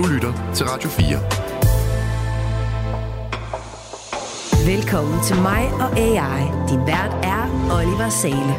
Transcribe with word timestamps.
Du 0.00 0.06
lytter 0.06 0.52
til 0.54 0.66
Radio 0.66 0.88
4. 0.88 1.06
Velkommen 4.74 5.24
til 5.24 5.36
mig 5.36 5.72
og 5.72 5.98
AI. 5.98 6.68
Din 6.68 6.86
vært 6.86 7.24
er 7.24 7.70
Oliver 7.72 8.08
Sale. 8.08 8.54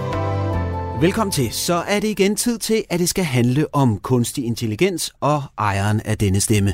Velkommen 1.01 1.31
til. 1.31 1.51
Så 1.51 1.73
er 1.73 1.99
det 1.99 2.07
igen 2.07 2.35
tid 2.35 2.59
til, 2.59 2.83
at 2.89 2.99
det 2.99 3.09
skal 3.09 3.23
handle 3.23 3.75
om 3.75 3.99
kunstig 3.99 4.45
intelligens 4.45 5.13
og 5.19 5.43
ejeren 5.57 6.01
af 6.05 6.17
denne 6.17 6.41
stemme. 6.41 6.73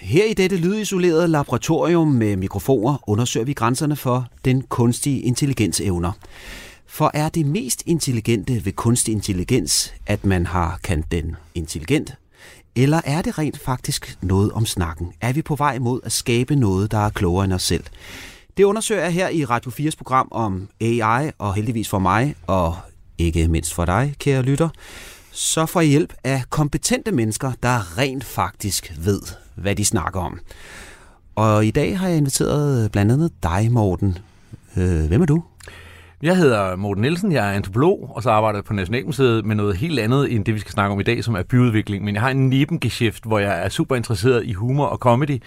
Her 0.00 0.24
i 0.24 0.34
dette 0.34 0.56
lydisolerede 0.56 1.28
laboratorium 1.28 2.08
med 2.08 2.36
mikrofoner 2.36 2.96
undersøger 3.06 3.46
vi 3.46 3.52
grænserne 3.52 3.96
for 3.96 4.26
den 4.44 4.62
kunstige 4.62 5.20
intelligens 5.20 5.80
evner. 5.80 6.12
For 6.86 7.10
er 7.14 7.28
det 7.28 7.46
mest 7.46 7.82
intelligente 7.86 8.64
ved 8.64 8.72
kunstig 8.72 9.12
intelligens, 9.12 9.94
at 10.06 10.24
man 10.24 10.46
har 10.46 10.78
kendt 10.82 11.12
den 11.12 11.36
intelligent? 11.54 12.14
Eller 12.76 13.00
er 13.04 13.22
det 13.22 13.38
rent 13.38 13.60
faktisk 13.60 14.18
noget 14.22 14.52
om 14.52 14.66
snakken? 14.66 15.12
Er 15.20 15.32
vi 15.32 15.42
på 15.42 15.56
vej 15.56 15.78
mod 15.78 16.00
at 16.04 16.12
skabe 16.12 16.56
noget, 16.56 16.90
der 16.90 16.98
er 16.98 17.10
klogere 17.10 17.44
end 17.44 17.52
os 17.52 17.62
selv? 17.62 17.84
Det 18.56 18.64
undersøger 18.64 19.02
jeg 19.02 19.12
her 19.12 19.28
i 19.28 19.44
Radio 19.44 19.70
4's 19.70 19.96
program 19.96 20.28
om 20.30 20.68
AI, 20.80 21.30
og 21.38 21.54
heldigvis 21.54 21.88
for 21.88 21.98
mig, 21.98 22.34
og 22.46 22.76
ikke 23.18 23.48
mindst 23.48 23.74
for 23.74 23.84
dig, 23.84 24.14
kære 24.18 24.42
lytter, 24.42 24.68
så 25.30 25.66
får 25.66 25.80
I 25.80 25.86
hjælp 25.86 26.14
af 26.24 26.42
kompetente 26.50 27.12
mennesker, 27.12 27.52
der 27.62 27.98
rent 27.98 28.24
faktisk 28.24 28.92
ved, 28.98 29.20
hvad 29.54 29.76
de 29.76 29.84
snakker 29.84 30.20
om. 30.20 30.40
Og 31.34 31.66
i 31.66 31.70
dag 31.70 31.98
har 31.98 32.08
jeg 32.08 32.16
inviteret 32.16 32.92
blandt 32.92 33.12
andet 33.12 33.32
dig, 33.42 33.72
Morten. 33.72 34.18
Øh, 34.76 35.06
hvem 35.06 35.22
er 35.22 35.26
du? 35.26 35.42
Jeg 36.24 36.36
hedder 36.36 36.76
Morten 36.76 37.02
Nielsen, 37.02 37.32
jeg 37.32 37.48
er 37.48 37.52
antropolog, 37.52 38.12
og 38.14 38.22
så 38.22 38.30
arbejder 38.30 38.58
jeg 38.58 38.64
på 38.64 38.72
Nationalmuseet 38.72 39.44
med 39.44 39.56
noget 39.56 39.76
helt 39.76 40.00
andet 40.00 40.32
end 40.32 40.44
det, 40.44 40.54
vi 40.54 40.60
skal 40.60 40.72
snakke 40.72 40.92
om 40.92 41.00
i 41.00 41.02
dag, 41.02 41.24
som 41.24 41.34
er 41.34 41.42
byudvikling. 41.42 42.04
Men 42.04 42.14
jeg 42.14 42.22
har 42.22 42.30
en 42.30 42.48
nebengeschæft, 42.48 43.24
hvor 43.24 43.38
jeg 43.38 43.64
er 43.64 43.68
super 43.68 43.96
interesseret 43.96 44.44
i 44.44 44.52
humor 44.52 44.86
og 44.86 44.98
comedy, 44.98 45.42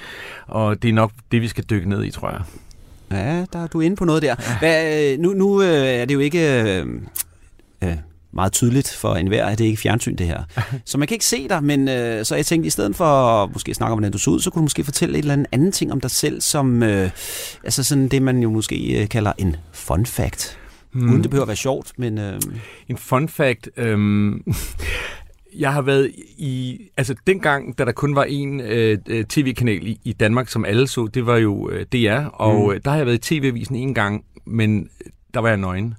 og 0.47 0.81
det 0.81 0.89
er 0.89 0.93
nok 0.93 1.11
det, 1.31 1.41
vi 1.41 1.47
skal 1.47 1.63
dykke 1.63 1.89
ned 1.89 2.03
i, 2.03 2.11
tror 2.11 2.29
jeg. 2.29 2.41
Ja, 3.11 3.45
der 3.53 3.63
er 3.63 3.67
du 3.67 3.79
inde 3.79 3.95
på 3.95 4.05
noget 4.05 4.21
der. 4.21 4.59
Hvad, 4.59 5.13
øh, 5.13 5.19
nu, 5.19 5.33
nu 5.33 5.61
øh, 5.61 5.67
er 5.67 6.05
det 6.05 6.13
jo 6.13 6.19
ikke 6.19 6.61
øh, 6.61 6.87
øh, 7.83 7.97
meget 8.31 8.51
tydeligt 8.51 8.89
for 8.89 9.15
enhver, 9.15 9.45
at 9.45 9.57
det 9.57 9.65
ikke 9.65 9.73
er 9.73 9.81
fjernsyn, 9.81 10.15
det 10.15 10.27
her. 10.27 10.43
Så 10.85 10.97
man 10.97 11.07
kan 11.07 11.15
ikke 11.15 11.25
se 11.25 11.47
dig, 11.47 11.63
men 11.63 11.87
øh, 11.87 12.25
så 12.25 12.35
jeg 12.35 12.45
tænkte, 12.45 12.67
i 12.67 12.69
stedet 12.69 12.95
for 12.95 13.05
at 13.05 13.49
måske 13.53 13.73
snakke 13.73 13.91
om, 13.91 13.97
hvordan 13.99 14.11
du 14.11 14.17
så 14.17 14.29
ud, 14.29 14.39
så 14.39 14.49
kunne 14.49 14.59
du 14.59 14.63
måske 14.63 14.83
fortælle 14.83 15.17
et 15.17 15.21
eller 15.21 15.33
andet 15.33 15.47
andet 15.51 15.73
ting 15.73 15.91
om 15.91 16.01
dig 16.01 16.11
selv, 16.11 16.41
som 16.41 16.83
øh, 16.83 17.09
altså 17.63 17.83
sådan 17.83 18.07
det, 18.07 18.21
man 18.21 18.39
jo 18.39 18.49
måske 18.49 19.07
kalder 19.11 19.33
en 19.37 19.55
fun 19.71 20.05
fact. 20.05 20.57
Hmm. 20.97 21.09
Uden 21.09 21.21
det 21.23 21.29
behøver 21.29 21.43
at 21.43 21.47
være 21.47 21.57
sjovt, 21.57 21.93
men... 21.97 22.17
Øh... 22.17 22.41
En 22.87 22.97
fun 22.97 23.29
fact... 23.29 23.69
Øh... 23.77 24.33
jeg 25.59 25.73
har 25.73 25.81
været 25.81 26.11
i... 26.37 26.79
Altså, 26.97 27.15
dengang, 27.27 27.77
da 27.77 27.85
der 27.85 27.91
kun 27.91 28.15
var 28.15 28.23
en 28.23 28.61
øh, 28.61 28.97
tv-kanal 29.29 29.87
i, 29.87 29.99
i 30.03 30.13
Danmark, 30.13 30.49
som 30.49 30.65
alle 30.65 30.87
så, 30.87 31.07
det 31.13 31.25
var 31.25 31.37
jo 31.37 31.69
øh, 31.69 31.85
DR, 31.85 32.25
og 32.33 32.73
mm. 32.73 32.81
der 32.81 32.89
har 32.89 32.97
jeg 32.97 33.05
været 33.05 33.31
i 33.31 33.39
tv-avisen 33.39 33.75
en 33.75 33.93
gang, 33.93 34.23
men 34.45 34.89
der 35.33 35.39
var 35.39 35.47
jeg 35.47 35.57
nøgen. 35.57 35.93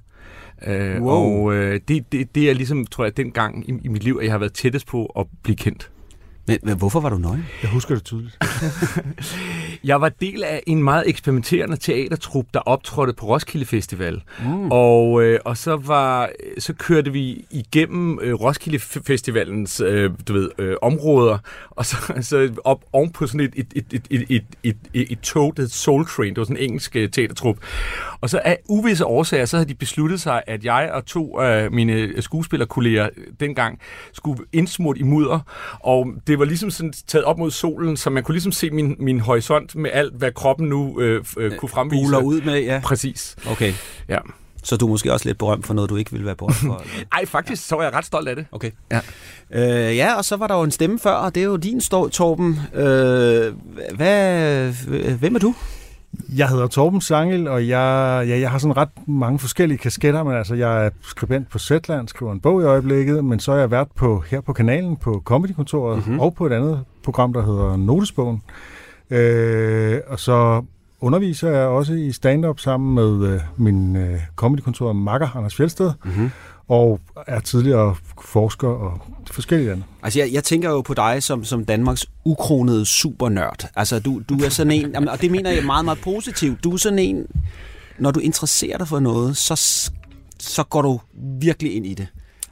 Øh, 0.67 1.01
wow. 1.01 1.13
Og 1.13 1.53
øh, 1.53 1.79
det, 1.87 2.11
det, 2.11 2.35
det 2.35 2.49
er 2.49 2.53
ligesom, 2.53 2.85
tror 2.85 3.03
jeg, 3.03 3.17
den 3.17 3.31
gang 3.31 3.69
i, 3.69 3.73
i 3.83 3.87
mit 3.87 4.03
liv, 4.03 4.17
at 4.19 4.25
jeg 4.25 4.33
har 4.33 4.39
været 4.39 4.53
tættest 4.53 4.87
på 4.87 5.05
at 5.05 5.25
blive 5.43 5.55
kendt. 5.55 5.91
Men, 6.49 6.59
men 6.63 6.77
hvorfor 6.77 6.99
var 6.99 7.09
du 7.09 7.17
nøgen? 7.17 7.45
Jeg 7.61 7.71
husker 7.71 7.95
det 7.95 8.03
tydeligt. 8.03 8.37
jeg 9.83 10.01
var 10.01 10.09
del 10.09 10.43
af 10.43 10.63
en 10.67 10.83
meget 10.83 11.09
eksperimenterende 11.09 11.77
teatertrup, 11.77 12.45
der 12.53 12.59
optrådte 12.59 13.13
på 13.13 13.25
Roskilde 13.25 13.65
Festival. 13.65 14.21
Mm. 14.43 14.71
Og, 14.71 15.23
øh, 15.23 15.39
og 15.45 15.57
så, 15.57 15.75
var, 15.75 16.29
så 16.57 16.73
kørte 16.73 17.11
vi 17.11 17.45
igennem 17.51 18.19
øh, 18.21 18.33
Roskilde 18.33 18.79
Festivalens 18.79 19.79
øh, 19.79 20.11
du 20.27 20.33
ved, 20.33 20.49
øh, 20.57 20.75
områder, 20.81 21.37
og 21.69 21.85
så, 21.85 21.97
så 22.21 22.53
op 22.63 22.83
ovenpå 22.93 23.27
sådan 23.27 23.39
et, 23.39 23.53
et, 23.55 23.67
et, 23.75 24.07
et, 24.09 24.25
et, 24.29 24.43
et, 24.63 24.77
et, 24.93 25.11
et 25.11 25.19
tog, 25.19 25.57
der 25.57 25.67
Soul 25.67 26.05
Train. 26.05 26.29
Det 26.29 26.37
var 26.37 26.43
sådan 26.43 26.57
en 26.57 26.63
engelsk 26.63 26.95
øh, 26.95 27.09
teatertrup. 27.09 27.57
Og 28.21 28.29
så 28.29 28.41
af 28.45 28.57
uvisse 28.69 29.05
årsager, 29.05 29.45
så 29.45 29.57
havde 29.57 29.69
de 29.69 29.75
besluttet 29.75 30.21
sig, 30.21 30.41
at 30.47 30.65
jeg 30.65 30.89
og 30.93 31.05
to 31.05 31.39
af 31.39 31.71
mine 31.71 31.93
øh, 31.93 32.21
skuespillerkolleger 32.21 33.09
dengang 33.39 33.79
skulle 34.13 34.43
indsmurt 34.53 34.97
i 34.97 35.03
mudder, 35.03 35.39
og 35.79 36.13
det 36.27 36.38
var 36.39 36.45
ligesom 36.45 36.71
sådan 36.71 36.93
taget 37.07 37.25
op 37.25 37.37
mod 37.37 37.51
solen, 37.51 37.97
så 37.97 38.09
man 38.09 38.23
kunne 38.23 38.33
ligesom 38.33 38.51
se 38.51 38.69
min, 38.69 38.95
min 38.99 39.19
horisont 39.19 39.75
med 39.75 39.89
alt, 39.93 40.13
hvad 40.13 40.31
kroppen 40.31 40.69
nu 40.69 41.01
øh, 41.01 41.25
øh, 41.37 41.55
kunne 41.55 41.69
fremvise. 41.69 42.03
Buler 42.03 42.19
ud 42.19 42.41
med, 42.41 42.59
ja. 42.59 42.81
Præcis. 42.83 43.35
Okay. 43.47 43.73
Ja. 44.09 44.17
Så 44.63 44.77
du 44.77 44.85
er 44.85 44.89
måske 44.89 45.13
også 45.13 45.25
lidt 45.25 45.37
berømt 45.37 45.65
for 45.65 45.73
noget, 45.73 45.89
du 45.89 45.95
ikke 45.95 46.11
ville 46.11 46.25
være 46.25 46.35
berømt 46.35 46.55
for? 46.55 46.83
Nej, 47.13 47.25
faktisk 47.35 47.67
så 47.67 47.75
var 47.75 47.83
jeg 47.83 47.93
ret 47.93 48.05
stolt 48.05 48.27
af 48.27 48.35
det. 48.35 48.45
Okay. 48.51 48.71
Ja. 48.91 48.99
Øh, 49.51 49.97
ja, 49.97 50.13
og 50.13 50.25
så 50.25 50.35
var 50.35 50.47
der 50.47 50.55
jo 50.55 50.63
en 50.63 50.71
stemme 50.71 50.99
før, 50.99 51.11
og 51.11 51.35
det 51.35 51.41
er 51.41 51.45
jo 51.45 51.55
din, 51.55 51.81
Torben. 51.81 52.59
Øh, 52.73 53.53
hvad, 53.95 55.17
hvem 55.17 55.35
er 55.35 55.39
du? 55.39 55.55
Jeg 56.35 56.49
hedder 56.49 56.67
Torben 56.67 57.01
Sangel, 57.01 57.47
og 57.47 57.67
jeg, 57.67 58.25
ja, 58.27 58.39
jeg 58.39 58.51
har 58.51 58.57
sådan 58.57 58.77
ret 58.77 59.07
mange 59.07 59.39
forskellige 59.39 59.77
kasketter, 59.77 60.23
men 60.23 60.33
altså 60.33 60.55
jeg 60.55 60.85
er 60.85 60.89
skribent 61.01 61.49
på 61.49 61.59
Zetland, 61.59 62.07
skriver 62.07 62.31
en 62.31 62.39
bog 62.39 62.61
i 62.61 62.65
øjeblikket, 62.65 63.25
men 63.25 63.39
så 63.39 63.51
er 63.51 63.57
jeg 63.57 63.71
været 63.71 63.87
på, 63.95 64.23
her 64.27 64.41
på 64.41 64.53
kanalen 64.53 64.97
på 64.97 65.21
Comedykontoret 65.25 65.97
mm-hmm. 65.97 66.19
og 66.19 66.33
på 66.33 66.45
et 66.45 66.53
andet 66.53 66.83
program, 67.03 67.33
der 67.33 67.45
hedder 67.45 67.77
Notesbogen. 67.77 68.41
Øh, 69.09 69.99
og 70.07 70.19
så 70.19 70.63
underviser 71.01 71.49
jeg 71.49 71.67
også 71.67 71.93
i 71.93 72.11
stand-up 72.11 72.59
sammen 72.59 72.95
med 72.95 73.33
øh, 73.33 73.39
min 73.57 73.95
øh, 73.95 74.19
comedykontor 74.35 74.93
Makker 74.93 75.37
Anders 75.37 75.55
Fjeldsted. 75.55 75.91
Mm-hmm 76.05 76.31
og 76.69 76.99
er 77.27 77.39
tidligere 77.39 77.95
forsker 78.21 78.67
og 78.67 79.01
forskellige 79.31 79.71
andre. 79.71 79.83
Altså, 80.03 80.19
jeg, 80.19 80.33
jeg 80.33 80.43
tænker 80.43 80.69
jo 80.69 80.81
på 80.81 80.93
dig 80.93 81.23
som, 81.23 81.43
som 81.43 81.65
Danmarks 81.65 82.05
ukronede 82.25 82.85
supernørd. 82.85 83.69
Altså, 83.75 83.99
du, 83.99 84.21
du 84.29 84.35
er 84.35 84.49
sådan 84.49 84.71
en, 84.71 85.09
og 85.09 85.21
det 85.21 85.31
mener 85.31 85.51
jeg 85.51 85.65
meget, 85.65 85.85
meget 85.85 85.99
positivt. 86.01 86.63
Du 86.63 86.73
er 86.73 86.77
sådan 86.77 86.99
en, 86.99 87.25
når 87.99 88.11
du 88.11 88.19
interesserer 88.19 88.77
dig 88.77 88.87
for 88.87 88.99
noget, 88.99 89.37
så, 89.37 89.55
så 90.39 90.63
går 90.63 90.81
du 90.81 90.99
virkelig 91.41 91.75
ind 91.75 91.85
i 91.85 91.93
det. 91.93 92.07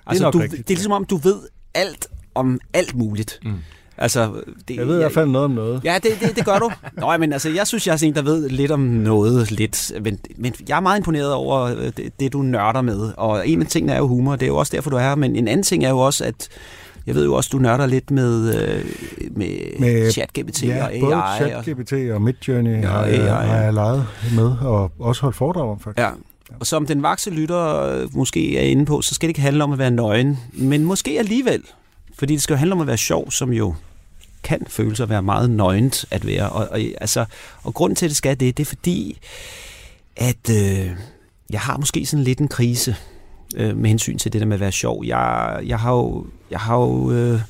Altså, 0.05 0.23
det 0.23 0.27
er, 0.27 0.31
du, 0.31 0.39
rigtigt, 0.39 0.67
det 0.67 0.73
er 0.73 0.77
ligesom 0.77 0.91
om, 0.91 1.05
du 1.05 1.17
ved 1.17 1.39
alt 1.73 2.07
om 2.35 2.59
alt 2.73 2.95
muligt. 2.95 3.39
Mm. 3.43 3.53
Altså, 3.97 4.31
det, 4.67 4.75
jeg 4.75 4.87
ved 4.87 4.95
i 4.95 4.97
hvert 4.97 5.11
fald 5.11 5.29
noget 5.29 5.45
om 5.45 5.51
noget. 5.51 5.81
Ja, 5.83 5.97
det, 6.03 6.11
det, 6.21 6.35
det 6.35 6.45
gør 6.45 6.59
du. 6.59 6.71
Nå, 6.97 7.17
men 7.17 7.33
altså, 7.33 7.49
jeg 7.49 7.67
synes, 7.67 7.87
jeg 7.87 7.93
er 7.93 8.03
en, 8.03 8.15
der 8.15 8.21
ved 8.21 8.49
lidt 8.49 8.71
om 8.71 8.79
noget 8.79 9.51
lidt. 9.51 9.91
Men, 10.01 10.19
men 10.37 10.53
jeg 10.69 10.75
er 10.75 10.79
meget 10.79 10.97
imponeret 10.97 11.33
over 11.33 11.61
øh, 11.61 11.91
det, 11.97 12.19
det, 12.19 12.33
du 12.33 12.41
nørder 12.41 12.81
med. 12.81 13.11
Og 13.17 13.47
en 13.47 13.61
af 13.61 13.67
tingene 13.67 13.93
er 13.93 13.97
jo 13.97 14.07
humor, 14.07 14.35
det 14.35 14.43
er 14.43 14.47
jo 14.47 14.57
også 14.57 14.75
derfor, 14.75 14.89
du 14.89 14.95
er 14.95 15.01
her. 15.01 15.15
Men 15.15 15.35
en 15.35 15.47
anden 15.47 15.63
ting 15.63 15.85
er 15.85 15.89
jo 15.89 15.99
også, 15.99 16.25
at 16.25 16.49
jeg 17.07 17.15
ved 17.15 17.25
jo 17.25 17.33
også, 17.33 17.49
du 17.51 17.57
nørder 17.57 17.85
lidt 17.85 18.11
med, 18.11 18.55
øh, 18.55 18.85
med, 19.31 19.79
med 19.79 20.11
ChatGPT 20.11 20.63
ja, 20.63 20.83
og 20.83 20.93
AI. 20.93 21.01
både 21.01 21.21
ChatGPT 21.35 21.93
og 21.93 22.21
Midjourney 22.21 22.81
ja, 22.81 22.87
har, 22.87 23.03
AI, 23.03 23.15
ja. 23.15 23.33
har 23.33 23.63
jeg 23.63 23.73
leget 23.73 24.05
med, 24.35 24.51
og 24.61 24.91
også 24.99 25.21
holdt 25.21 25.35
foredrag 25.35 25.69
om, 25.69 25.79
faktisk. 25.79 25.99
Ja. 25.99 26.09
Og 26.59 26.67
som 26.67 26.85
den 26.85 27.03
vakse 27.03 27.29
lytter 27.29 27.83
øh, 27.83 28.15
måske 28.15 28.57
er 28.57 28.61
inde 28.61 28.85
på, 28.85 29.01
så 29.01 29.15
skal 29.15 29.27
det 29.27 29.29
ikke 29.29 29.41
handle 29.41 29.63
om 29.63 29.71
at 29.71 29.79
være 29.79 29.91
nøgen, 29.91 30.39
men 30.53 30.83
måske 30.83 31.19
alligevel. 31.19 31.63
Fordi 32.17 32.33
det 32.33 32.43
skal 32.43 32.53
jo 32.53 32.57
handle 32.57 32.73
om 32.73 32.81
at 32.81 32.87
være 32.87 32.97
sjov, 32.97 33.31
som 33.31 33.53
jo 33.53 33.73
kan 34.43 34.61
føles 34.67 34.99
at 34.99 35.09
være 35.09 35.21
meget 35.21 35.49
nøgent 35.49 36.05
at 36.11 36.27
være. 36.27 36.49
Og, 36.49 36.67
og, 36.71 36.79
altså, 37.01 37.25
og 37.63 37.73
grund 37.73 37.95
til, 37.95 38.05
at 38.05 38.09
det 38.09 38.17
skal 38.17 38.39
det, 38.39 38.57
det 38.57 38.63
er 38.63 38.69
fordi, 38.69 39.19
at 40.15 40.49
øh, 40.51 40.91
jeg 41.49 41.59
har 41.59 41.77
måske 41.77 42.05
sådan 42.05 42.23
lidt 42.23 42.39
en 42.39 42.47
krise 42.47 42.95
øh, 43.55 43.77
med 43.77 43.89
hensyn 43.89 44.17
til 44.17 44.33
det 44.33 44.41
der 44.41 44.47
med 44.47 44.53
at 44.55 44.59
være 44.59 44.71
sjov. 44.71 45.05
Jeg, 45.05 45.59
jeg 45.65 45.79
har 45.79 45.93
jo, 45.93 46.25
jeg 46.51 46.59
har 46.59 46.77
jo 46.77 47.11
øh, 47.11 47.41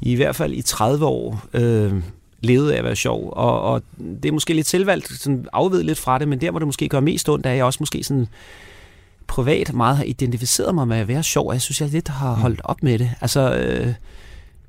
i 0.00 0.14
hvert 0.14 0.36
fald 0.36 0.54
i 0.54 0.62
30 0.62 1.06
år 1.06 1.44
øh, 1.54 1.94
levet 2.40 2.70
af 2.70 2.78
at 2.78 2.84
være 2.84 2.96
sjov, 2.96 3.32
og, 3.32 3.60
og 3.60 3.82
det 3.98 4.28
er 4.28 4.32
måske 4.32 4.54
lidt 4.54 4.66
selvvalgt, 4.66 5.20
sådan 5.20 5.46
afved 5.52 5.82
lidt 5.82 5.98
fra 5.98 6.18
det, 6.18 6.28
men 6.28 6.40
der, 6.40 6.50
hvor 6.50 6.58
det 6.58 6.68
måske 6.68 6.88
gør 6.88 7.00
mest 7.00 7.28
ondt, 7.28 7.46
er 7.46 7.50
jeg 7.50 7.64
også 7.64 7.76
måske 7.80 8.04
sådan 8.04 8.28
privat 9.26 9.74
meget 9.74 9.96
har 9.96 10.04
identificeret 10.04 10.74
mig 10.74 10.88
med 10.88 10.96
at 10.96 11.08
være 11.08 11.22
sjov, 11.22 11.46
og 11.46 11.52
jeg 11.52 11.62
synes, 11.62 11.80
jeg 11.80 11.88
lidt 11.88 12.08
har 12.08 12.34
holdt 12.34 12.60
op 12.64 12.82
med 12.82 12.98
det. 12.98 13.10
Altså, 13.20 13.54
øh, 13.54 13.94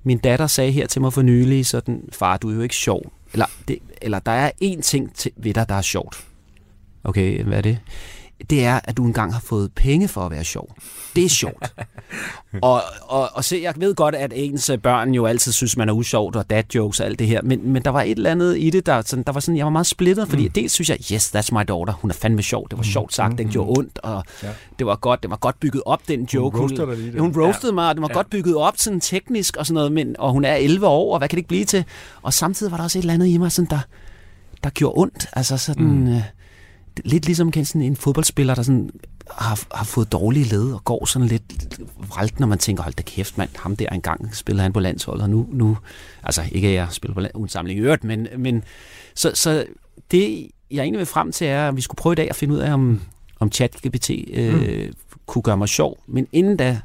min 0.03 0.17
datter 0.17 0.47
sagde 0.47 0.71
her 0.71 0.87
til 0.87 1.01
mig 1.01 1.13
for 1.13 1.21
nylig, 1.21 1.65
sådan, 1.65 2.09
far, 2.11 2.37
du 2.37 2.49
er 2.49 2.55
jo 2.55 2.61
ikke 2.61 2.75
sjov. 2.75 3.11
Eller, 3.33 3.45
det, 3.67 3.79
eller 4.01 4.19
der 4.19 4.31
er 4.31 4.51
én 4.63 4.81
ting 4.81 5.15
til, 5.15 5.31
ved 5.35 5.53
dig, 5.53 5.69
der 5.69 5.75
er 5.75 5.81
sjovt. 5.81 6.25
Okay, 7.03 7.43
hvad 7.43 7.57
er 7.57 7.61
det? 7.61 7.79
Det 8.49 8.65
er, 8.65 8.79
at 8.83 8.97
du 8.97 9.05
engang 9.05 9.33
har 9.33 9.39
fået 9.39 9.71
penge 9.75 10.07
for 10.07 10.21
at 10.21 10.31
være 10.31 10.43
sjov. 10.43 10.75
Det 11.15 11.25
er 11.25 11.29
sjovt. 11.29 11.73
og, 12.61 12.81
og, 13.01 13.29
og 13.33 13.43
se, 13.43 13.59
jeg 13.63 13.73
ved 13.77 13.95
godt, 13.95 14.15
at 14.15 14.33
ens 14.35 14.71
børn 14.83 15.13
jo 15.13 15.25
altid 15.25 15.51
synes, 15.51 15.77
man 15.77 15.89
er 15.89 15.93
usjovt, 15.93 16.35
og 16.35 16.49
dad 16.49 16.63
jokes 16.75 16.99
og 16.99 17.05
alt 17.05 17.19
det 17.19 17.27
her, 17.27 17.41
men, 17.43 17.69
men 17.69 17.83
der 17.83 17.91
var 17.91 18.01
et 18.01 18.11
eller 18.11 18.31
andet 18.31 18.57
i 18.57 18.69
det, 18.69 18.85
der, 18.85 19.01
sådan, 19.05 19.23
der 19.23 19.31
var 19.31 19.39
sådan, 19.39 19.57
jeg 19.57 19.65
var 19.65 19.71
meget 19.71 19.87
splittet, 19.87 20.27
fordi 20.27 20.47
mm. 20.47 20.51
dels 20.51 20.73
synes 20.73 20.89
jeg, 20.89 20.97
yes, 21.13 21.35
that's 21.35 21.49
my 21.51 21.63
daughter, 21.67 21.93
hun 21.93 22.09
er 22.09 22.15
fandme 22.15 22.41
sjov, 22.41 22.69
det 22.69 22.77
var 22.77 22.83
mm. 22.83 22.89
sjovt 22.89 23.13
sagt, 23.13 23.31
mm. 23.31 23.37
den 23.37 23.49
gjorde 23.49 23.79
ondt, 23.79 23.99
og 23.99 24.23
ja. 24.43 24.49
det 24.79 24.87
var 24.87 24.95
godt, 24.95 25.23
det 25.23 25.29
var 25.29 25.37
godt 25.37 25.59
bygget 25.59 25.83
op, 25.85 26.07
den 26.07 26.23
joke. 26.33 26.57
Hun 26.57 26.61
roastede 26.61 26.85
hun, 26.85 26.95
lige 26.95 27.19
hun 27.19 27.37
roastede 27.37 27.71
ja. 27.71 27.75
mig, 27.75 27.89
og 27.89 27.95
det 27.95 28.01
var 28.01 28.09
ja. 28.09 28.13
godt 28.13 28.29
bygget 28.29 28.55
op, 28.55 28.73
sådan 28.77 28.99
teknisk 28.99 29.57
og 29.57 29.65
sådan 29.65 29.75
noget, 29.75 29.91
men, 29.91 30.15
og 30.19 30.31
hun 30.31 30.45
er 30.45 30.55
11 30.55 30.87
år, 30.87 31.13
og 31.13 31.17
hvad 31.17 31.29
kan 31.29 31.35
det 31.35 31.39
ikke 31.39 31.47
blive 31.47 31.65
til? 31.65 31.85
Og 32.21 32.33
samtidig 32.33 32.71
var 32.71 32.77
der 32.77 32.83
også 32.83 32.99
et 32.99 33.03
eller 33.03 33.13
andet 33.13 33.27
i 33.27 33.37
mig, 33.37 33.51
sådan, 33.51 33.69
der, 33.69 33.79
der 34.63 34.69
gjorde 34.69 35.01
ondt, 35.01 35.27
altså 35.33 35.57
sådan... 35.57 35.85
Mm. 35.85 36.07
Øh, 36.07 36.21
lidt 37.05 37.25
ligesom 37.25 37.53
sådan 37.53 37.81
en 37.81 37.95
fodboldspiller, 37.95 38.55
der 38.55 38.63
sådan 38.63 38.89
har, 39.31 39.59
har 39.73 39.85
fået 39.85 40.11
dårlige 40.11 40.45
led 40.45 40.73
og 40.73 40.83
går 40.83 41.05
sådan 41.05 41.27
lidt 41.27 41.79
vralt, 41.97 42.39
når 42.39 42.47
man 42.47 42.57
tænker, 42.57 42.83
hold 42.83 42.93
da 42.93 43.03
kæft 43.03 43.37
mand, 43.37 43.49
ham 43.55 43.75
der 43.75 43.89
engang 43.89 44.35
spillede 44.35 44.63
han 44.63 44.73
på 44.73 44.79
landsholdet, 44.79 45.23
og 45.23 45.29
nu, 45.29 45.47
nu 45.51 45.77
altså 46.23 46.41
ikke 46.51 46.67
at 46.67 46.73
jeg 46.73 46.87
spiller 46.91 47.13
på 47.13 47.19
land, 47.19 47.35
uden 47.35 47.49
samling 47.49 47.79
i 47.79 47.81
øvrigt, 47.81 48.03
men, 48.03 48.27
men 48.37 48.63
så, 49.15 49.31
så 49.33 49.65
det, 50.11 50.47
jeg 50.71 50.81
egentlig 50.81 50.99
vil 50.99 51.05
frem 51.05 51.31
til, 51.31 51.47
er, 51.47 51.67
at 51.67 51.75
vi 51.75 51.81
skulle 51.81 51.97
prøve 51.97 52.13
i 52.13 52.15
dag 52.15 52.29
at 52.29 52.35
finde 52.35 52.53
ud 52.53 52.59
af, 52.59 52.73
om, 52.73 53.01
om 53.39 53.51
ChatGPT 53.51 54.11
øh, 54.33 54.85
mm. 54.87 54.93
kunne 55.25 55.41
gøre 55.41 55.57
mig 55.57 55.69
sjov. 55.69 55.97
Men 56.07 56.27
inden 56.31 56.57
da, 56.57 56.79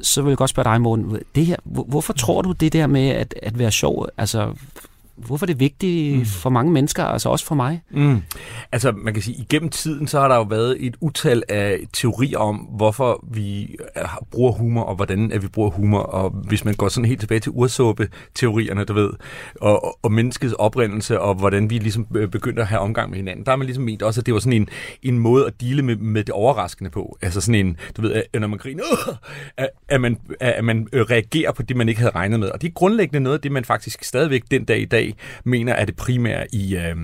så 0.00 0.22
vil 0.22 0.30
jeg 0.30 0.38
godt 0.38 0.50
spørge 0.50 0.72
dig, 0.72 0.80
Morten, 0.80 1.18
det 1.34 1.46
her, 1.46 1.56
hvorfor 1.64 2.12
tror 2.12 2.42
du 2.42 2.52
det 2.52 2.72
der 2.72 2.86
med 2.86 3.08
at, 3.08 3.34
at 3.42 3.58
være 3.58 3.70
sjov, 3.70 4.08
altså 4.16 4.52
hvorfor 5.26 5.44
er 5.44 5.46
det 5.46 5.60
vigtigt 5.60 6.18
mm. 6.18 6.24
for 6.24 6.50
mange 6.50 6.72
mennesker, 6.72 7.04
altså 7.04 7.28
også 7.28 7.46
for 7.46 7.54
mig? 7.54 7.82
Mm. 7.90 8.22
Altså, 8.72 8.92
man 8.92 9.14
kan 9.14 9.22
sige, 9.22 9.36
igennem 9.36 9.68
tiden, 9.68 10.06
så 10.06 10.20
har 10.20 10.28
der 10.28 10.36
jo 10.36 10.42
været 10.42 10.76
et 10.80 10.96
utal 11.00 11.42
af 11.48 11.80
teorier 11.92 12.38
om, 12.38 12.56
hvorfor 12.56 13.24
vi 13.32 13.76
bruger 14.30 14.52
humor, 14.52 14.82
og 14.82 14.96
hvordan 14.96 15.32
at 15.32 15.42
vi 15.42 15.48
bruger 15.48 15.70
humor. 15.70 16.00
Og 16.00 16.30
hvis 16.30 16.64
man 16.64 16.74
går 16.74 16.88
sådan 16.88 17.08
helt 17.08 17.20
tilbage 17.20 17.40
til 17.40 17.52
ursåbe-teorierne, 17.54 18.84
du 18.84 18.92
ved, 18.92 19.10
og, 19.60 19.84
og, 19.84 19.98
og 20.02 20.12
menneskets 20.12 20.52
oprindelse, 20.52 21.20
og 21.20 21.34
hvordan 21.34 21.70
vi 21.70 21.78
ligesom 21.78 22.06
begyndte 22.32 22.62
at 22.62 22.68
have 22.68 22.80
omgang 22.80 23.10
med 23.10 23.16
hinanden, 23.16 23.44
der 23.44 23.50
har 23.50 23.56
man 23.56 23.66
ligesom 23.66 23.84
ment 23.84 24.02
også, 24.02 24.20
at 24.20 24.26
det 24.26 24.34
var 24.34 24.40
sådan 24.40 24.52
en, 24.52 24.68
en 25.02 25.18
måde 25.18 25.46
at 25.46 25.60
dele 25.60 25.82
med, 25.82 25.96
med 25.96 26.24
det 26.24 26.34
overraskende 26.34 26.90
på. 26.90 27.18
Altså 27.22 27.40
sådan 27.40 27.66
en, 27.66 27.76
du 27.96 28.02
ved, 28.02 28.22
at 28.32 28.40
når 28.40 28.48
man 28.48 28.58
griner, 28.58 28.84
øh, 29.08 29.14
at, 29.56 29.68
at, 29.88 30.00
man, 30.00 30.18
at 30.40 30.64
man 30.64 30.88
reagerer 30.92 31.52
på 31.52 31.62
det, 31.62 31.76
man 31.76 31.88
ikke 31.88 32.00
havde 32.00 32.14
regnet 32.14 32.40
med. 32.40 32.48
Og 32.48 32.62
det 32.62 32.68
er 32.68 32.72
grundlæggende 32.72 33.20
noget 33.20 33.36
af 33.36 33.42
det, 33.42 33.52
man 33.52 33.64
faktisk 33.64 34.04
stadigvæk 34.04 34.42
den 34.50 34.64
dag 34.64 34.80
i 34.80 34.84
dag 34.84 35.09
mener 35.44 35.72
er 35.72 35.84
det 35.84 35.96
primære 35.96 36.54
i, 36.54 36.76
øh, 36.76 36.96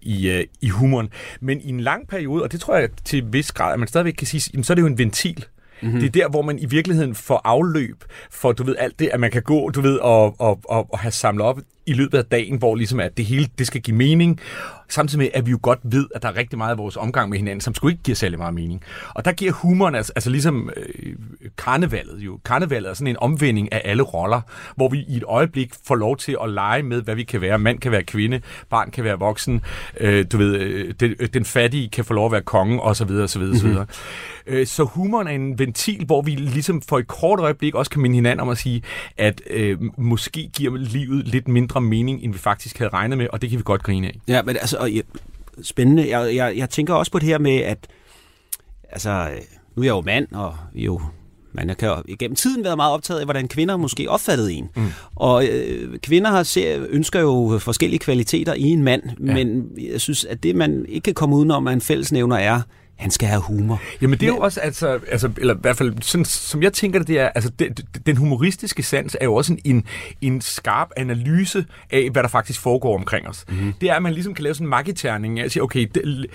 i, 0.00 0.28
øh, 0.28 0.44
i 0.60 0.68
humoren. 0.68 1.08
Men 1.40 1.60
i 1.60 1.68
en 1.68 1.80
lang 1.80 2.08
periode, 2.08 2.42
og 2.42 2.52
det 2.52 2.60
tror 2.60 2.76
jeg 2.76 2.88
til 3.04 3.24
vis 3.32 3.52
grad, 3.52 3.72
at 3.72 3.78
man 3.78 3.88
stadigvæk 3.88 4.12
kan 4.12 4.26
sige, 4.26 4.50
jamen, 4.52 4.64
så 4.64 4.72
er 4.72 4.74
det 4.74 4.82
jo 4.82 4.86
en 4.86 4.98
ventil. 4.98 5.44
Mm-hmm. 5.82 6.00
Det 6.00 6.06
er 6.06 6.10
der, 6.10 6.28
hvor 6.28 6.42
man 6.42 6.58
i 6.58 6.66
virkeligheden 6.66 7.14
får 7.14 7.40
afløb 7.44 8.04
for, 8.30 8.52
du 8.52 8.64
ved, 8.64 8.76
alt 8.78 8.98
det, 8.98 9.08
at 9.12 9.20
man 9.20 9.30
kan 9.30 9.42
gå, 9.42 9.70
du 9.70 9.80
ved, 9.80 9.96
og, 9.96 10.40
og, 10.40 10.60
og, 10.64 10.92
og 10.92 10.98
have 10.98 11.12
samlet 11.12 11.46
op 11.46 11.58
i 11.86 11.92
løbet 11.92 12.18
af 12.18 12.24
dagen, 12.24 12.56
hvor 12.56 12.74
ligesom 12.74 13.00
at 13.00 13.16
det 13.16 13.24
hele, 13.24 13.48
det 13.58 13.66
skal 13.66 13.80
give 13.80 13.96
mening, 13.96 14.40
samtidig 14.92 15.18
med, 15.18 15.28
at 15.34 15.46
vi 15.46 15.50
jo 15.50 15.58
godt 15.62 15.78
ved, 15.82 16.06
at 16.14 16.22
der 16.22 16.28
er 16.28 16.36
rigtig 16.36 16.58
meget 16.58 16.70
af 16.70 16.78
vores 16.78 16.96
omgang 16.96 17.30
med 17.30 17.38
hinanden, 17.38 17.60
som 17.60 17.74
skulle 17.74 17.92
ikke 17.92 18.02
give 18.02 18.16
særlig 18.16 18.38
meget 18.38 18.54
mening. 18.54 18.82
Og 19.14 19.24
der 19.24 19.32
giver 19.32 19.52
humoren, 19.52 19.94
altså, 19.94 20.12
altså 20.16 20.30
ligesom 20.30 20.70
øh, 20.76 21.14
karnevalet 21.58 22.18
jo, 22.18 22.38
karnevalet 22.44 22.90
er 22.90 22.94
sådan 22.94 23.06
en 23.06 23.16
omvending 23.18 23.72
af 23.72 23.82
alle 23.84 24.02
roller, 24.02 24.40
hvor 24.76 24.88
vi 24.88 25.04
i 25.08 25.16
et 25.16 25.24
øjeblik 25.26 25.72
får 25.86 25.94
lov 25.94 26.16
til 26.16 26.36
at 26.42 26.50
lege 26.50 26.82
med, 26.82 27.02
hvad 27.02 27.14
vi 27.14 27.22
kan 27.22 27.40
være. 27.40 27.58
Mand 27.58 27.78
kan 27.78 27.92
være 27.92 28.02
kvinde, 28.02 28.40
barn 28.70 28.90
kan 28.90 29.04
være 29.04 29.18
voksen, 29.18 29.60
øh, 30.00 30.26
du 30.32 30.38
ved, 30.38 30.54
øh, 30.60 30.94
den, 31.00 31.14
øh, 31.20 31.28
den 31.34 31.44
fattige 31.44 31.88
kan 31.88 32.04
få 32.04 32.14
lov 32.14 32.26
at 32.26 32.32
være 32.32 32.42
konge, 32.42 32.80
osv. 32.80 33.10
osv., 33.10 33.22
osv. 33.22 33.42
Mm-hmm. 33.42 33.86
Øh, 34.46 34.66
så 34.66 34.84
humoren 34.84 35.26
er 35.26 35.32
en 35.32 35.58
ventil, 35.58 36.04
hvor 36.06 36.22
vi 36.22 36.30
ligesom 36.30 36.82
for 36.82 36.98
et 36.98 37.06
kort 37.06 37.40
øjeblik 37.40 37.74
også 37.74 37.90
kan 37.90 38.02
minde 38.02 38.14
hinanden 38.14 38.40
om 38.40 38.48
at 38.48 38.58
sige, 38.58 38.82
at 39.16 39.42
øh, 39.50 39.78
måske 39.98 40.50
giver 40.56 40.76
livet 40.76 41.28
lidt 41.28 41.48
mindre 41.48 41.71
mening, 41.80 42.24
end 42.24 42.32
vi 42.32 42.38
faktisk 42.38 42.78
havde 42.78 42.90
regnet 42.92 43.18
med, 43.18 43.26
og 43.32 43.42
det 43.42 43.50
kan 43.50 43.58
vi 43.58 43.62
godt 43.64 43.82
grine 43.82 44.06
af. 44.06 44.20
Ja, 44.28 44.42
men 44.42 44.56
altså, 44.56 44.76
og, 44.76 44.90
ja, 44.90 45.00
spændende. 45.62 46.18
Jeg, 46.18 46.36
jeg, 46.36 46.56
jeg 46.56 46.70
tænker 46.70 46.94
også 46.94 47.12
på 47.12 47.18
det 47.18 47.28
her 47.28 47.38
med, 47.38 47.56
at 47.56 47.78
altså, 48.90 49.28
nu 49.76 49.82
er 49.82 49.86
jeg 49.86 49.92
jo 49.92 50.00
mand, 50.00 50.26
og 50.32 50.56
jo 50.74 51.00
man 51.54 51.74
kan 51.78 51.88
jo 51.88 52.02
igennem 52.08 52.36
tiden 52.36 52.64
været 52.64 52.76
meget 52.76 52.92
optaget 52.92 53.20
af, 53.20 53.26
hvordan 53.26 53.48
kvinder 53.48 53.76
måske 53.76 54.10
opfattede 54.10 54.52
en. 54.52 54.68
Mm. 54.76 54.86
Og 55.16 55.46
øh, 55.46 55.98
kvinder 55.98 56.30
har 56.30 56.42
ser, 56.42 56.86
ønsker 56.88 57.20
jo 57.20 57.58
forskellige 57.58 57.98
kvaliteter 57.98 58.54
i 58.54 58.62
en 58.62 58.82
mand, 58.82 59.02
ja. 59.26 59.34
men 59.34 59.70
jeg 59.92 60.00
synes, 60.00 60.24
at 60.24 60.42
det, 60.42 60.56
man 60.56 60.86
ikke 60.88 61.04
kan 61.04 61.14
komme 61.14 61.36
udenom, 61.36 61.68
at 61.68 61.72
en 61.72 61.80
fællesnævner 61.80 62.36
er, 62.36 62.60
han 63.02 63.10
skal 63.10 63.28
have 63.28 63.42
humor. 63.42 63.80
Jamen 64.02 64.20
det 64.20 64.26
er 64.26 64.30
jo 64.30 64.38
også, 64.38 64.60
altså, 64.60 65.00
altså 65.08 65.30
eller 65.38 65.54
i 65.54 65.58
hvert 65.60 65.76
fald, 65.76 66.02
sådan, 66.02 66.24
som 66.24 66.62
jeg 66.62 66.72
tænker 66.72 66.98
det, 66.98 67.08
det 67.08 67.18
er, 67.18 67.28
altså 67.28 67.50
det, 67.58 67.84
den 68.06 68.16
humoristiske 68.16 68.82
sans 68.82 69.16
er 69.20 69.24
jo 69.24 69.34
også 69.34 69.52
en, 69.52 69.58
en, 69.64 69.84
en 70.20 70.40
skarp 70.40 70.88
analyse 70.96 71.66
af, 71.90 72.10
hvad 72.12 72.22
der 72.22 72.28
faktisk 72.28 72.60
foregår 72.60 72.94
omkring 72.98 73.28
os. 73.28 73.44
Mm-hmm. 73.48 73.72
Det 73.80 73.90
er, 73.90 73.94
at 73.94 74.02
man 74.02 74.12
ligesom 74.12 74.34
kan 74.34 74.42
lave 74.42 74.54
sådan 74.54 74.66
en 74.66 74.70
magiterning 74.70 75.40
af 75.40 75.44
at 75.44 75.52
sige, 75.52 75.62
okay, 75.62 75.86
det, 75.94 76.26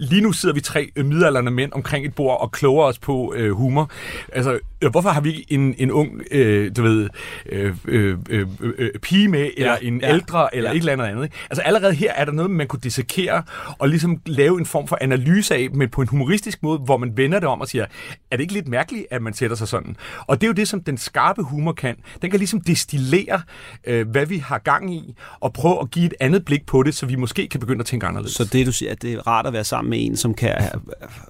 lige 0.00 0.20
nu 0.20 0.32
sidder 0.32 0.54
vi 0.54 0.60
tre 0.60 0.90
midalderne 0.96 1.50
mænd 1.50 1.72
omkring 1.72 2.06
et 2.06 2.14
bord 2.14 2.40
og 2.40 2.52
kloger 2.52 2.84
os 2.84 2.98
på 2.98 3.34
øh, 3.36 3.52
humor. 3.52 3.90
Altså, 4.32 4.58
hvorfor 4.80 5.08
har 5.08 5.20
vi 5.20 5.32
ikke 5.32 5.52
en, 5.52 5.74
en 5.78 5.90
ung, 5.90 6.22
øh, 6.30 6.76
du 6.76 6.82
ved, 6.82 7.08
øh, 7.52 7.76
øh, 7.84 8.18
øh, 8.30 8.46
øh, 8.60 8.90
pige 9.02 9.28
med, 9.28 9.50
eller 9.56 9.72
ja, 9.82 9.88
en 9.88 10.00
ja, 10.00 10.14
ældre, 10.14 10.56
eller 10.56 10.70
ja. 10.70 10.76
et 10.76 10.78
eller 10.78 10.92
andet 10.92 11.04
andet. 11.04 11.24
Ikke? 11.24 11.36
Altså 11.50 11.62
allerede 11.62 11.94
her 11.94 12.12
er 12.12 12.24
der 12.24 12.32
noget, 12.32 12.50
man 12.50 12.66
kunne 12.66 12.80
dissekere, 12.82 13.42
og 13.78 13.88
ligesom 13.88 14.20
lave 14.26 14.58
en 14.58 14.66
form 14.66 14.88
for 14.88 14.98
analyse 15.00 15.54
af, 15.54 15.68
men 15.74 15.88
på 15.88 16.02
en 16.02 16.08
humoristisk 16.08 16.62
måde, 16.62 16.78
hvor 16.78 16.96
man 16.96 17.16
vender 17.16 17.40
det 17.40 17.48
om 17.48 17.60
og 17.60 17.68
siger, 17.68 17.86
er 18.30 18.36
det 18.36 18.40
ikke 18.40 18.52
lidt 18.52 18.68
mærkeligt, 18.68 19.06
at 19.10 19.22
man 19.22 19.34
sætter 19.34 19.56
sig 19.56 19.68
sådan? 19.68 19.96
Og 20.26 20.40
det 20.40 20.46
er 20.46 20.48
jo 20.48 20.54
det, 20.54 20.68
som 20.68 20.82
den 20.82 20.98
skarpe 20.98 21.42
humor 21.42 21.72
kan. 21.72 21.96
Den 22.22 22.30
kan 22.30 22.38
ligesom 22.38 22.60
destillere, 22.60 23.40
øh, 23.86 24.08
hvad 24.08 24.26
vi 24.26 24.38
har 24.38 24.58
gang 24.58 24.94
i, 24.94 25.14
og 25.40 25.52
prøve 25.52 25.80
at 25.80 25.90
give 25.90 26.06
et 26.06 26.14
andet 26.20 26.44
blik 26.44 26.66
på 26.66 26.82
det, 26.82 26.94
så 26.94 27.06
vi 27.06 27.16
måske 27.16 27.48
kan 27.48 27.60
begynde 27.60 27.80
at 27.80 27.86
tænke 27.86 28.06
anderledes. 28.06 28.34
Så 28.34 28.44
det, 28.44 28.66
du 28.66 28.72
siger, 28.72 28.92
at 28.92 29.02
det 29.02 29.12
er 29.12 29.26
rart 29.26 29.46
at 29.46 29.52
være 29.52 29.64
sammen 29.64 29.90
med 29.90 29.98
en, 30.06 30.16
som 30.16 30.34
kan 30.34 30.54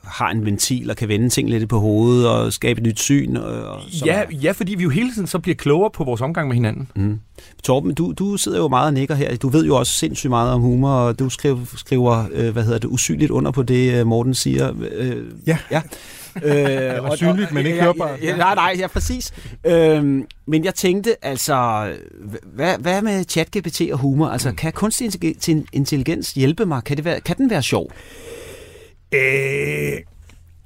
har 0.04 0.30
en 0.30 0.44
ventil 0.44 0.90
og 0.90 0.96
kan 0.96 1.08
vende 1.08 1.28
ting 1.28 1.50
lidt 1.50 1.68
på 1.68 1.78
hovedet 1.78 2.28
og 2.28 2.52
skabe 2.52 2.80
et 2.80 2.86
nyt 2.86 3.00
syn? 3.00 3.35
Og, 3.42 3.64
og 3.64 3.80
ja, 4.06 4.22
ja, 4.42 4.52
fordi 4.52 4.74
vi 4.74 4.82
jo 4.82 4.90
hele 4.90 5.12
tiden 5.12 5.26
så 5.26 5.38
bliver 5.38 5.54
klogere 5.54 5.90
på 5.90 6.04
vores 6.04 6.20
omgang 6.20 6.48
med 6.48 6.54
hinanden. 6.54 6.90
Mm. 6.96 7.20
Torben, 7.64 7.94
du, 7.94 8.12
du 8.12 8.36
sidder 8.36 8.58
jo 8.58 8.68
meget 8.68 8.86
og 8.86 8.94
nikker 8.94 9.14
her. 9.14 9.36
Du 9.36 9.48
ved 9.48 9.66
jo 9.66 9.76
også 9.76 9.92
sindssygt 9.92 10.30
meget 10.30 10.52
om 10.52 10.60
humor, 10.60 10.90
og 10.90 11.18
du 11.18 11.28
skriver, 11.28 11.58
skriver 11.76 12.24
øh, 12.32 12.52
hvad 12.52 12.62
hedder 12.62 12.78
det, 12.78 12.88
usynligt 12.88 13.30
under 13.30 13.50
på 13.50 13.62
det, 13.62 13.94
øh, 13.94 14.06
Morten 14.06 14.34
siger. 14.34 14.72
Øh, 14.90 15.24
ja. 15.46 15.58
ja. 15.70 15.82
Øh, 16.42 17.04
og, 17.04 17.16
synligt, 17.16 17.52
men 17.52 17.66
ikke 17.66 17.82
hørbart. 17.82 18.22
Ja, 18.22 18.36
nej, 18.36 18.54
nej, 18.54 18.74
ja, 18.78 18.86
præcis. 18.86 19.32
Øh, 19.66 20.04
men 20.46 20.64
jeg 20.64 20.74
tænkte, 20.74 21.24
altså, 21.24 21.88
hvad, 22.42 22.78
hvad 22.78 23.02
med 23.02 23.24
ChatGPT 23.24 23.80
og 23.92 23.98
humor? 23.98 24.28
Altså, 24.28 24.50
mm. 24.50 24.56
kan 24.56 24.72
kunstig 24.72 25.10
intelligens 25.72 26.32
hjælpe 26.32 26.66
mig? 26.66 26.84
Kan, 26.84 26.96
det 26.96 27.04
være, 27.04 27.20
kan 27.20 27.36
den 27.36 27.50
være 27.50 27.62
sjov? 27.62 27.90
Øh, 29.14 29.92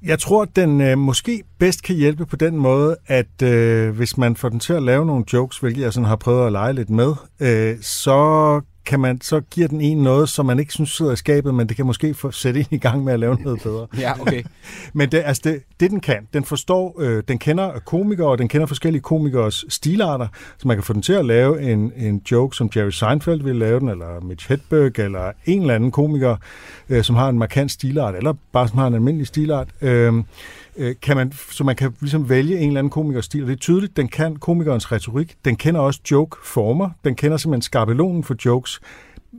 jeg 0.03 0.19
tror, 0.19 0.43
at 0.43 0.57
den 0.57 0.81
øh, 0.81 0.99
måske 0.99 1.43
bedst 1.59 1.83
kan 1.83 1.97
hjælpe 1.97 2.27
på 2.27 2.37
den 2.37 2.57
måde, 2.57 2.97
at 3.07 3.43
øh, 3.43 3.97
hvis 3.97 4.19
man 4.19 4.37
får 4.37 4.49
den 4.49 4.61
til 4.61 4.73
at 4.73 4.83
lave 4.83 5.07
nogle 5.07 5.25
jokes, 5.33 5.59
hvilket 5.59 5.83
jeg 5.83 5.93
sådan 5.93 6.07
har 6.07 6.17
prøvet 6.17 6.47
at 6.47 6.53
lege 6.53 6.73
lidt 6.73 6.91
med, 6.91 7.15
øh, 7.41 7.77
så 7.81 8.61
kan 8.91 9.01
man, 9.01 9.21
så 9.21 9.41
giver 9.41 9.69
den 9.69 9.81
en 9.81 9.99
noget, 9.99 10.29
som 10.29 10.47
man 10.47 10.59
ikke 10.59 10.73
synes 10.73 10.91
sidder 10.91 11.13
i 11.13 11.17
skabet, 11.17 11.55
men 11.55 11.69
det 11.69 11.77
kan 11.77 11.87
måske 11.87 12.15
få 12.15 12.31
sætte 12.31 12.61
en 12.61 12.67
i 12.71 12.79
gang 12.79 13.05
med 13.05 13.13
at 13.13 13.21
lave 13.21 13.35
noget 13.35 13.63
bedre. 13.63 13.87
ja, 13.99 14.21
okay. 14.21 14.43
men 14.99 15.13
det, 15.13 15.23
altså 15.25 15.43
det, 15.45 15.63
det, 15.81 15.91
den 15.91 16.01
kan, 16.01 16.29
den 16.33 16.45
forstår, 16.45 16.97
øh, 17.01 17.23
den 17.29 17.39
kender 17.39 17.79
komikere, 17.85 18.29
og 18.29 18.39
den 18.39 18.49
kender 18.49 18.67
forskellige 18.67 19.03
komikers 19.03 19.65
stilarter, 19.69 20.27
så 20.59 20.69
man 20.69 20.77
kan 20.77 20.85
få 20.85 20.93
den 20.93 21.03
til 21.03 21.13
at 21.13 21.25
lave 21.25 21.63
en, 21.63 21.93
en 21.97 22.23
joke, 22.31 22.57
som 22.57 22.71
Jerry 22.77 22.91
Seinfeld 22.91 23.43
ville 23.43 23.59
lave 23.59 23.81
den, 23.81 23.89
eller 23.89 24.21
Mitch 24.21 24.49
Hedberg, 24.49 24.99
eller 24.99 25.33
en 25.47 25.61
eller 25.61 25.75
anden 25.75 25.91
komiker, 25.91 26.37
øh, 26.89 27.05
som 27.05 27.17
har 27.17 27.29
en 27.29 27.39
markant 27.39 27.71
stilart, 27.71 28.15
eller 28.15 28.35
bare 28.53 28.69
som 28.69 28.79
har 28.79 28.87
en 28.87 28.95
almindelig 28.95 29.27
stilart. 29.27 29.69
Øh, 29.81 30.13
øh, 30.81 30.95
kan 31.03 31.17
man, 31.17 31.33
så 31.33 31.65
man 31.65 31.77
kan 31.77 31.95
ligesom 32.01 32.29
vælge 32.29 32.59
en 32.59 32.69
eller 32.69 32.79
anden 32.79 32.91
komikers 32.91 33.25
stil, 33.25 33.43
og 33.43 33.47
det 33.49 33.53
er 33.53 33.59
tydeligt, 33.59 33.97
den 33.97 34.09
kan 34.09 34.37
komikernes 34.37 34.93
retorik, 34.93 35.37
den 35.45 35.57
kender 35.57 35.81
også 35.81 36.01
joke-former, 36.11 36.91
den 37.05 37.15
kender 37.15 37.37
simpelthen 37.37 37.63
skabelonen 37.63 38.25
for 38.25 38.37
jokes, 38.45 38.81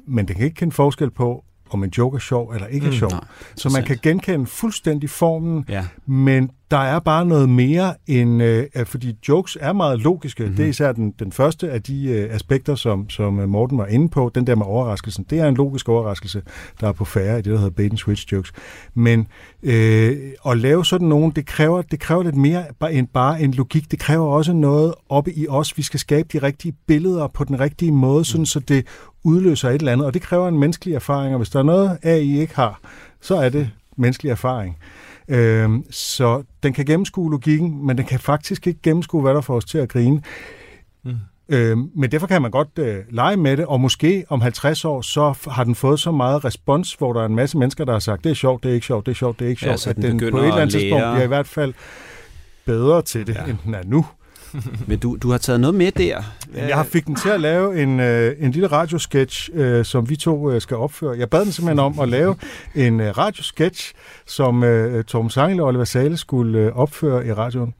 men 0.08 0.28
den 0.28 0.36
kan 0.36 0.46
ikke 0.46 0.56
kende 0.56 0.74
forskel 0.74 1.12
på, 1.12 1.44
om 1.70 1.84
en 1.84 1.90
joke 1.98 2.16
er 2.16 2.20
sjov 2.20 2.52
eller 2.52 2.68
ikke 2.68 2.86
er 2.86 2.92
mm, 2.92 2.98
sjov. 2.98 3.12
nej, 3.12 3.24
så 3.56 3.70
man 3.70 3.84
kan 3.84 4.00
genkende 4.02 4.46
fuldstændig 4.46 5.10
formen, 5.10 5.66
ja. 5.70 5.88
men 6.06 6.52
der 6.72 6.78
er 6.78 7.00
bare 7.00 7.26
noget 7.26 7.50
mere 7.50 7.94
end, 8.08 8.44
øh, 8.44 8.66
fordi 8.86 9.18
jokes 9.28 9.58
er 9.62 9.74
meget 9.74 10.00
logiske. 10.00 10.44
Mm-hmm. 10.44 10.56
Det 10.56 10.66
er 10.66 10.70
især 10.70 10.92
den, 10.92 11.14
den 11.20 11.32
første 11.32 11.72
af 11.72 11.82
de 11.82 12.06
øh, 12.06 12.36
aspekter, 12.36 12.76
som, 12.76 13.10
som 13.10 13.40
øh, 13.40 13.50
Morten 13.50 13.78
var 13.78 13.86
inde 13.86 14.10
på, 14.10 14.32
den 14.36 14.48
der 14.48 14.56
med 14.56 14.66
overraskelsen. 14.66 15.26
Det 15.30 15.40
er 15.40 15.48
en 15.48 15.56
logisk 15.56 15.90
overraskelse, 15.90 16.42
der 16.82 16.88
er 16.88 16.92
på 16.92 17.06
færre 17.06 17.40
i 17.40 17.42
det, 17.42 17.52
der 17.52 17.58
hedder 17.58 17.72
bait 17.72 17.92
and 17.92 17.98
switch 17.98 18.34
jokes. 18.34 18.52
Men 18.94 19.28
øh, 19.64 20.18
at 20.48 20.58
lave 20.58 20.86
sådan 20.86 21.08
nogen, 21.08 21.32
det 21.32 21.46
kræver, 21.46 21.82
det 21.82 22.00
kræver 22.00 22.24
lidt 22.24 22.36
mere 22.36 22.64
end 22.92 23.08
bare 23.14 23.42
en 23.42 23.52
logik. 23.52 23.92
Det 23.92 24.00
kræver 24.00 24.28
også 24.28 24.54
noget 24.54 24.94
oppe 25.10 25.34
i 25.34 25.48
os. 25.48 25.78
Vi 25.78 25.84
skal 25.84 26.00
skabe 26.00 26.30
de 26.34 26.46
rigtige 26.46 26.74
billeder 26.88 27.28
på 27.28 27.44
den 27.44 27.60
rigtige 27.60 27.92
måde, 27.92 28.26
sådan, 28.26 28.42
mm. 28.42 28.46
så 28.46 28.60
det 28.60 28.86
udløser 29.24 29.70
et 29.70 29.76
eller 29.76 29.92
andet. 29.92 30.08
Og 30.08 30.14
det 30.14 30.22
kræver 30.22 30.48
en 30.48 30.60
menneskelig 30.60 30.96
erfaring, 30.96 31.34
og 31.34 31.38
hvis 31.38 31.50
der 31.50 31.60
er 31.60 31.64
noget, 31.64 31.98
AI 32.04 32.40
ikke 32.40 32.56
har, 32.56 32.80
så 33.22 33.36
er 33.36 33.50
det 33.50 33.70
menneskelig 33.98 34.30
erfaring. 34.30 34.78
Øh, 35.32 35.70
så 35.92 36.44
den 36.64 36.74
kan 36.74 36.86
gennemskue 36.86 37.32
logikken, 37.32 37.86
men 37.86 37.98
den 37.98 38.06
kan 38.06 38.20
faktisk 38.20 38.68
ikke 38.68 38.80
gennemskue, 38.84 39.22
hvad 39.22 39.34
der 39.34 39.42
får 39.42 39.56
os 39.56 39.66
til 39.66 39.78
at 39.78 39.90
grine. 39.90 40.22
Mm. 41.04 41.16
Øh, 41.50 41.78
men 41.78 42.12
derfor 42.12 42.28
kan 42.28 42.42
man 42.42 42.52
godt 42.52 42.70
øh, 42.80 42.98
lege 43.10 43.38
med 43.38 43.58
det, 43.58 43.66
og 43.66 43.82
måske 43.82 44.26
om 44.30 44.42
50 44.42 44.86
år, 44.86 45.02
så 45.02 45.50
har 45.52 45.64
den 45.64 45.76
fået 45.76 46.00
så 46.00 46.12
meget 46.12 46.46
respons, 46.46 46.94
hvor 46.94 47.14
der 47.14 47.22
er 47.22 47.26
en 47.26 47.36
masse 47.36 47.58
mennesker, 47.58 47.86
der 47.86 47.92
har 47.92 48.00
sagt, 48.00 48.24
det 48.24 48.30
er 48.30 48.34
sjovt, 48.34 48.64
det 48.64 48.70
er 48.70 48.74
ikke 48.74 48.86
sjovt, 48.86 49.06
det 49.06 49.12
er 49.12 49.16
sjovt, 49.16 49.40
det 49.40 49.46
er 49.46 49.50
ikke 49.50 49.62
sjovt, 49.62 49.86
ja, 49.86 49.90
at 49.90 49.96
den, 49.96 50.20
den 50.20 50.32
på 50.32 50.38
et 50.38 50.44
eller 50.44 50.56
andet 50.56 50.72
tidspunkt 50.72 51.06
bliver 51.12 51.24
i 51.24 51.28
hvert 51.28 51.48
fald 51.48 51.74
bedre 52.66 53.02
til 53.02 53.28
det, 53.28 53.36
ja. 53.36 53.46
end 53.50 53.58
den 53.66 53.74
er 53.74 53.84
nu. 53.86 54.06
Men 54.88 55.00
du, 55.00 55.18
du 55.22 55.32
har 55.32 55.38
taget 55.38 55.60
noget 55.60 55.76
med 55.76 55.92
der, 55.92 56.22
Jeg 56.56 56.76
har 56.76 56.84
fik 56.84 57.06
den 57.06 57.16
til 57.16 57.30
at 57.30 57.42
lave 57.42 57.84
en, 57.84 58.00
øh, 58.00 58.36
en 58.40 58.52
lille 58.52 58.68
radiosketch, 58.68 59.50
øh, 59.54 59.86
som 59.86 60.10
vi 60.10 60.16
to 60.16 60.52
øh, 60.52 60.62
skal 60.62 60.78
opføre. 60.78 61.18
Jeg 61.20 61.30
bad 61.30 61.46
den 61.46 61.52
simpelthen 61.52 61.80
om 61.80 62.00
at 62.00 62.10
lave 62.10 62.36
en 62.76 63.00
øh, 63.00 63.18
radiosketch, 63.18 63.94
som 64.26 64.64
øh, 64.64 65.04
Torben 65.04 65.30
Sangel 65.30 65.60
og 65.62 65.68
Oliver 65.68 65.84
Sale 65.84 66.18
skulle 66.18 66.60
øh, 66.60 66.76
opføre 66.76 67.28
i 67.28 67.34
radioen, 67.34 67.74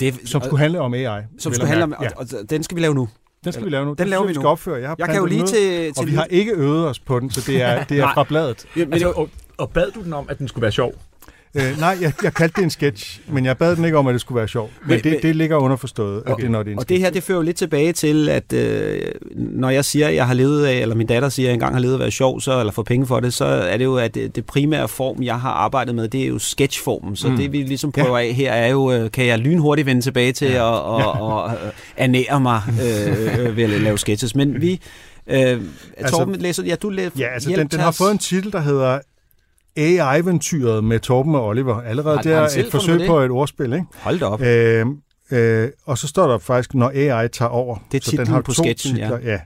Det, 0.00 0.14
som 0.24 0.42
skulle 0.42 0.60
handle 0.60 0.80
om 0.80 0.94
AI. 0.94 1.20
som 1.38 1.54
skulle 1.54 1.68
handle 1.68 1.84
om. 1.84 1.94
Ja, 2.02 2.08
og, 2.16 2.26
og, 2.42 2.50
den 2.50 2.62
skal 2.62 2.76
vi 2.76 2.80
lave 2.82 2.94
nu. 2.94 3.08
den 3.44 3.52
skal 3.52 3.64
vi 3.64 3.70
lave 3.70 3.84
nu. 3.84 3.94
Den 3.98 4.08
laver 4.08 4.22
synes 4.22 4.28
vi 4.28 4.34
skal 4.34 4.42
nu. 4.44 4.48
opføre. 4.48 4.80
Jeg, 4.80 4.88
har 4.88 4.96
Jeg 4.98 5.08
kan 5.08 5.16
jo 5.16 5.24
lige 5.26 5.38
den 5.40 5.46
til... 5.48 5.58
til 5.80 5.92
Og 5.96 6.06
vi 6.06 6.12
har 6.14 6.24
ikke 6.30 6.52
øvet 6.52 6.86
os 6.88 6.98
på 6.98 7.20
den, 7.20 7.30
så 7.30 7.40
det 7.46 7.62
er, 7.62 7.84
det 7.84 7.98
er 7.98 8.10
fra 8.14 8.24
bladet. 8.24 8.64
Men, 8.76 8.92
Altså, 8.92 9.10
og, 9.10 9.28
og 9.58 9.70
bad 9.70 9.90
du 9.94 10.02
den 10.02 10.12
om, 10.12 10.26
at 10.28 10.38
den 10.38 10.48
skulle 10.48 10.62
være 10.62 10.72
sjov? 10.72 10.92
Øh, 11.58 11.78
nej, 11.80 11.98
jeg, 12.00 12.12
jeg 12.22 12.34
kaldte 12.34 12.56
det 12.56 12.64
en 12.64 12.70
sketch, 12.70 13.20
men 13.28 13.44
jeg 13.44 13.56
bad 13.58 13.76
den 13.76 13.84
ikke 13.84 13.98
om, 13.98 14.06
at 14.06 14.12
det 14.12 14.20
skulle 14.20 14.36
være 14.38 14.48
sjovt. 14.48 14.72
Men, 14.80 14.88
Men- 14.88 15.04
det, 15.04 15.12
men- 15.12 15.22
det 15.22 15.36
ligger 15.36 15.56
underforstået, 15.56 16.22
at 16.26 16.32
Okay. 16.32 16.42
det, 16.42 16.50
når 16.50 16.62
det 16.62 16.70
er 16.70 16.72
en 16.72 16.78
Og 16.78 16.88
det 16.88 16.98
her, 17.00 17.10
det 17.10 17.22
fører 17.22 17.38
jo 17.38 17.42
lidt 17.42 17.56
tilbage 17.56 17.92
til, 17.92 18.28
at 18.28 18.52
øh, 18.52 19.00
når 19.36 19.70
jeg 19.70 19.84
siger, 19.84 20.08
at 20.08 20.14
jeg 20.14 20.26
har 20.26 20.34
levet 20.34 20.66
af, 20.66 20.74
eller 20.74 20.94
min 20.94 21.06
datter 21.06 21.28
siger, 21.28 21.46
at 21.46 21.48
jeg 21.48 21.54
engang 21.54 21.74
har 21.74 21.80
levet 21.80 21.92
af 21.92 21.96
at 21.96 22.00
være 22.00 22.10
sjov, 22.10 22.40
så, 22.40 22.58
eller 22.60 22.72
få 22.72 22.82
penge 22.82 23.06
for 23.06 23.20
det, 23.20 23.34
så 23.34 23.44
er 23.44 23.76
det 23.76 23.84
jo, 23.84 23.96
at 23.96 24.14
det, 24.14 24.36
det 24.36 24.46
primære 24.46 24.88
form, 24.88 25.22
jeg 25.22 25.40
har 25.40 25.50
arbejdet 25.50 25.94
med, 25.94 26.08
det 26.08 26.22
er 26.22 26.26
jo 26.28 26.38
sketchformen. 26.38 27.16
Så 27.16 27.28
Mm. 27.28 27.36
det 27.36 27.52
vi 27.52 27.58
ligesom 27.62 27.92
prøver 27.92 28.18
af 28.18 28.32
her 28.34 28.52
er 28.52 28.68
jo, 28.68 28.92
øh, 28.92 29.10
kan 29.10 29.26
jeg 29.26 29.38
lynhurtigt 29.38 29.86
vende 29.86 30.02
tilbage 30.02 30.32
til 30.32 30.50
ja. 30.50 30.62
og, 30.62 30.82
og, 31.04 31.12
og, 31.22 31.42
og 31.44 31.50
ernære 31.96 32.40
mig 32.40 32.62
øh, 32.82 33.46
øh, 33.46 33.56
ved 33.56 33.64
at 33.64 33.70
lave 33.70 33.98
sketches. 33.98 34.34
Men 34.34 34.60
vi... 34.60 34.80
Øh, 35.30 35.60
altså, 35.96 36.16
Torben, 36.16 36.36
læser, 36.36 36.62
ja, 36.62 36.74
du 36.74 36.88
læser, 36.90 37.10
Ja, 37.18 37.26
altså 37.34 37.50
den, 37.50 37.66
den 37.66 37.80
har 37.80 37.90
fået 37.90 38.10
en 38.12 38.18
titel, 38.18 38.52
der 38.52 38.60
hedder 38.60 38.98
AI-eventyret 39.78 40.84
med 40.84 41.00
Torben 41.00 41.34
og 41.34 41.46
Oliver. 41.46 41.80
Allerede 41.80 42.16
Har- 42.16 42.34
har 42.34 42.40
er 42.42 42.58
et 42.58 42.70
forsøg 42.70 43.06
på 43.06 43.18
et 43.20 43.30
ordspil, 43.30 43.72
ikke? 43.72 43.84
Hold 44.00 44.18
da 44.18 44.24
op. 44.26 44.40
Øh, 44.42 44.86
øh, 45.30 45.68
og 45.86 45.98
så 45.98 46.08
står 46.08 46.30
der 46.30 46.38
faktisk, 46.38 46.74
når 46.74 46.92
AI 46.94 47.28
tager 47.28 47.48
over. 47.48 47.76
Det 47.92 48.06
er 48.06 48.10
så 48.10 48.16
den 48.16 48.26
har 48.26 48.40
på 48.40 48.52
to 48.52 48.62
sketchen, 48.62 48.94
titler, 48.96 49.18
ja. 49.24 49.38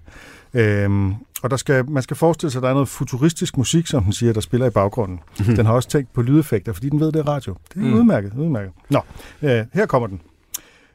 Øhm, 0.54 1.14
og 1.42 1.50
der 1.50 1.56
skal, 1.56 1.90
man 1.90 2.02
skal 2.02 2.16
forestille 2.16 2.50
sig, 2.50 2.58
at 2.58 2.62
der 2.62 2.68
er 2.68 2.72
noget 2.74 2.88
futuristisk 2.88 3.56
musik, 3.56 3.86
som 3.86 4.02
den 4.04 4.12
siger, 4.12 4.32
der 4.32 4.40
spiller 4.40 4.66
i 4.66 4.70
baggrunden. 4.70 5.20
Mhm. 5.38 5.56
Den 5.56 5.66
har 5.66 5.72
også 5.72 5.88
tænkt 5.88 6.12
på 6.12 6.22
lydeffekter, 6.22 6.72
fordi 6.72 6.88
den 6.88 7.00
ved, 7.00 7.12
det 7.12 7.18
er 7.20 7.28
radio. 7.28 7.56
Det 7.74 7.76
er 7.82 7.86
Mm. 7.86 7.94
udmærket, 7.94 8.32
udmærket. 8.38 8.72
Nå, 8.90 9.00
øh, 9.42 9.64
her 9.74 9.86
kommer 9.86 10.06
den. 10.08 10.20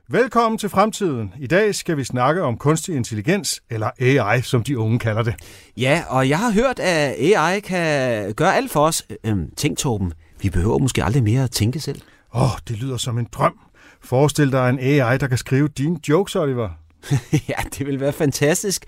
Velkommen 0.09 0.57
til 0.57 0.69
fremtiden. 0.69 1.33
I 1.39 1.47
dag 1.47 1.75
skal 1.75 1.97
vi 1.97 2.03
snakke 2.03 2.43
om 2.43 2.57
kunstig 2.57 2.95
intelligens, 2.95 3.61
eller 3.69 3.89
AI, 3.99 4.41
som 4.41 4.63
de 4.63 4.77
unge 4.77 4.99
kalder 4.99 5.23
det. 5.23 5.35
Ja, 5.77 6.03
og 6.07 6.29
jeg 6.29 6.39
har 6.39 6.51
hørt, 6.51 6.79
at 6.79 7.15
AI 7.19 7.59
kan 7.59 8.33
gøre 8.33 8.55
alt 8.55 8.71
for 8.71 8.85
os. 8.85 9.03
Øhm, 9.23 9.51
tænk, 9.55 9.77
Torben, 9.77 10.13
vi 10.41 10.49
behøver 10.49 10.77
måske 10.77 11.03
aldrig 11.03 11.23
mere 11.23 11.43
at 11.43 11.51
tænke 11.51 11.79
selv. 11.79 12.01
Åh, 12.35 12.41
oh, 12.41 12.49
det 12.67 12.77
lyder 12.77 12.97
som 12.97 13.17
en 13.17 13.27
drøm. 13.31 13.59
Forestil 14.01 14.51
dig 14.51 14.69
en 14.69 14.79
AI, 14.79 15.17
der 15.17 15.27
kan 15.27 15.37
skrive 15.37 15.67
dine 15.67 15.99
jokes, 16.09 16.35
Oliver. 16.35 16.69
ja, 17.49 17.55
det 17.77 17.87
vil 17.87 17.99
være 17.99 18.13
fantastisk. 18.13 18.85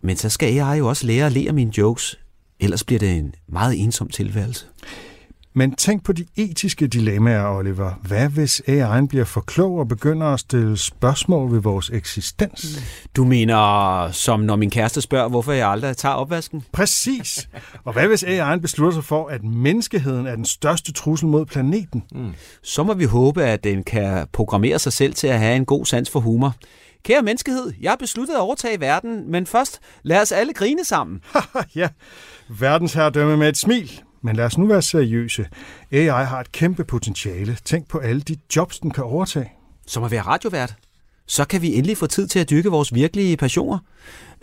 Men 0.00 0.16
så 0.16 0.28
skal 0.28 0.58
AI 0.58 0.78
jo 0.78 0.88
også 0.88 1.06
lære 1.06 1.26
at 1.26 1.32
lære 1.32 1.52
mine 1.52 1.78
jokes. 1.78 2.18
Ellers 2.60 2.84
bliver 2.84 2.98
det 2.98 3.16
en 3.18 3.34
meget 3.48 3.80
ensom 3.82 4.08
tilværelse. 4.08 4.66
Men 5.54 5.74
tænk 5.74 6.04
på 6.04 6.12
de 6.12 6.26
etiske 6.36 6.86
dilemmaer, 6.86 7.56
Oliver. 7.56 7.90
Hvad 8.02 8.28
hvis 8.28 8.62
AI'en 8.68 9.06
bliver 9.06 9.24
for 9.24 9.40
klog 9.40 9.78
og 9.78 9.88
begynder 9.88 10.26
at 10.26 10.40
stille 10.40 10.76
spørgsmål 10.76 11.52
ved 11.52 11.60
vores 11.60 11.90
eksistens? 11.90 12.78
Du 13.16 13.24
mener, 13.24 14.10
som 14.12 14.40
når 14.40 14.56
min 14.56 14.70
kæreste 14.70 15.00
spørger, 15.00 15.28
hvorfor 15.28 15.52
jeg 15.52 15.68
aldrig 15.68 15.96
tager 15.96 16.14
opvasken? 16.14 16.64
Præcis. 16.72 17.48
Og 17.84 17.92
hvad 17.92 18.06
hvis 18.08 18.24
AI'en 18.24 18.60
beslutter 18.60 18.94
sig 18.94 19.04
for, 19.04 19.28
at 19.28 19.44
menneskeheden 19.44 20.26
er 20.26 20.36
den 20.36 20.44
største 20.44 20.92
trussel 20.92 21.28
mod 21.28 21.46
planeten? 21.46 22.02
Så 22.62 22.82
må 22.82 22.94
vi 22.94 23.04
håbe, 23.04 23.44
at 23.44 23.64
den 23.64 23.84
kan 23.84 24.26
programmere 24.32 24.78
sig 24.78 24.92
selv 24.92 25.14
til 25.14 25.26
at 25.26 25.38
have 25.38 25.56
en 25.56 25.64
god 25.64 25.86
sans 25.86 26.10
for 26.10 26.20
humor. 26.20 26.54
Kære 27.04 27.22
menneskehed, 27.22 27.72
jeg 27.80 27.90
har 27.90 27.96
besluttet 27.96 28.34
at 28.34 28.40
overtage 28.40 28.80
verden, 28.80 29.30
men 29.30 29.46
først 29.46 29.80
lad 30.02 30.20
os 30.20 30.32
alle 30.32 30.52
grine 30.52 30.84
sammen. 30.84 31.20
ja, 31.74 31.88
verdensherredømme 32.48 33.36
med 33.36 33.48
et 33.48 33.56
smil. 33.56 34.02
Men 34.22 34.36
lad 34.36 34.44
os 34.44 34.58
nu 34.58 34.66
være 34.66 34.82
seriøse. 34.82 35.46
AI 35.92 36.24
har 36.24 36.40
et 36.40 36.52
kæmpe 36.52 36.84
potentiale. 36.84 37.56
Tænk 37.64 37.88
på 37.88 37.98
alle 37.98 38.20
de 38.20 38.36
jobs, 38.56 38.78
den 38.78 38.90
kan 38.90 39.04
overtage. 39.04 39.52
Som 39.86 40.04
at 40.04 40.10
være 40.10 40.22
radiovært. 40.22 40.74
Så 41.26 41.44
kan 41.44 41.62
vi 41.62 41.74
endelig 41.74 41.96
få 41.96 42.06
tid 42.06 42.26
til 42.26 42.38
at 42.38 42.50
dyrke 42.50 42.68
vores 42.68 42.94
virkelige 42.94 43.36
passioner. 43.36 43.78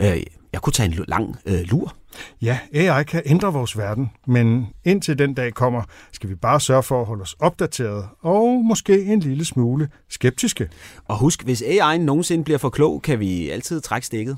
Øh, 0.00 0.22
jeg 0.52 0.62
kunne 0.62 0.72
tage 0.72 0.86
en 0.86 1.04
lang 1.08 1.36
øh, 1.46 1.60
lur. 1.60 1.96
Ja, 2.42 2.58
AI 2.74 3.04
kan 3.04 3.22
ændre 3.26 3.52
vores 3.52 3.78
verden, 3.78 4.10
men 4.26 4.66
indtil 4.84 5.18
den 5.18 5.34
dag 5.34 5.54
kommer, 5.54 5.82
skal 6.12 6.30
vi 6.30 6.34
bare 6.34 6.60
sørge 6.60 6.82
for 6.82 7.00
at 7.00 7.06
holde 7.06 7.22
os 7.22 7.36
opdateret 7.38 8.08
og 8.20 8.64
måske 8.64 9.04
en 9.04 9.20
lille 9.20 9.44
smule 9.44 9.88
skeptiske. 10.08 10.68
Og 11.04 11.18
husk, 11.18 11.42
hvis 11.44 11.62
AI'en 11.62 11.96
nogensinde 11.96 12.44
bliver 12.44 12.58
for 12.58 12.70
klog, 12.70 13.02
kan 13.02 13.20
vi 13.20 13.50
altid 13.50 13.80
trække 13.80 14.06
stikket. 14.06 14.36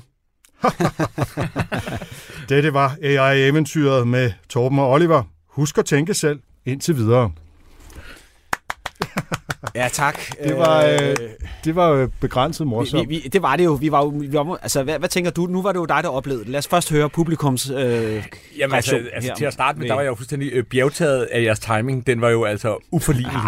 Dette 2.49 2.73
var 2.73 2.97
AI-eventyret 3.03 4.07
med 4.07 4.31
Torben 4.49 4.79
og 4.79 4.91
Oliver. 4.91 5.23
Husk 5.47 5.77
at 5.77 5.85
tænke 5.85 6.13
selv 6.13 6.39
indtil 6.65 6.95
videre. 6.97 7.31
Ja, 9.75 9.87
tak. 9.91 10.19
Det 10.43 10.57
var, 10.57 10.85
øh, 10.85 11.15
det 11.63 11.75
var 11.75 11.87
jo 11.89 12.09
begrænset 12.21 12.65
vi, 12.65 12.69
morsomt. 12.69 13.09
vi, 13.09 13.19
det 13.19 13.41
var 13.41 13.55
det 13.55 13.65
jo. 13.65 13.73
Vi 13.73 13.91
var, 13.91 13.99
jo- 14.03 14.07
vi 14.19 14.33
var, 14.33 14.59
altså, 14.61 14.83
hvad, 14.83 14.99
hvad 14.99 15.09
tænker 15.09 15.31
du? 15.31 15.45
Nu 15.45 15.61
var 15.61 15.71
det 15.71 15.79
jo 15.79 15.85
dig, 15.85 15.99
der 16.03 16.09
oplevede 16.09 16.43
det. 16.43 16.49
Lad 16.51 16.57
os 16.59 16.67
først 16.67 16.89
høre 16.91 17.09
publikums 17.09 17.69
øh, 17.69 17.75
Jamen 17.75 18.75
altså, 18.75 18.91
reaktion 18.91 19.01
altså 19.13 19.29
her. 19.29 19.35
til 19.35 19.45
at 19.45 19.53
starte 19.53 19.79
med, 19.79 19.87
der 19.87 19.93
var 19.93 20.01
jeg 20.01 20.09
jo 20.09 20.15
fuldstændig 20.15 20.49
øh, 20.53 20.63
bjergtaget 20.63 21.23
af 21.23 21.43
jeres 21.43 21.59
timing. 21.59 22.07
Den 22.07 22.21
var 22.21 22.29
jo 22.29 22.43
altså 22.43 22.77
uforlignelig. 22.91 23.41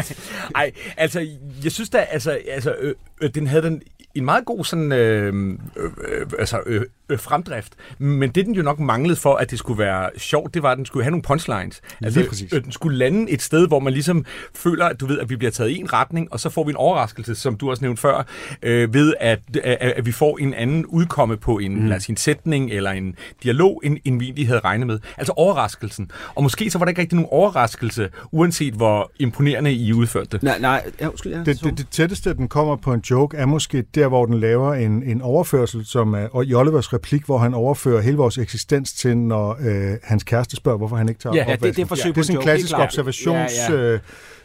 Ej, 0.56 0.72
altså, 0.96 1.26
jeg 1.64 1.72
synes 1.72 1.90
da, 1.90 1.98
altså, 1.98 2.38
altså 2.50 2.74
øh, 2.80 2.94
øh, 3.20 3.30
den 3.34 3.46
havde 3.46 3.62
den 3.62 3.82
en 4.14 4.24
meget 4.24 4.44
god 4.44 4.64
sådan, 4.64 4.92
øh, 4.92 5.34
øh, 5.76 5.90
øh, 6.08 6.26
altså, 6.38 6.60
øh, 6.66 6.82
øh, 7.08 7.18
fremdrift. 7.18 7.72
Men 7.98 8.30
det, 8.30 8.46
den 8.46 8.54
jo 8.54 8.62
nok 8.62 8.78
manglede 8.78 9.16
for, 9.16 9.34
at 9.34 9.50
det 9.50 9.58
skulle 9.58 9.78
være 9.78 10.10
sjovt, 10.16 10.54
det 10.54 10.62
var, 10.62 10.70
at 10.70 10.78
den 10.78 10.86
skulle 10.86 11.04
have 11.04 11.10
nogle 11.10 11.22
punchlines. 11.22 11.80
Altså, 12.02 12.20
Lige 12.20 12.28
præcis. 12.28 12.52
øh, 12.52 12.64
den 12.64 12.72
skulle 12.72 12.98
lande 12.98 13.30
et 13.30 13.42
sted, 13.42 13.68
hvor 13.68 13.78
man 13.78 13.92
ligesom 13.92 14.24
føler, 14.54 14.84
at 14.84 15.00
du 15.00 15.06
ved, 15.06 15.18
at 15.18 15.30
vi 15.30 15.36
bliver 15.36 15.50
taget 15.50 15.70
i 15.70 15.78
en 15.78 15.92
retning, 15.92 16.32
og 16.32 16.40
så 16.40 16.50
får 16.50 16.64
vi 16.64 16.70
en 16.70 16.76
overraskelse, 16.76 17.34
som 17.34 17.56
du 17.56 17.70
også 17.70 17.84
nævnte 17.84 18.00
før, 18.00 18.26
øh, 18.62 18.94
ved 18.94 19.14
at, 19.20 19.40
at, 19.64 19.92
at 19.96 20.06
vi 20.06 20.12
får 20.12 20.38
en 20.38 20.54
anden 20.54 20.86
udkomme 20.86 21.36
på 21.36 21.58
en, 21.58 21.80
mm. 21.80 21.86
lad 21.86 21.96
os 21.96 22.02
sige, 22.02 22.12
en 22.12 22.16
sætning 22.16 22.70
eller 22.70 22.90
en 22.90 23.14
dialog, 23.42 23.80
end, 23.84 23.98
end 24.04 24.18
vi 24.18 24.24
egentlig 24.24 24.46
havde 24.46 24.60
regnet 24.60 24.86
med. 24.86 24.98
Altså 25.16 25.32
overraskelsen. 25.36 26.10
Og 26.34 26.42
måske 26.42 26.70
så 26.70 26.78
var 26.78 26.84
der 26.84 26.90
ikke 26.90 27.00
rigtig 27.00 27.16
nogen 27.16 27.28
overraskelse, 27.32 28.10
uanset 28.32 28.74
hvor 28.74 29.12
imponerende 29.18 29.72
I 29.72 29.92
udførte 29.92 30.28
det. 30.32 30.42
Nej, 30.42 30.58
nej, 30.58 30.90
ja, 31.00 31.08
undskyld, 31.08 31.32
ja. 31.32 31.38
Det, 31.38 31.64
det, 31.64 31.78
det 31.78 31.86
tætteste, 31.90 32.34
den 32.34 32.48
kommer 32.48 32.76
på 32.76 32.92
en 32.92 33.00
joke, 33.10 33.36
er 33.36 33.46
måske 33.46 33.82
der, 34.02 34.08
hvor 34.08 34.26
den 34.26 34.40
laver 34.40 34.74
en, 34.74 35.02
en 35.02 35.22
overførsel, 35.22 35.86
som 35.86 36.14
er 36.14 36.26
og 36.32 36.44
i 36.46 36.54
Olivers 36.54 36.92
replik, 36.92 37.24
hvor 37.26 37.38
han 37.38 37.54
overfører 37.54 38.00
hele 38.02 38.16
vores 38.16 38.38
eksistens 38.38 38.92
til, 38.92 39.16
når 39.16 39.56
øh, 39.60 39.96
hans 40.02 40.22
kæreste 40.24 40.56
spørger, 40.56 40.78
hvorfor 40.78 40.96
han 40.96 41.08
ikke 41.08 41.20
tager 41.20 41.34
Ja, 41.36 41.40
ja, 41.40 41.44
det- 41.46 41.52
opvasken. 41.58 41.74
det 41.76 41.82
er 41.82 41.86
forsøg 41.86 42.14
det 42.14 42.20
er 42.20 42.24
sådan 42.24 42.36
en 42.40 42.42
klassisk 42.42 42.78
observations... 42.78 43.52
Ja, 43.68 43.74
Øh, 43.74 44.00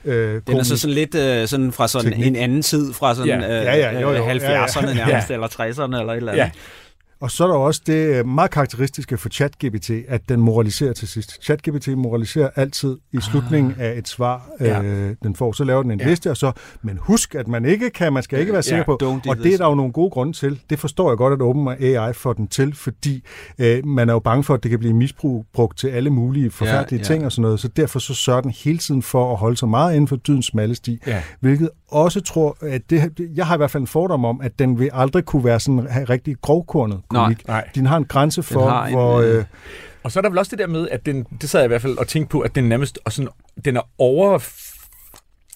øh, 0.05 0.41
Den 0.47 0.57
er 0.57 0.63
så 0.63 0.77
sådan 0.77 0.93
lidt 0.93 1.15
øh, 1.15 1.47
sådan 1.47 1.71
fra 1.71 1.87
sådan 1.87 2.11
Teknik. 2.11 2.27
en 2.27 2.35
anden 2.35 2.61
tid, 2.61 2.93
fra 2.93 3.15
sådan 3.15 3.41
Ja. 3.41 3.59
øh, 3.59 3.65
Ja, 3.65 3.75
ja, 3.77 3.99
jo, 4.01 4.11
jo. 4.11 4.23
øh, 4.23 4.41
Ja, 4.41 4.51
ja. 4.51 4.65
70'erne 4.65 4.93
nærmest, 4.95 5.31
eller 5.31 5.47
60'erne, 5.47 5.99
eller 5.99 6.13
et 6.13 6.17
eller 6.17 6.31
andet. 6.31 6.43
Ja. 6.43 6.49
Og 7.19 7.31
så 7.31 7.43
er 7.43 7.47
der 7.47 7.55
også 7.55 7.81
det 7.87 7.93
øh, 8.19 8.27
meget 8.27 8.51
karakteristiske 8.51 9.17
for 9.17 9.29
ChatGPT, 9.29 9.89
at 10.07 10.29
den 10.29 10.39
moraliserer 10.41 10.93
til 10.93 11.07
sidst. 11.07 11.43
ChatGPT 11.43 11.87
moraliserer 11.97 12.49
altid 12.55 12.97
i 13.13 13.17
slutningen 13.21 13.75
af 13.79 13.97
et 13.97 14.07
svar, 14.07 14.49
Ja. 14.59 14.81
øh, 14.81 15.15
den 15.23 15.35
får. 15.35 15.51
Så 15.51 15.63
laver 15.63 15.81
den 15.81 15.91
en 15.91 15.99
Ja. 15.99 16.09
liste, 16.09 16.31
og 16.31 16.37
så, 16.37 16.51
men 16.81 16.97
husk, 17.01 17.35
at 17.35 17.47
man 17.47 17.65
ikke 17.65 17.89
kan, 17.89 18.13
man 18.13 18.23
skal 18.23 18.39
ikke 18.39 18.53
være 18.53 18.63
sikker 18.63 18.77
Ja, 18.77 18.83
på. 18.83 18.91
Og 19.29 19.37
det 19.37 19.53
er 19.53 19.57
der 19.57 19.65
jo 19.69 19.75
nogle 19.75 19.91
gode 19.93 20.09
grunde 20.09 20.33
til. 20.33 20.59
Det 20.69 20.79
forstår 20.79 21.09
jeg 21.11 21.17
godt, 21.17 21.33
at 21.33 21.41
OpenAI 21.41 22.13
får 22.13 22.33
den 22.33 22.47
til, 22.47 22.75
fordi 22.75 23.23
øh, 23.59 23.85
man 23.85 24.09
er 24.09 24.13
jo 24.13 24.19
bange 24.19 24.43
for, 24.43 24.53
at 24.53 24.63
det 24.63 24.69
kan 24.69 24.79
blive 24.79 24.93
misbrugt 24.93 25.77
til 25.77 25.87
alle 25.87 26.09
mulige 26.09 26.51
forfærdelige 26.51 26.99
ja. 26.99 27.03
ting 27.05 27.25
og 27.25 27.31
sådan 27.31 27.41
noget. 27.41 27.59
Så 27.59 27.67
derfor 27.67 27.99
så 27.99 28.13
sørger 28.13 28.41
den 28.41 28.51
hele 28.51 28.77
tiden 28.77 29.01
for 29.01 29.31
at 29.31 29.37
holde 29.37 29.57
sig 29.57 29.69
meget 29.69 29.93
inden 29.95 30.07
for 30.07 30.15
dydens 30.15 30.45
smalle 30.45 30.75
sti. 30.75 30.99
Ja. 31.07 31.23
Hvilket 31.39 31.69
også 31.87 32.21
tror, 32.21 32.57
at 32.61 32.89
det, 32.89 33.13
jeg 33.35 33.47
har 33.47 33.53
i 33.55 33.57
hvert 33.57 33.71
fald 33.71 33.81
en 33.83 33.87
fordom 33.87 34.25
om, 34.25 34.41
at 34.41 34.59
den 34.59 34.79
vil 34.79 34.89
aldrig 34.93 35.25
kunne 35.25 35.43
være 35.43 35.59
sådan 35.59 35.87
have 35.87 36.05
rigtig 36.05 36.35
grovkornet 36.41 37.01
Nej, 37.13 37.23
komik. 37.23 37.47
nej. 37.47 37.69
Den 37.75 37.85
har 37.85 37.97
en 37.97 38.05
grænse 38.05 38.43
for, 38.43 38.69
har 38.69 38.85
en, 38.85 38.93
hvor... 38.93 39.19
øh, 39.19 39.35
Øh, 39.35 39.43
Og 40.03 40.11
så 40.11 40.19
er 40.19 40.21
der 40.21 40.29
vel 40.29 40.39
også 40.39 40.49
det 40.49 40.59
der 40.59 40.67
med, 40.67 40.89
at 40.89 41.05
den, 41.05 41.23
det 41.41 41.49
sad 41.49 41.59
jeg 41.59 41.65
i 41.65 41.67
hvert 41.67 41.81
fald 41.81 41.97
og 41.97 42.07
tænkte 42.07 42.31
på, 42.31 42.39
at 42.39 42.55
den 42.55 42.63
nærmest 42.63 42.99
og 43.05 43.11
sådan, 43.11 43.29
den 43.65 43.77
er 43.77 43.81
over 43.97 44.39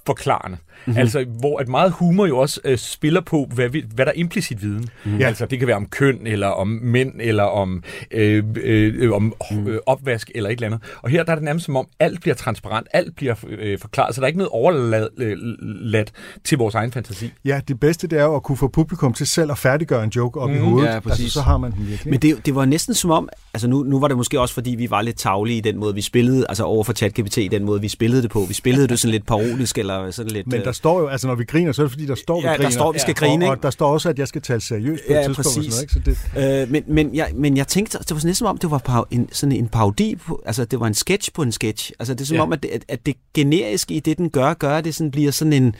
forklarende. 0.05 0.57
Mm-hmm. 0.85 0.99
Altså, 0.99 1.25
hvor 1.39 1.59
at 1.59 1.67
meget 1.67 1.91
humor 1.91 2.25
jo 2.25 2.37
også 2.37 2.61
øh, 2.63 2.77
spiller 2.77 3.21
på, 3.21 3.47
hvad, 3.53 3.69
vi, 3.69 3.85
hvad 3.95 4.05
der 4.05 4.11
er 4.11 4.15
implicit 4.15 4.61
viden. 4.61 4.85
Mm-hmm. 5.05 5.19
Ja. 5.19 5.27
Altså, 5.27 5.45
det 5.45 5.59
kan 5.59 5.67
være 5.67 5.77
om 5.77 5.85
køn, 5.85 6.27
eller 6.27 6.47
om 6.47 6.67
mænd, 6.67 7.11
eller 7.19 7.43
om, 7.43 7.83
øh, 8.11 8.43
øh, 8.63 9.11
om 9.13 9.33
øh, 9.67 9.77
opvask, 9.85 10.31
eller 10.35 10.49
et 10.49 10.53
eller 10.53 10.67
andet. 10.67 10.81
Og 11.01 11.09
her 11.09 11.23
der 11.23 11.31
er 11.31 11.35
det 11.35 11.43
nærmest 11.43 11.65
som 11.65 11.75
om, 11.75 11.87
alt 11.99 12.21
bliver 12.21 12.35
transparent, 12.35 12.87
alt 12.93 13.15
bliver 13.15 13.35
øh, 13.47 13.79
forklaret, 13.79 14.15
så 14.15 14.21
der 14.21 14.25
er 14.25 14.27
ikke 14.27 14.37
noget 14.37 14.49
overladt 14.49 16.11
til 16.43 16.57
vores 16.57 16.75
egen 16.75 16.91
fantasi. 16.91 17.31
ja, 17.45 17.61
det 17.67 17.79
bedste 17.79 18.07
det 18.07 18.19
er 18.19 18.23
jo 18.23 18.35
at 18.35 18.43
kunne 18.43 18.57
få 18.57 18.67
publikum 18.67 19.13
til 19.13 19.27
selv 19.27 19.51
at 19.51 19.57
færdiggøre 19.57 20.03
en 20.03 20.09
joke 20.09 20.39
op 20.39 20.49
mm, 20.49 20.55
i 20.55 20.59
Mm, 20.59 20.65
hovedet. 20.65 20.89
ja, 20.93 20.99
præcis. 20.99 21.23
altså, 21.23 21.33
så 21.33 21.41
har 21.41 21.57
man 21.57 21.71
den 21.71 21.87
virkelig. 21.87 22.11
Men 22.11 22.19
det, 22.19 22.45
det 22.45 22.55
var 22.55 22.65
næsten 22.65 22.93
som 22.93 23.11
om, 23.11 23.29
altså 23.53 23.67
nu, 23.67 23.83
nu 23.83 23.99
var 23.99 24.07
det 24.07 24.17
måske 24.17 24.39
også, 24.39 24.53
fordi 24.53 24.71
vi 24.71 24.89
var 24.89 25.01
lidt 25.01 25.17
tavlige 25.17 25.57
i 25.57 25.61
den 25.61 25.77
måde, 25.77 25.95
vi 25.95 26.01
spillede, 26.01 26.45
altså 26.49 26.63
over 26.63 26.83
for 26.83 26.93
ChatGPT, 26.93 27.37
i 27.37 27.47
den 27.47 27.63
måde, 27.63 27.81
vi 27.81 27.87
spillede 27.87 28.21
det 28.21 28.31
på. 28.31 28.45
Vi 28.47 28.53
spillede 28.53 28.87
det 28.87 28.99
sådan 28.99 29.11
lidt 29.11 29.25
parodisk, 29.25 29.77
eller 29.77 30.11
sådan 30.11 30.31
lidt... 30.31 30.47
Men 30.47 30.61
der 30.61 30.70
der 30.71 30.75
står 30.75 30.99
jo, 30.99 31.07
altså 31.07 31.27
når 31.27 31.35
vi 31.35 31.43
griner, 31.45 31.71
så 31.71 31.81
er 31.81 31.83
det 31.83 31.91
fordi, 31.91 32.05
der 32.05 32.15
står, 32.15 32.41
vi 32.41 32.45
Ja, 32.47 32.51
der 32.51 32.57
griner. 32.57 32.69
står, 32.69 32.91
vi 32.91 32.99
skal 32.99 33.11
og, 33.11 33.15
grine, 33.15 33.47
Og, 33.49 33.53
ikke? 33.53 33.63
der 33.63 33.69
står 33.69 33.93
også, 33.93 34.09
at 34.09 34.19
jeg 34.19 34.27
skal 34.27 34.41
tale 34.41 34.61
seriøst 34.61 35.03
på 35.07 35.13
Ja, 35.13 35.19
et 35.19 35.25
tidspunkt. 35.25 35.47
Og 35.47 35.53
præcis. 35.53 35.73
sådan 35.73 36.01
noget, 36.03 36.15
ikke? 36.15 36.29
Så 36.35 36.39
det, 36.39 36.61
Øh, 36.63 36.71
men, 36.71 36.83
men, 36.87 37.15
jeg, 37.15 37.31
men 37.35 37.57
jeg 37.57 37.67
tænkte, 37.67 37.97
det 37.97 38.11
var 38.25 38.33
som 38.33 38.47
om, 38.47 38.57
det 38.57 38.71
var 38.71 39.07
en, 39.11 39.29
sådan 39.31 39.51
en 39.55 39.67
parodi, 39.67 40.15
på, 40.15 40.41
altså 40.45 40.65
det 40.65 40.79
var 40.79 40.87
en 40.87 40.93
sketch 40.93 41.33
på 41.33 41.41
en 41.41 41.51
sketch. 41.51 41.91
Altså 41.99 42.13
det 42.13 42.21
er 42.21 42.25
som 42.25 42.35
Ja. 42.35 42.41
om, 42.41 42.53
at 42.53 42.63
det, 42.63 42.71
at, 42.87 43.05
det 43.05 43.15
generiske 43.33 43.93
i 43.93 43.99
det, 43.99 44.17
den 44.17 44.29
gør, 44.29 44.53
gør, 44.53 44.75
at 44.77 44.83
det 44.85 44.95
sådan 44.95 45.11
bliver 45.11 45.31
sådan 45.31 45.53
en... 45.53 45.75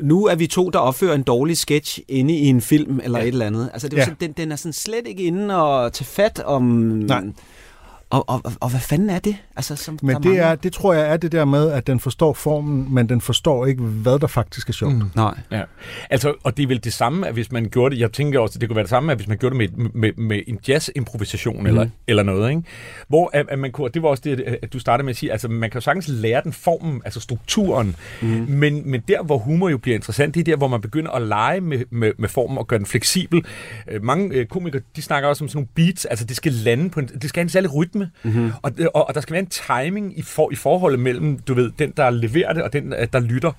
nu- 0.00 0.26
er 0.26 0.34
vi 0.34 0.46
to, 0.46 0.70
der 0.70 0.78
opfører 0.78 1.14
en 1.14 1.22
dårlig 1.22 1.56
sketch 1.58 1.98
inde 2.08 2.34
i 2.34 2.46
en 2.46 2.60
film 2.60 3.00
eller 3.04 3.18
Ja. 3.18 3.24
et 3.24 3.28
eller 3.28 3.46
andet. 3.46 3.70
Altså 3.72 3.88
det 3.88 3.96
Ja. 3.96 4.00
ja. 4.00 4.04
sådan, 4.04 4.16
den, 4.20 4.32
den 4.32 4.52
er 4.52 4.56
sådan 4.56 4.72
slet 4.72 5.06
ikke 5.06 5.22
inde 5.22 5.62
og 5.62 5.92
tage 5.92 6.06
fat 6.06 6.42
om... 6.44 6.62
Nej. 6.62 7.22
Og, 8.14 8.24
og, 8.28 8.52
og, 8.60 8.70
hvad 8.70 8.80
fanden 8.80 9.10
er 9.10 9.18
det? 9.18 9.36
Altså, 9.56 9.76
som, 9.76 9.98
men 10.02 10.22
det, 10.22 10.38
er, 10.38 10.54
det 10.54 10.72
tror 10.72 10.94
jeg 10.94 11.12
er 11.12 11.16
det 11.16 11.32
der 11.32 11.44
med, 11.44 11.70
at 11.70 11.86
den 11.86 12.00
forstår 12.00 12.32
formen, 12.32 12.94
men 12.94 13.08
den 13.08 13.20
forstår 13.20 13.66
ikke, 13.66 13.82
hvad 13.82 14.18
der 14.18 14.26
faktisk 14.26 14.68
er 14.68 14.72
sjovt. 14.72 14.94
Mm. 14.94 15.02
Nej. 15.14 15.38
Ja, 15.50 15.62
altså, 16.10 16.34
og 16.44 16.56
det 16.56 16.62
er 16.62 16.66
vel 16.66 16.84
det 16.84 16.92
samme, 16.92 17.26
at 17.26 17.32
hvis 17.32 17.52
man 17.52 17.68
gjorde 17.68 17.94
det, 17.94 18.00
jeg 18.00 18.12
tænker 18.12 18.40
også, 18.40 18.56
at 18.56 18.60
det 18.60 18.68
kunne 18.68 18.76
være 18.76 18.82
det 18.82 18.90
samme, 18.90 19.12
at 19.12 19.18
hvis 19.18 19.28
man 19.28 19.38
gjorde 19.38 19.58
det 19.58 19.78
med, 19.78 19.88
med, 19.94 20.12
med 20.12 20.40
en 20.46 20.58
jazz-improvisation 20.68 21.60
mm. 21.60 21.66
eller, 21.66 21.86
eller 22.06 22.22
noget, 22.22 22.50
ikke? 22.50 22.62
Hvor 23.08 23.30
at, 23.32 23.46
at 23.48 23.58
man 23.58 23.72
kunne, 23.72 23.90
det 23.94 24.02
var 24.02 24.08
også 24.08 24.22
det, 24.24 24.58
at 24.62 24.72
du 24.72 24.78
startede 24.78 25.04
med 25.04 25.10
at 25.10 25.16
sige, 25.16 25.32
altså 25.32 25.48
man 25.48 25.70
kan 25.70 25.78
jo 25.78 25.80
sagtens 25.80 26.08
lære 26.08 26.40
den 26.44 26.52
formen, 26.52 27.02
altså 27.04 27.20
strukturen, 27.20 27.96
mm. 28.22 28.28
men, 28.48 28.90
men 28.90 29.02
der, 29.08 29.22
hvor 29.22 29.38
humor 29.38 29.68
jo 29.68 29.78
bliver 29.78 29.96
interessant, 29.96 30.34
det 30.34 30.40
er 30.40 30.44
der, 30.44 30.56
hvor 30.56 30.68
man 30.68 30.80
begynder 30.80 31.10
at 31.10 31.22
lege 31.22 31.60
med, 31.60 31.84
med, 31.90 32.12
med 32.18 32.28
formen 32.28 32.58
og 32.58 32.66
gøre 32.66 32.78
den 32.78 32.86
fleksibel. 32.86 33.44
Øh, 33.90 34.02
mange 34.04 34.34
øh, 34.34 34.46
komikere, 34.46 34.82
de 34.96 35.02
snakker 35.02 35.28
også 35.28 35.44
om 35.44 35.48
sådan 35.48 35.56
nogle 35.56 35.68
beats, 35.74 36.04
altså 36.04 36.24
det 36.24 36.36
skal 36.36 36.52
lande 36.52 36.90
på 36.90 37.00
en, 37.00 37.06
det 37.06 37.28
skal 37.28 37.40
have 37.40 37.44
en 37.44 37.48
særlig 37.48 37.74
rytme, 37.74 38.03
mm-hmm. 38.22 38.52
og, 38.62 38.72
og, 38.94 39.08
og 39.08 39.14
der 39.14 39.20
skal 39.20 39.32
være 39.32 39.42
en 39.42 39.46
timing 39.46 40.18
i, 40.18 40.22
for, 40.22 40.52
i 40.52 40.54
forholdet 40.54 41.00
mellem, 41.00 41.38
du 41.38 41.54
ved, 41.54 41.70
den, 41.78 41.92
der 41.96 42.10
leverer 42.10 42.52
det, 42.52 42.62
og 42.62 42.72
den, 42.72 42.92
øh, 42.92 43.08
der 43.12 43.20
lytter. 43.20 43.52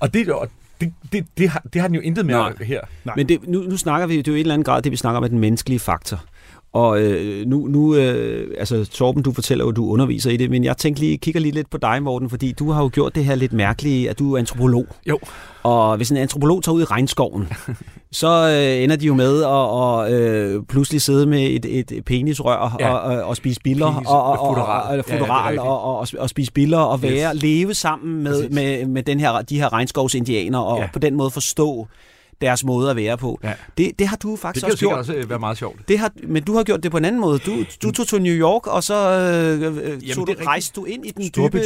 Og 0.00 0.14
det, 0.14 0.32
og 0.32 0.48
det, 0.80 0.92
det, 1.12 1.26
det, 1.38 1.48
har, 1.48 1.62
det 1.72 1.80
har 1.80 1.88
den 1.88 1.94
jo 1.94 2.00
intet 2.00 2.26
med 2.26 2.34
Nej. 2.34 2.52
her. 2.60 2.80
Nej. 3.04 3.16
Men 3.16 3.28
det, 3.28 3.48
nu, 3.48 3.60
nu 3.60 3.76
snakker 3.76 4.06
vi, 4.06 4.16
det 4.16 4.28
er 4.28 4.32
jo 4.32 4.36
i 4.36 4.40
en 4.40 4.44
eller 4.44 4.54
anden 4.54 4.64
grad 4.64 4.82
det, 4.82 4.92
vi 4.92 4.96
snakker 4.96 5.20
om, 5.20 5.28
den 5.28 5.38
menneskelige 5.38 5.78
faktor. 5.78 6.24
Og 6.72 7.00
øh, 7.00 7.46
nu, 7.46 7.66
nu 7.66 7.94
øh, 7.94 8.50
altså 8.58 8.84
Torben, 8.84 9.22
du 9.22 9.32
fortæller 9.32 9.64
jo, 9.64 9.70
at 9.70 9.76
du 9.76 9.90
underviser 9.90 10.30
i 10.30 10.36
det, 10.36 10.50
men 10.50 10.64
jeg 10.64 10.76
tænker 10.76 11.00
lige, 11.00 11.18
kigger 11.18 11.40
lige 11.40 11.52
lidt 11.54 11.70
på 11.70 11.78
dig, 11.78 12.02
Morten, 12.02 12.30
fordi 12.30 12.52
du 12.52 12.70
har 12.70 12.82
jo 12.82 12.90
gjort 12.92 13.14
det 13.14 13.24
her 13.24 13.34
lidt 13.34 13.52
mærkelige, 13.52 14.10
at 14.10 14.18
du 14.18 14.34
er 14.34 14.38
antropolog. 14.38 14.86
Jo. 15.08 15.18
Og 15.62 15.96
hvis 15.96 16.10
en 16.10 16.16
antropolog 16.16 16.62
tager 16.64 16.76
ud 16.76 16.80
i 16.82 16.84
regnskoven, 16.84 17.48
så 18.12 18.28
øh, 18.76 18.82
ender 18.84 18.96
de 18.96 19.06
jo 19.06 19.14
med 19.14 19.40
at 19.42 19.46
og, 19.48 20.12
øh, 20.12 20.62
pludselig 20.68 21.02
sidde 21.02 21.26
med 21.26 21.42
et, 21.64 21.90
et 21.90 22.04
penisrør 22.04 22.76
Ja. 22.80 22.88
og, 22.94 23.00
og, 23.16 23.24
og 23.24 23.36
spise 23.36 23.60
biller 23.64 23.92
Penis- 23.92 24.08
og, 24.10 24.22
og, 24.24 24.38
og, 24.40 24.48
futteral. 24.48 24.98
og, 24.98 25.04
Ja, 25.56 25.60
og, 25.62 25.82
og, 25.82 25.84
og, 25.84 25.98
og, 25.98 26.06
og 26.18 26.28
spise 26.30 26.52
biller 26.52 26.78
og 26.78 27.02
være, 27.02 27.34
Yes. 27.34 27.42
leve 27.42 27.74
sammen 27.74 28.22
med, 28.22 28.32
Præcis. 28.42 28.54
med, 28.54 28.86
med 28.86 29.02
den 29.02 29.20
her, 29.20 29.42
de 29.42 29.56
her 29.60 29.72
regnskovsindianer 29.72 30.58
og 30.58 30.78
Ja. 30.78 30.88
på 30.92 30.98
den 30.98 31.14
måde 31.14 31.30
forstå 31.30 31.86
deres 32.40 32.64
måde 32.64 32.90
at 32.90 32.96
være 32.96 33.16
på. 33.18 33.38
Ja. 33.44 33.52
Det, 33.78 33.98
det 33.98 34.08
har 34.08 34.16
du 34.16 34.30
Det 34.30 34.38
faktisk 34.40 34.66
kan 34.66 34.70
jo 34.70 34.72
også 34.72 34.86
gjort. 34.86 34.98
også 34.98 35.14
øh, 35.14 35.30
være 35.30 35.38
meget 35.38 35.58
sjovt. 35.58 35.88
Det 35.88 35.98
har, 35.98 36.12
men 36.28 36.42
du 36.42 36.54
har 36.56 36.62
gjort 36.62 36.82
det 36.82 36.90
på 36.90 36.96
en 36.96 37.04
anden 37.04 37.20
måde. 37.20 37.38
Du, 37.38 37.64
du 37.82 37.90
tog 37.90 38.06
til 38.08 38.22
New 38.22 38.34
York, 38.34 38.66
og 38.66 38.82
så 38.82 38.94
øh, 38.94 39.62
øh, 39.62 40.00
tog 40.14 40.26
det 40.26 40.32
er 40.38 40.42
du, 40.42 40.46
rejste 40.46 40.80
du 40.80 40.84
ind 40.84 41.06
i 41.06 41.10
den 41.10 41.30
dybe... 41.36 41.58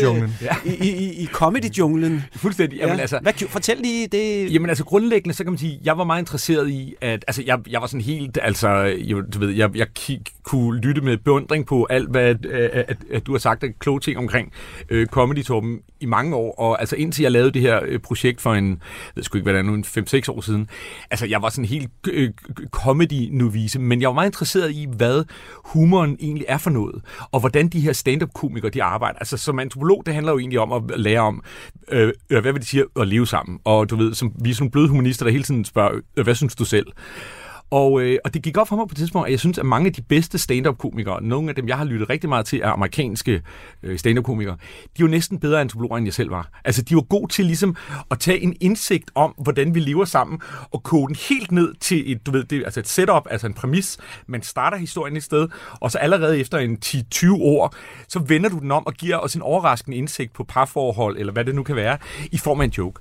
Ja. 0.43 0.57
I, 0.65 0.69
i, 0.89 0.91
i, 0.97 1.23
i 1.23 1.27
comedy-junglen. 1.27 2.23
Fuldstændig. 2.37 2.79
Jamen, 2.79 2.97
Ja. 2.97 3.01
altså, 3.01 3.19
Hvad, 3.23 3.33
fortæl 3.49 3.77
lige 3.77 4.07
det. 4.07 4.53
Jamen 4.55 4.69
altså 4.69 4.85
grundlæggende, 4.85 5.35
så 5.35 5.45
kan 5.45 5.53
man 5.53 5.59
sige, 5.59 5.81
jeg 5.85 5.99
var 5.99 6.05
meget 6.05 6.23
interesseret 6.23 6.69
i, 6.71 6.95
at 7.01 7.25
altså 7.29 7.43
jeg, 7.47 7.59
jeg 7.71 7.81
var 7.81 7.87
sådan 7.87 8.01
helt, 8.01 8.39
altså 8.43 8.69
jo, 8.99 9.23
du 9.35 9.39
ved, 9.39 9.51
jeg, 9.51 9.77
jeg 9.77 9.87
kig, 9.95 10.21
kunne 10.43 10.81
lytte 10.81 11.01
med 11.01 11.17
beundring 11.17 11.67
på 11.67 11.87
alt, 11.91 12.11
hvad 12.11 12.35
øh, 12.47 12.69
at, 12.73 12.97
at 13.13 13.27
du 13.27 13.33
har 13.33 13.39
sagt 13.39 13.65
af 13.65 13.69
kloge 13.79 14.01
ting 14.01 14.19
omkring 14.19 14.53
øh, 14.91 15.07
comedy 15.07 15.45
i 16.01 16.07
mange 16.07 16.37
år, 16.37 16.55
og 16.59 16.81
altså 16.81 16.97
indtil 16.97 17.23
jeg 17.23 17.33
lavede 17.33 17.51
det 17.51 17.63
her 17.63 17.81
øh, 17.87 17.99
projekt 17.99 18.41
for 18.41 18.55
en, 18.55 18.69
jeg 18.71 18.79
ved 19.15 19.23
sgu 19.25 19.39
ikke, 19.39 19.43
hvad 19.43 19.53
det 19.55 19.59
er 19.59 19.63
nu, 19.63 19.75
en 19.75 19.85
5-6 19.85 20.31
år 20.33 20.41
siden, 20.41 20.60
altså 21.11 21.27
jeg 21.27 21.43
var 21.43 21.49
sådan 21.49 21.65
helt 21.65 21.91
øh, 22.11 22.31
comedy-novise, 22.71 23.79
men 23.79 24.01
jeg 24.01 24.09
var 24.09 24.15
meget 24.15 24.29
interesseret 24.29 24.73
i, 24.73 24.87
hvad 24.97 25.25
humoren 25.65 26.17
egentlig 26.21 26.45
er 26.49 26.59
for 26.59 26.71
noget, 26.71 27.03
og 27.31 27.41
hvordan 27.41 27.69
de 27.69 27.81
her 27.81 27.93
stand-up-komikere, 27.93 28.71
de 28.71 28.83
arbejder. 28.83 29.19
Altså 29.19 29.37
som 29.37 29.59
antropolog, 29.59 30.03
det 30.07 30.15
handler 30.15 30.33
jo 30.33 30.39
egentlig 30.39 30.61
om 30.61 30.73
at 30.73 31.01
lære 31.01 31.21
om, 31.21 31.43
øh, 31.89 32.13
øh, 32.31 32.41
hvad 32.41 32.53
vil 32.53 32.61
det 32.61 32.69
sige 32.69 32.85
at 33.01 33.09
leve 33.09 33.27
sammen, 33.27 33.59
og 33.65 33.91
du 33.91 33.97
ved, 33.97 34.15
som, 34.15 34.33
vi 34.43 34.51
er 34.51 34.55
sådan 34.55 34.63
nogle 34.63 34.71
bløde 34.71 34.89
humanister, 34.89 35.25
der 35.25 35.33
hele 35.33 35.45
tiden 35.45 35.65
spørger, 35.65 36.01
øh, 36.17 36.25
hvad 36.25 36.35
synes 36.35 36.55
du 36.55 36.65
selv? 36.65 36.87
Og, 37.71 38.03
øh, 38.03 38.19
og 38.25 38.35
det 38.35 38.43
gik 38.43 38.57
op 38.57 38.69
for 38.69 38.77
mig 38.77 38.89
på 38.89 38.93
et 38.93 38.97
tidspunkt, 38.97 39.27
at 39.27 39.33
jeg 39.33 39.41
synes, 39.41 39.59
at 39.59 39.67
mange 39.67 39.87
af 39.87 39.93
de 39.93 40.03
bedste 40.03 40.39
stand-up-komikere, 40.39 41.23
nogle 41.23 41.49
af 41.49 41.55
dem, 41.55 41.69
jeg 41.69 41.79
har 41.79 41.85
lyttet 41.85 42.11
rigtig 42.11 42.29
meget 42.29 42.47
til, 42.47 42.61
er 42.61 42.69
amerikanske 42.69 43.43
øh, 43.83 43.99
stand-up-komikere, 43.99 44.57
de 44.83 45.03
er 45.03 45.07
jo 45.07 45.07
næsten 45.07 45.41
bedre 45.41 45.61
antropologer, 45.61 45.97
end 45.97 46.07
jeg 46.07 46.15
selv 46.15 46.31
var. 46.31 46.51
Altså, 46.65 46.83
de 46.83 46.95
var 46.95 47.01
gode 47.01 47.33
til 47.33 47.45
ligesom 47.45 47.77
at 48.11 48.19
tage 48.19 48.41
en 48.41 48.57
indsigt 48.61 49.11
om, 49.15 49.35
hvordan 49.43 49.75
vi 49.75 49.81
lever 49.81 50.05
sammen, 50.05 50.41
og 50.71 50.83
kode 50.83 51.07
den 51.07 51.17
helt 51.29 51.53
ned 51.53 51.75
til 51.75 52.13
et, 52.13 52.27
du 52.27 52.31
ved, 52.31 52.45
det, 52.45 52.65
altså 52.65 52.81
et 52.81 52.89
setup, 52.89 53.27
altså 53.31 53.47
en 53.47 53.55
præmis. 53.55 53.99
Man 54.27 54.43
starter 54.43 54.77
historien 54.77 55.17
et 55.17 55.23
sted, 55.23 55.49
og 55.81 55.91
så 55.91 55.99
allerede 55.99 56.41
efter 56.41 56.59
en 56.59 56.79
10-20 56.85 57.33
år, 57.43 57.75
så 58.09 58.19
vender 58.19 58.51
du 58.51 58.59
den 58.59 58.71
om 58.71 58.87
og 58.87 58.95
giver 58.95 59.17
os 59.17 59.35
en 59.35 59.43
overraskende 59.43 59.97
indsigt 59.97 60.33
på 60.33 60.45
parforhold, 60.45 61.19
eller 61.19 61.33
hvad 61.33 61.45
det 61.45 61.55
nu 61.55 61.63
kan 61.63 61.77
være, 61.77 61.99
i 62.33 62.39
form 62.39 62.61
af 62.61 62.65
en 62.65 62.71
joke. 62.71 63.01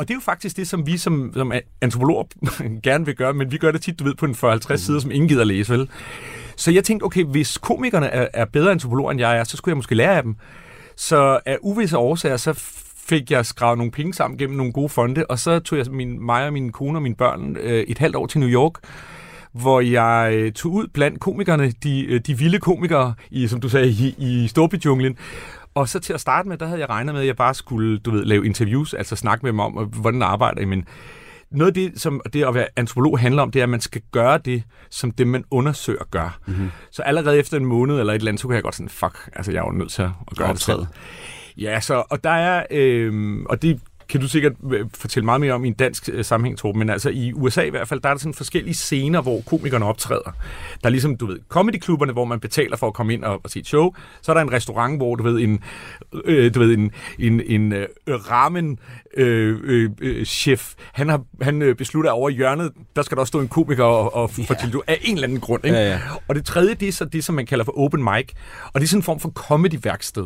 Og 0.00 0.08
det 0.08 0.14
er 0.14 0.16
jo 0.16 0.20
faktisk 0.20 0.56
det, 0.56 0.68
som 0.68 0.86
vi 0.86 0.96
som, 0.96 1.30
som 1.34 1.52
antropologer 1.80 2.24
gerne 2.82 3.06
vil 3.06 3.16
gøre, 3.16 3.34
men 3.34 3.52
vi 3.52 3.58
gør 3.58 3.70
det 3.70 3.82
tit, 3.82 3.98
du 3.98 4.04
ved, 4.04 4.14
på 4.14 4.26
en 4.26 4.32
40-50 4.34 4.76
sider, 4.76 5.00
som 5.00 5.10
ingen 5.10 5.28
gider 5.28 5.44
læse, 5.44 5.72
vel? 5.72 5.90
Så 6.56 6.70
jeg 6.70 6.84
tænkte, 6.84 7.04
okay, 7.04 7.24
hvis 7.24 7.58
komikerne 7.58 8.06
er, 8.06 8.28
er 8.34 8.44
bedre 8.44 8.70
antropologer, 8.70 9.10
end 9.10 9.20
jeg 9.20 9.38
er, 9.38 9.44
så 9.44 9.56
skulle 9.56 9.72
jeg 9.72 9.76
måske 9.76 9.94
lære 9.94 10.16
af 10.16 10.22
dem. 10.22 10.36
Så 10.96 11.40
af 11.46 11.58
uvisse 11.62 11.98
årsager, 11.98 12.36
så 12.36 12.52
fik 12.96 13.30
jeg 13.30 13.46
skrevet 13.46 13.78
nogle 13.78 13.92
penge 13.92 14.14
sammen 14.14 14.38
gennem 14.38 14.56
nogle 14.56 14.72
gode 14.72 14.88
fonde, 14.88 15.26
og 15.26 15.38
så 15.38 15.58
tog 15.58 15.78
jeg 15.78 15.86
min, 15.90 16.26
mig 16.26 16.46
og 16.46 16.52
min 16.52 16.72
kone 16.72 16.98
og 16.98 17.02
mine 17.02 17.14
børn 17.14 17.56
øh, 17.56 17.84
et 17.88 17.98
halvt 17.98 18.16
år 18.16 18.26
til 18.26 18.40
New 18.40 18.48
York, 18.48 18.72
hvor 19.52 19.80
jeg 19.80 20.30
øh, 20.34 20.52
tog 20.52 20.72
ud 20.72 20.86
blandt 20.86 21.20
komikerne, 21.20 21.72
de, 21.82 22.04
øh, 22.04 22.20
de 22.20 22.38
vilde 22.38 22.58
komikere, 22.58 23.14
i, 23.30 23.48
som 23.48 23.60
du 23.60 23.68
sagde, 23.68 23.88
i, 23.88 24.14
i 24.18 24.48
Storbyjunglen. 24.48 25.16
Og 25.74 25.88
så 25.88 26.00
til 26.00 26.12
at 26.12 26.20
starte 26.20 26.48
med, 26.48 26.58
der 26.58 26.66
havde 26.66 26.80
jeg 26.80 26.88
regnet 26.88 27.14
med, 27.14 27.20
at 27.22 27.26
jeg 27.26 27.36
bare 27.36 27.54
skulle, 27.54 27.98
du 27.98 28.10
ved, 28.10 28.24
lave 28.24 28.46
interviews, 28.46 28.94
altså 28.94 29.16
snakke 29.16 29.42
med 29.42 29.52
dem 29.52 29.60
om, 29.60 29.72
hvordan 29.72 30.22
arbejder 30.22 30.60
I, 30.60 30.64
men 30.64 30.84
noget 31.50 31.70
af 31.70 31.74
det, 31.74 32.00
som 32.00 32.20
det 32.32 32.44
at 32.44 32.54
være 32.54 32.66
antropolog 32.76 33.18
handler 33.18 33.42
om, 33.42 33.50
det 33.50 33.58
er, 33.58 33.62
at 33.62 33.68
man 33.68 33.80
skal 33.80 34.02
gøre 34.12 34.38
det, 34.38 34.62
som 34.90 35.10
det, 35.10 35.26
man 35.26 35.44
undersøger, 35.50 36.04
gør. 36.10 36.38
Mm-hmm. 36.46 36.70
Så 36.90 37.02
allerede 37.02 37.38
efter 37.38 37.56
en 37.56 37.64
måned 37.64 38.00
eller 38.00 38.12
et 38.12 38.18
eller 38.18 38.30
andet, 38.30 38.40
så 38.40 38.46
kunne 38.46 38.54
jeg 38.54 38.62
godt 38.62 38.74
sådan, 38.74 38.88
fuck, 38.88 39.30
altså 39.32 39.52
jeg 39.52 39.58
er 39.58 39.64
jo 39.64 39.72
nødt 39.72 39.90
til 39.90 40.02
at 40.02 40.36
gøre 40.36 40.52
det 40.52 40.60
selv. 40.60 40.78
Optræde. 40.78 40.88
Ja, 41.56 41.80
så, 41.80 42.02
og 42.10 42.24
der 42.24 42.30
er, 42.30 42.66
øh, 42.70 43.38
og 43.48 43.62
det 43.62 43.80
kan 44.10 44.20
du 44.20 44.28
sikkert 44.28 44.52
øh, 44.72 44.86
fortælle 44.94 45.24
meget 45.24 45.40
mere 45.40 45.52
om 45.52 45.64
i 45.64 45.68
en 45.68 45.74
dansk 45.74 46.08
øh, 46.12 46.24
sammenhæng, 46.24 46.58
Torben, 46.58 46.78
men 46.78 46.90
altså 46.90 47.10
i 47.10 47.32
USA 47.32 47.62
i 47.62 47.70
hvert 47.70 47.88
fald, 47.88 48.00
der 48.00 48.08
er 48.08 48.14
der 48.14 48.18
sådan 48.18 48.34
forskellige 48.34 48.74
scener, 48.74 49.20
hvor 49.22 49.40
komikerne 49.46 49.84
optræder. 49.84 50.30
Der 50.80 50.86
er 50.86 50.88
ligesom, 50.88 51.16
du 51.16 51.26
ved, 51.26 51.38
comedyklubberne, 51.48 52.12
hvor 52.12 52.24
man 52.24 52.40
betaler 52.40 52.76
for 52.76 52.86
at 52.86 52.94
komme 52.94 53.14
ind 53.14 53.24
og, 53.24 53.40
og 53.44 53.50
se 53.50 53.58
et 53.60 53.66
show. 53.66 53.92
Så 54.22 54.32
er 54.32 54.34
der 54.34 54.42
en 54.42 54.52
restaurant, 54.52 54.96
hvor 54.98 55.14
du 55.14 55.22
ved, 55.22 55.40
en, 55.40 55.60
øh, 56.24 56.54
du 56.54 56.58
ved, 56.60 56.74
en, 56.78 56.90
en, 57.18 57.40
en 57.46 57.72
øh, 57.72 57.86
ramen 58.06 58.78
øh, 59.16 59.58
øh, 59.64 59.90
øh, 60.00 60.24
chef, 60.26 60.74
han 60.92 61.08
har 61.08 61.22
han 61.42 61.74
besluttet 61.78 62.08
at 62.10 62.14
over 62.14 62.30
i 62.30 62.32
hjørnet, 62.32 62.72
der 62.96 63.02
skal 63.02 63.16
der 63.16 63.20
også 63.20 63.30
stå 63.30 63.40
en 63.40 63.48
komiker 63.48 63.84
og, 63.84 64.14
og 64.14 64.30
Ja. 64.38 64.44
fortælle 64.44 64.72
du 64.72 64.82
af 64.86 64.98
en 65.02 65.14
eller 65.14 65.28
anden 65.28 65.40
grund. 65.40 65.64
Ikke? 65.64 65.76
Ja, 65.76 65.88
ja. 65.90 66.00
Og 66.28 66.34
det 66.34 66.44
tredje, 66.44 66.74
det 66.74 66.88
er 66.88 66.92
så 66.92 67.04
det, 67.04 67.24
som 67.24 67.34
man 67.34 67.46
kalder 67.46 67.64
for 67.64 67.78
open 67.78 68.02
mic. 68.04 68.28
Og 68.72 68.80
det 68.80 68.82
er 68.82 68.88
sådan 68.88 68.98
en 68.98 69.02
form 69.02 69.20
for 69.20 69.28
comedy-værksted, 69.30 70.24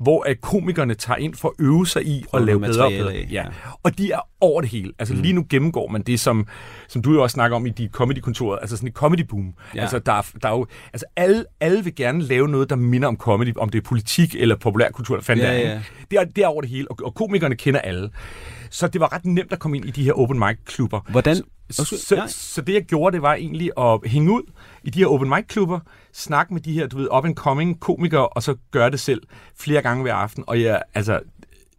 hvor 0.00 0.22
at 0.22 0.40
komikerne 0.40 0.94
tager 0.94 1.16
ind 1.16 1.34
for 1.34 1.48
at 1.48 1.54
øve 1.64 1.86
sig 1.86 2.06
i 2.06 2.24
at 2.34 2.42
lave 2.42 2.60
bedre 2.60 2.84
og 2.84 2.90
bedre. 2.90 3.12
Ja. 3.12 3.24
ja. 3.30 3.44
Og 3.82 3.98
de 3.98 4.12
er 4.12 4.20
over 4.40 4.60
det 4.60 4.70
hele. 4.70 4.92
Altså 4.98 5.14
mm. 5.14 5.20
lige 5.20 5.32
nu 5.32 5.46
gennemgår 5.50 5.88
man 5.88 6.02
det, 6.02 6.20
som, 6.20 6.46
som 6.88 7.02
du 7.02 7.12
jo 7.12 7.22
også 7.22 7.34
snakker 7.34 7.56
om 7.56 7.66
i 7.66 7.70
de 7.70 7.88
comedy-kontorer, 7.92 8.58
altså 8.58 8.76
sådan 8.76 8.88
et 8.88 8.94
comedy-boom. 8.94 9.44
Ja. 9.46 9.52
Ja. 9.74 9.80
Altså, 9.80 9.98
der 9.98 10.12
er, 10.12 10.22
der 10.42 10.48
er 10.48 10.52
jo, 10.52 10.66
altså 10.92 11.06
alle, 11.16 11.44
alle 11.60 11.84
vil 11.84 11.94
gerne 11.94 12.22
lave 12.22 12.48
noget, 12.48 12.70
der 12.70 12.76
minder 12.76 13.08
om 13.08 13.16
comedy, 13.16 13.56
om 13.56 13.68
det 13.68 13.78
er 13.78 13.82
politik 13.82 14.34
eller 14.38 14.56
populærkultur, 14.56 15.14
eller 15.14 15.24
fandt 15.24 15.42
Ja, 15.42 15.54
det 15.54 15.66
er, 15.66 15.70
ja. 15.70 15.80
det, 16.10 16.18
er, 16.18 16.24
det 16.24 16.44
er 16.44 16.48
over 16.48 16.60
det 16.60 16.70
hele, 16.70 16.90
og, 16.90 16.98
og 17.04 17.14
komikerne 17.14 17.56
kender 17.56 17.80
alle. 17.80 18.10
Så 18.70 18.88
det 18.88 19.00
var 19.00 19.12
ret 19.12 19.24
nemt 19.24 19.52
at 19.52 19.58
komme 19.58 19.76
ind 19.76 19.86
i 19.86 19.90
de 19.90 20.02
her 20.04 20.12
open 20.12 20.38
mic-klubber. 20.38 21.00
Hvordan... 21.10 21.36
Så, 21.70 21.82
Undskyld, 21.82 21.98
så, 21.98 22.16
ja. 22.16 22.26
så 22.26 22.60
det, 22.60 22.74
jeg 22.74 22.82
gjorde, 22.82 23.14
det 23.14 23.22
var 23.22 23.34
egentlig 23.34 23.70
at 23.78 24.00
hænge 24.04 24.32
ud 24.32 24.42
i 24.84 24.90
de 24.90 24.98
her 24.98 25.06
open 25.06 25.28
mic-klubber, 25.28 25.80
snakke 26.12 26.54
med 26.54 26.60
de 26.62 26.72
her, 26.72 26.86
du 26.86 26.96
ved, 26.96 27.08
up-and-coming 27.12 27.78
komikere, 27.80 28.28
og 28.28 28.42
så 28.42 28.56
gøre 28.70 28.90
det 28.90 29.00
selv 29.00 29.22
flere 29.58 29.82
gange 29.82 30.02
hver 30.02 30.14
aften. 30.14 30.44
Og 30.46 30.60
ja, 30.60 30.76
altså, 30.94 31.20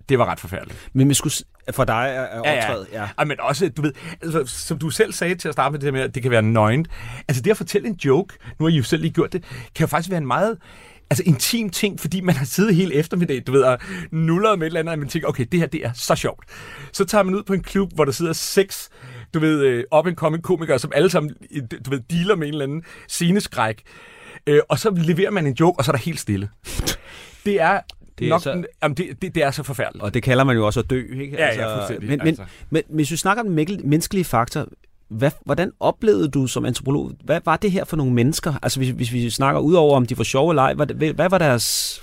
det 0.10 0.20
var 0.20 0.26
ret 0.26 0.40
forfærdeligt. 0.40 0.90
Men 0.94 1.10
vi 1.10 1.14
skulle, 1.14 1.34
for 1.72 1.84
dig 1.84 2.10
at 2.10 2.24
at 2.24 2.40
optræde, 2.40 2.88
ja. 2.92 3.10
ja. 3.20 3.26
Men 3.26 3.40
også, 3.40 3.70
du 3.70 3.82
ved, 3.82 3.94
altså, 4.22 4.46
som 4.46 4.80
du 4.80 4.90
selv 4.90 5.14
sagde 5.14 5.36
til 5.36 5.48
at 5.48 5.54
starte 5.54 5.72
med 5.72 5.80
det 5.80 5.86
her 5.86 5.92
med, 5.92 6.02
at 6.02 6.16
det 6.16 6.24
kan 6.24 6.32
være 6.32 6.42
nøgent. 6.42 6.88
Altså 7.28 7.44
det 7.44 7.52
at 7.52 7.58
fortælle 7.58 7.88
en 7.88 8.00
joke, 8.06 8.36
nu 8.60 8.66
har 8.66 8.72
I 8.72 8.76
jo 8.76 8.84
selv 8.84 9.02
lige 9.02 9.14
gjort 9.14 9.34
det, 9.34 9.44
kan 9.76 9.84
jo 9.84 9.88
faktisk 9.88 10.10
være 10.10 10.18
en 10.18 10.28
meget 10.28 10.58
altså 11.10 11.24
intim 11.26 11.70
ting, 11.70 12.00
fordi 12.00 12.22
man 12.22 12.36
har 12.36 12.46
siddet 12.46 12.76
hele 12.76 12.94
eftermiddag, 12.94 13.44
du 13.48 13.52
ved, 13.52 13.62
og 13.62 13.80
nullet 14.12 14.60
med 14.60 14.68
et 14.68 14.70
eller 14.70 14.80
andet, 14.80 14.92
og 14.92 15.00
man 15.00 15.08
tænker, 15.08 15.28
okay, 15.28 15.46
det 15.52 15.60
her, 15.60 15.68
det 15.68 15.86
er 15.86 15.92
så 15.94 16.16
sjovt. 16.16 16.46
Så 16.94 17.06
tager 17.06 17.24
man 17.24 17.36
ud 17.36 17.44
på 17.44 17.54
en 17.54 17.64
klub, 17.64 17.94
hvor 17.94 18.06
der 18.06 18.12
sidder 18.12 18.34
seks, 18.34 18.90
du 19.34 19.40
ved, 19.40 19.62
øh, 19.62 19.84
up-and-coming 19.96 20.42
komikere, 20.42 20.80
som 20.80 20.92
alle 20.96 21.10
sammen, 21.10 21.32
du 21.86 21.90
ved, 21.90 22.00
dealer 22.12 22.36
med 22.36 22.48
en 22.48 22.54
eller 22.54 22.66
anden 22.66 22.84
sceneskræk. 23.08 23.82
Øh, 24.48 24.60
og 24.70 24.80
så 24.80 24.90
leverer 24.90 25.32
man 25.32 25.48
en 25.48 25.54
joke, 25.60 25.80
og 25.80 25.86
så 25.86 25.92
er 25.92 25.96
der 25.96 26.04
helt 26.04 26.20
stille. 26.20 26.50
Det 27.46 27.62
er 27.62 27.80
Det 28.20 28.26
er 28.26 28.30
nok, 28.30 28.42
så- 28.42 28.64
jamen, 28.84 28.98
det, 28.98 29.22
det, 29.22 29.36
det 29.36 29.44
er 29.44 29.52
så 29.52 29.64
forfærdeligt. 29.64 30.04
Og 30.04 30.14
det 30.14 30.24
kalder 30.24 30.44
man 30.44 30.56
jo 30.56 30.66
også 30.66 30.80
at 30.80 30.90
dø, 30.90 31.04
ikke? 31.22 31.38
Altså, 31.38 31.62
Ja, 31.62 31.70
ja, 31.70 31.78
fuldstændig, 31.78 32.10
Men, 32.10 32.18
men, 32.20 32.28
altså. 32.28 32.44
men, 32.70 32.84
men 32.90 32.96
hvis 32.96 33.12
vi 33.12 33.16
snakker 33.18 33.44
om 33.44 33.50
den 33.56 33.80
menneskelige 33.90 34.26
faktor, 34.26 34.66
hvad, 35.10 35.32
hvordan 35.46 35.72
oplevede 35.80 36.28
du 36.30 36.48
som 36.48 36.66
antropolog, 36.66 37.12
hvad 37.24 37.42
var 37.46 37.58
det 37.58 37.72
her 37.72 37.86
for 37.86 37.98
nogle 37.98 38.14
mennesker? 38.14 38.54
Altså 38.64 38.80
hvis, 38.80 38.90
hvis 38.90 39.14
vi 39.14 39.30
snakker 39.30 39.62
ud 39.62 39.74
over, 39.74 39.96
om 39.96 40.06
de 40.06 40.18
var 40.18 40.24
sjove 40.24 40.52
eller 40.52 40.64
ej, 40.64 40.74
hvad, 40.74 41.14
hvad 41.14 41.30
var 41.30 41.38
deres... 41.38 42.02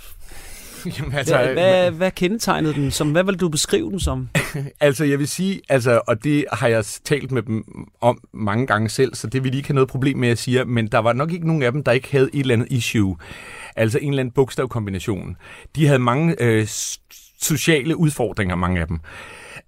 Jamen, 0.98 1.12
Altså, 1.14 1.36
hvad, 1.36 1.52
hvad, 1.52 1.90
hvad 1.90 2.10
kendetegnede 2.10 2.74
dem 2.74 2.90
som? 2.90 3.12
Hvad 3.12 3.24
vil 3.24 3.40
du 3.40 3.48
beskrive 3.48 3.90
dem 3.90 3.98
som? 3.98 4.28
Altså, 4.80 5.04
jeg 5.04 5.18
vil 5.18 5.28
sige, 5.28 5.60
altså, 5.68 6.00
og 6.06 6.24
det 6.24 6.44
har 6.52 6.68
jeg 6.68 6.84
talt 6.84 7.32
med 7.32 7.42
dem 7.42 7.64
om 8.00 8.18
mange 8.32 8.66
gange 8.66 8.88
selv, 8.88 9.14
så 9.14 9.26
det 9.26 9.44
vil 9.44 9.52
de 9.52 9.56
ikke 9.56 9.68
have 9.68 9.74
noget 9.74 9.88
problem 9.88 10.18
med, 10.18 10.28
at 10.28 10.30
jeg 10.30 10.38
siger, 10.38 10.64
men 10.64 10.86
der 10.86 10.98
var 10.98 11.12
nok 11.12 11.32
ikke 11.32 11.46
nogen 11.46 11.62
af 11.62 11.72
dem, 11.72 11.84
der 11.84 11.92
ikke 11.92 12.12
havde 12.12 12.30
et 12.32 12.40
eller 12.40 12.54
andet 12.54 12.68
issue. 12.70 13.16
Altså 13.76 13.98
en 13.98 14.08
eller 14.08 14.20
anden 14.20 14.32
bogstavkombination. 14.34 15.36
De 15.76 15.86
havde 15.86 15.98
mange 15.98 16.42
øh, 16.42 16.66
sociale 17.40 17.96
udfordringer, 17.96 18.54
mange 18.56 18.80
af 18.80 18.86
dem. 18.86 19.00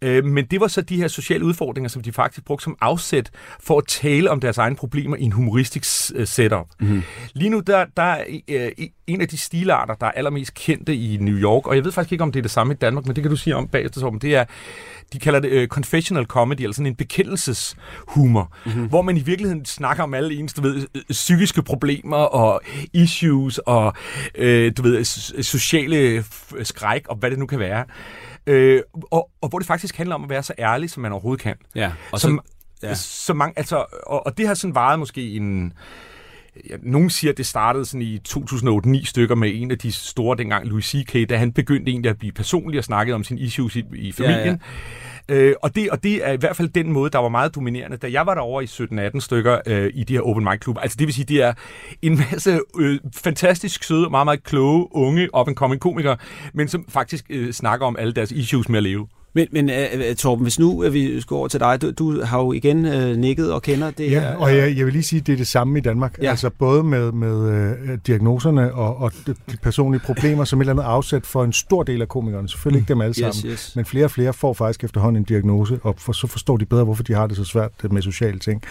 Øh, 0.02 0.24
men 0.24 0.44
det 0.44 0.60
var 0.60 0.68
så 0.68 0.80
de 0.80 0.96
her 0.96 1.08
sociale 1.08 1.44
udfordringer, 1.44 1.88
som 1.88 2.02
de 2.02 2.12
faktisk 2.12 2.44
brugte 2.44 2.64
som 2.64 2.76
afsæt 2.80 3.30
for 3.60 3.78
at 3.78 3.84
tale 3.88 4.30
om 4.30 4.40
deres 4.40 4.58
egne 4.58 4.76
problemer 4.76 5.16
i 5.16 5.22
en 5.22 5.32
humoristisk 5.32 6.12
øh, 6.14 6.26
setup. 6.26 6.66
Mm. 6.80 7.02
Lige 7.34 7.50
nu, 7.50 7.60
der, 7.60 7.84
der 7.96 8.02
er 8.02 8.24
øh, 8.48 8.70
en 9.06 9.20
af 9.20 9.28
de 9.28 9.36
stilarter, 9.38 9.94
der 9.94 10.06
er 10.06 10.10
allermest 10.10 10.54
kendte 10.54 10.96
i 10.96 11.16
New 11.16 11.36
York, 11.36 11.66
og 11.66 11.76
jeg 11.76 11.84
ved 11.84 11.92
faktisk 11.92 12.12
ikke, 12.12 12.24
om 12.24 12.32
det 12.32 12.40
er 12.40 12.42
det 12.42 12.50
samme 12.50 12.74
i 12.74 12.76
Danmark, 12.76 13.06
men 13.06 13.16
det 13.16 13.24
kan 13.24 13.30
du 13.30 13.36
sige 13.36 13.56
om 13.56 13.68
bagefter, 13.68 14.00
Torben, 14.00 14.20
det 14.20 14.34
er, 14.34 14.44
de 15.12 15.18
kalder 15.18 15.40
det 15.40 15.48
øh, 15.48 15.68
confessional 15.68 16.24
comedy, 16.24 16.60
altså 16.60 16.76
sådan 16.76 16.86
en 16.86 16.96
bekendelseshumor, 16.96 18.52
mm-hmm. 18.66 18.86
hvor 18.86 19.02
man 19.02 19.16
i 19.16 19.20
virkeligheden 19.20 19.64
snakker 19.64 20.02
om 20.02 20.14
alle 20.14 20.34
ens, 20.34 20.54
du 20.54 20.62
ved, 20.62 20.86
øh, 20.94 21.02
psykiske 21.10 21.62
problemer 21.62 22.16
og 22.16 22.60
issues 22.92 23.58
og, 23.58 23.94
øh, 24.34 24.72
du 24.76 24.82
ved, 24.82 25.04
sociale 25.42 26.24
skræk 26.62 27.08
og 27.08 27.16
hvad 27.16 27.30
det 27.30 27.38
nu 27.38 27.46
kan 27.46 27.58
være. 27.58 27.84
Øh, 28.46 28.82
og, 29.10 29.30
og 29.40 29.48
hvor 29.48 29.58
det 29.58 29.66
faktisk 29.66 29.96
handler 29.96 30.14
om 30.14 30.24
at 30.24 30.30
være 30.30 30.42
så 30.42 30.54
ærlig, 30.58 30.90
som 30.90 31.00
man 31.02 31.12
overhovedet 31.12 31.42
kan. 31.42 31.56
Ja, 31.74 31.92
og 32.12 32.20
som, 32.20 32.40
ja. 32.82 32.88
ja. 32.88 32.94
så 32.94 33.34
mange, 33.34 33.58
altså, 33.58 33.84
og, 34.06 34.26
og 34.26 34.38
det 34.38 34.46
har 34.46 34.54
sådan 34.54 34.74
varet 34.74 34.98
måske 34.98 35.30
en... 35.30 35.72
Ja, 36.70 36.76
nogen 36.82 37.10
siger, 37.10 37.32
at 37.32 37.38
det 37.38 37.46
startede 37.46 37.84
sådan 37.84 38.02
i 38.02 38.20
2008-9 38.28 39.04
stykker 39.04 39.34
med 39.34 39.52
en 39.54 39.70
af 39.70 39.78
de 39.78 39.92
store 39.92 40.36
dengang, 40.36 40.66
Louis 40.66 40.84
C.K., 40.84 41.28
da 41.28 41.36
han 41.36 41.52
begyndte 41.52 41.90
egentlig 41.90 42.10
at 42.10 42.18
blive 42.18 42.32
personlig 42.32 42.78
og 42.78 42.84
snakkede 42.84 43.14
om 43.14 43.24
sine 43.24 43.40
issues 43.40 43.76
i, 43.76 43.84
i 43.94 44.12
familien. 44.12 44.46
Ja, 44.46 44.50
ja. 44.50 44.56
Øh, 45.28 45.54
og, 45.62 45.74
det, 45.74 45.90
og 45.90 46.02
det 46.02 46.28
er 46.28 46.32
i 46.32 46.36
hvert 46.36 46.56
fald 46.56 46.68
den 46.68 46.92
måde, 46.92 47.10
der 47.10 47.18
var 47.18 47.28
meget 47.28 47.54
dominerende. 47.54 47.96
Da 47.96 48.10
jeg 48.12 48.26
var 48.26 48.34
derovre 48.34 48.64
i 48.64 48.66
17-18 48.66 49.20
stykker 49.20 49.58
øh, 49.66 49.90
i 49.94 50.04
de 50.04 50.12
her 50.12 50.20
open 50.20 50.44
mic 50.44 50.60
klubber, 50.60 50.82
altså 50.82 50.96
det 50.98 51.06
vil 51.06 51.14
sige, 51.14 51.24
det 51.24 51.42
er 51.42 51.52
en 52.02 52.16
masse 52.32 52.60
øh, 52.78 52.98
fantastisk 53.16 53.84
søde, 53.84 54.10
meget, 54.10 54.26
meget 54.26 54.42
kloge, 54.42 54.88
unge, 54.96 55.28
up-and-coming 55.36 55.78
komikere, 55.78 56.16
men 56.54 56.68
som 56.68 56.84
faktisk 56.88 57.24
øh, 57.30 57.52
snakker 57.52 57.86
om 57.86 57.96
alle 57.98 58.12
deres 58.12 58.32
issues 58.32 58.68
med 58.68 58.76
at 58.76 58.82
leve. 58.82 59.08
Men, 59.36 59.46
men 59.52 59.70
uh, 59.70 60.16
Torben, 60.16 60.42
hvis 60.42 60.58
nu 60.58 60.84
uh, 60.86 60.92
vi 60.92 61.20
skal 61.20 61.34
over 61.34 61.48
til 61.48 61.60
dig, 61.60 61.82
du, 61.82 61.90
du 61.90 62.22
har 62.24 62.38
jo 62.38 62.52
igen 62.52 62.86
uh, 62.86 63.16
nikket 63.16 63.52
og 63.52 63.62
kender 63.62 63.90
det 63.90 64.10
Ja, 64.10 64.20
her. 64.20 64.36
og 64.36 64.56
jeg, 64.56 64.76
jeg 64.76 64.84
vil 64.86 64.92
lige 64.92 65.02
sige, 65.02 65.20
at 65.20 65.26
det 65.26 65.32
er 65.32 65.36
det 65.36 65.46
samme 65.46 65.78
i 65.78 65.82
Danmark. 65.82 66.18
Ja. 66.22 66.30
Altså 66.30 66.50
både 66.50 66.82
med, 66.82 67.12
med 67.12 67.50
øh, 67.50 67.98
diagnoserne 68.06 68.74
og, 68.74 68.96
og 68.96 69.12
de 69.26 69.56
personlige 69.62 70.00
problemer, 70.00 70.44
som 70.44 70.60
et 70.60 70.62
eller 70.62 70.72
andet 70.72 70.82
afsæt 70.84 71.26
for 71.26 71.44
en 71.44 71.52
stor 71.52 71.82
del 71.82 72.02
af 72.02 72.08
komikerne. 72.08 72.48
Selvfølgelig 72.48 72.80
ikke 72.80 72.88
dem 72.88 73.00
alle 73.00 73.14
sammen. 73.14 73.28
Yes, 73.28 73.42
yes. 73.66 73.72
Men 73.76 73.84
flere 73.84 74.04
og 74.04 74.10
flere 74.10 74.32
får 74.32 74.52
faktisk 74.52 74.84
efterhånden 74.84 75.22
en 75.22 75.24
diagnose, 75.24 75.78
og 75.82 75.94
for, 75.98 76.12
så 76.12 76.26
forstår 76.26 76.56
de 76.56 76.64
bedre, 76.64 76.84
hvorfor 76.84 77.02
de 77.02 77.12
har 77.14 77.26
det 77.26 77.36
så 77.36 77.44
svært 77.44 77.70
med 77.90 78.02
sociale 78.02 78.38
ting. 78.38 78.62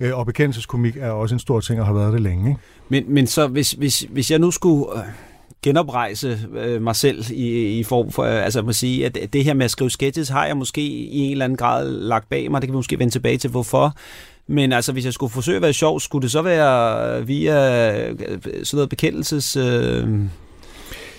Øh, 0.00 0.18
og 0.18 0.26
bekendelseskomik 0.26 0.96
er 0.96 1.10
også 1.10 1.34
en 1.34 1.38
stor 1.38 1.60
ting, 1.60 1.80
og 1.80 1.86
har 1.86 1.94
været 1.94 2.12
det 2.12 2.20
længe. 2.20 2.48
Ikke? 2.50 2.60
Men, 2.88 3.04
men 3.14 3.26
så 3.26 3.46
hvis, 3.46 3.72
hvis, 3.72 4.06
hvis 4.10 4.30
jeg 4.30 4.38
nu 4.38 4.50
skulle 4.50 4.84
øh, 4.96 5.02
genoprejse 5.62 6.38
øh, 6.56 6.82
mig 6.82 6.96
selv 6.96 7.24
i, 7.30 7.78
i 7.78 7.82
form 7.82 8.10
for, 8.10 8.22
øh, 8.22 8.44
altså 8.44 8.58
jeg 8.58 8.64
må 8.64 8.72
sige, 8.72 9.06
at 9.06 9.32
det 9.32 9.44
her 9.44 9.54
med 9.54 9.64
at 9.64 9.70
skrive 9.70 9.90
sketches, 9.90 10.28
har 10.28 10.46
jeg 10.46 10.56
måske 10.56 10.80
i 10.86 11.18
en 11.18 11.32
eller 11.32 11.44
anden 11.44 11.56
grad 11.56 11.90
lagt 11.90 12.28
bag 12.28 12.50
mig. 12.50 12.62
Det 12.62 12.68
kan 12.68 12.72
vi 12.72 12.76
måske 12.78 12.98
vende 12.98 13.12
tilbage 13.12 13.38
til, 13.38 13.50
hvorfor. 13.50 13.94
Men 14.46 14.72
altså, 14.72 14.92
hvis 14.92 15.04
jeg 15.04 15.12
skulle 15.12 15.32
forsøge 15.32 15.56
at 15.56 15.62
være 15.62 15.72
sjov, 15.72 16.00
skulle 16.00 16.22
det 16.22 16.30
så 16.30 16.42
være 16.42 17.26
via 17.26 17.90
øh, 18.00 18.18
sådan 18.42 18.76
noget 18.76 18.88
bekendelses... 18.88 19.56
Øh, 19.56 20.08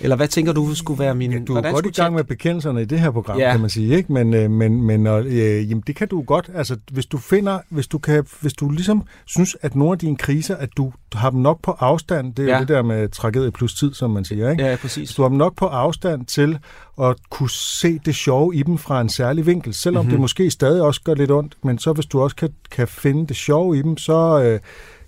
eller 0.04 0.16
hvad 0.16 0.28
tænker 0.28 0.54
du 0.54 0.76
skulle 0.76 1.00
være 1.00 1.16
min... 1.16 1.32
Ja, 1.32 1.40
du 1.40 1.56
er 1.56 1.72
godt 1.72 1.86
i 1.86 1.90
gang 1.90 2.16
med 2.16 2.24
bekendelserne 2.24 2.82
i 2.82 2.86
det 2.86 3.00
her 3.00 3.12
program, 3.12 3.38
Ja. 3.40 3.52
kan 3.52 3.60
man 3.62 3.70
sige, 3.70 3.96
ikke? 3.98 4.14
Men, 4.14 4.34
øh, 4.34 4.52
men, 4.52 4.82
men 4.82 5.08
øh, 5.08 5.70
jamen, 5.70 5.84
det 5.88 5.96
kan 5.96 6.08
du 6.08 6.22
godt. 6.22 6.50
Altså, 6.56 6.78
hvis 6.92 7.06
du 7.06 7.18
finder, 7.18 7.60
hvis 7.70 7.88
du, 7.88 7.98
kan, 7.98 8.26
hvis 8.42 8.54
du 8.54 8.70
ligesom 8.70 9.04
synes, 9.26 9.58
at 9.62 9.76
nogle 9.76 9.92
af 9.92 10.00
dine 10.00 10.18
kriser, 10.18 10.56
at 10.56 10.70
du 10.78 10.92
har 11.14 11.30
dem 11.30 11.40
nok 11.40 11.60
på 11.64 11.72
afstand, 11.72 12.34
det 12.36 12.46
er 12.50 12.54
Ja. 12.54 12.60
det 12.60 12.68
der 12.68 12.82
med 12.82 13.10
tragedie 13.10 13.52
plus 13.52 13.74
tid, 13.74 13.94
som 13.94 14.12
man 14.12 14.26
siger, 14.26 14.52
ikke? 14.52 14.64
Ja, 14.64 14.70
Hvis 14.70 14.80
præcis. 14.82 15.14
du 15.16 15.22
har 15.22 15.30
dem 15.30 15.38
nok 15.38 15.56
på 15.56 15.66
afstand 15.66 16.26
til 16.26 16.58
at 17.02 17.16
kunne 17.30 17.50
se 17.50 18.00
det 18.06 18.16
sjove 18.16 18.56
i 18.56 18.64
dem 18.64 18.78
fra 18.78 19.02
en 19.02 19.10
særlig 19.10 19.46
vinkel, 19.46 19.74
selvom 19.74 20.00
Mhm. 20.02 20.06
mm-hmm. 20.08 20.12
det 20.14 20.22
måske 20.22 20.52
stadig 20.52 20.82
også 20.82 21.02
gør 21.04 21.14
lidt 21.14 21.32
ondt, 21.32 21.58
men 21.64 21.80
så 21.80 21.94
hvis 21.94 22.06
du 22.06 22.22
også 22.22 22.36
kan, 22.36 22.50
kan 22.72 22.88
finde 22.88 23.28
det 23.28 23.36
sjove 23.36 23.78
i 23.78 23.82
dem, 23.82 23.98
så 23.98 24.42
øh, 24.44 24.60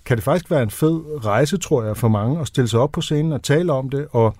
kan 0.04 0.16
det 0.16 0.24
faktisk 0.24 0.50
være 0.50 0.62
en 0.62 0.70
fed 0.70 1.00
rejse, 1.24 1.56
tror 1.56 1.84
jeg, 1.84 1.96
for 1.96 2.08
mange 2.08 2.40
at 2.40 2.46
stille 2.46 2.68
sig 2.68 2.80
op 2.80 2.92
på 2.92 3.00
scenen 3.00 3.32
og 3.32 3.42
tale 3.42 3.72
om 3.72 3.90
det, 3.90 4.06
og 4.12 4.34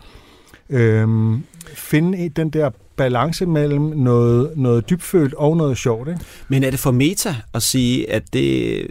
øhm, 0.70 1.42
finde 1.74 2.18
en- 2.18 2.30
den 2.30 2.50
der 2.50 2.70
balance 2.96 3.46
mellem 3.46 3.82
noget, 3.82 4.50
noget 4.56 4.90
dybfølt 4.90 5.34
og 5.34 5.56
noget 5.56 5.78
sjovt. 5.78 6.08
Ikke? 6.08 6.20
Men 6.48 6.64
er 6.64 6.70
det 6.70 6.78
for 6.78 6.90
meta 6.90 7.34
at 7.54 7.62
sige, 7.62 8.10
at 8.12 8.22
det 8.32 8.86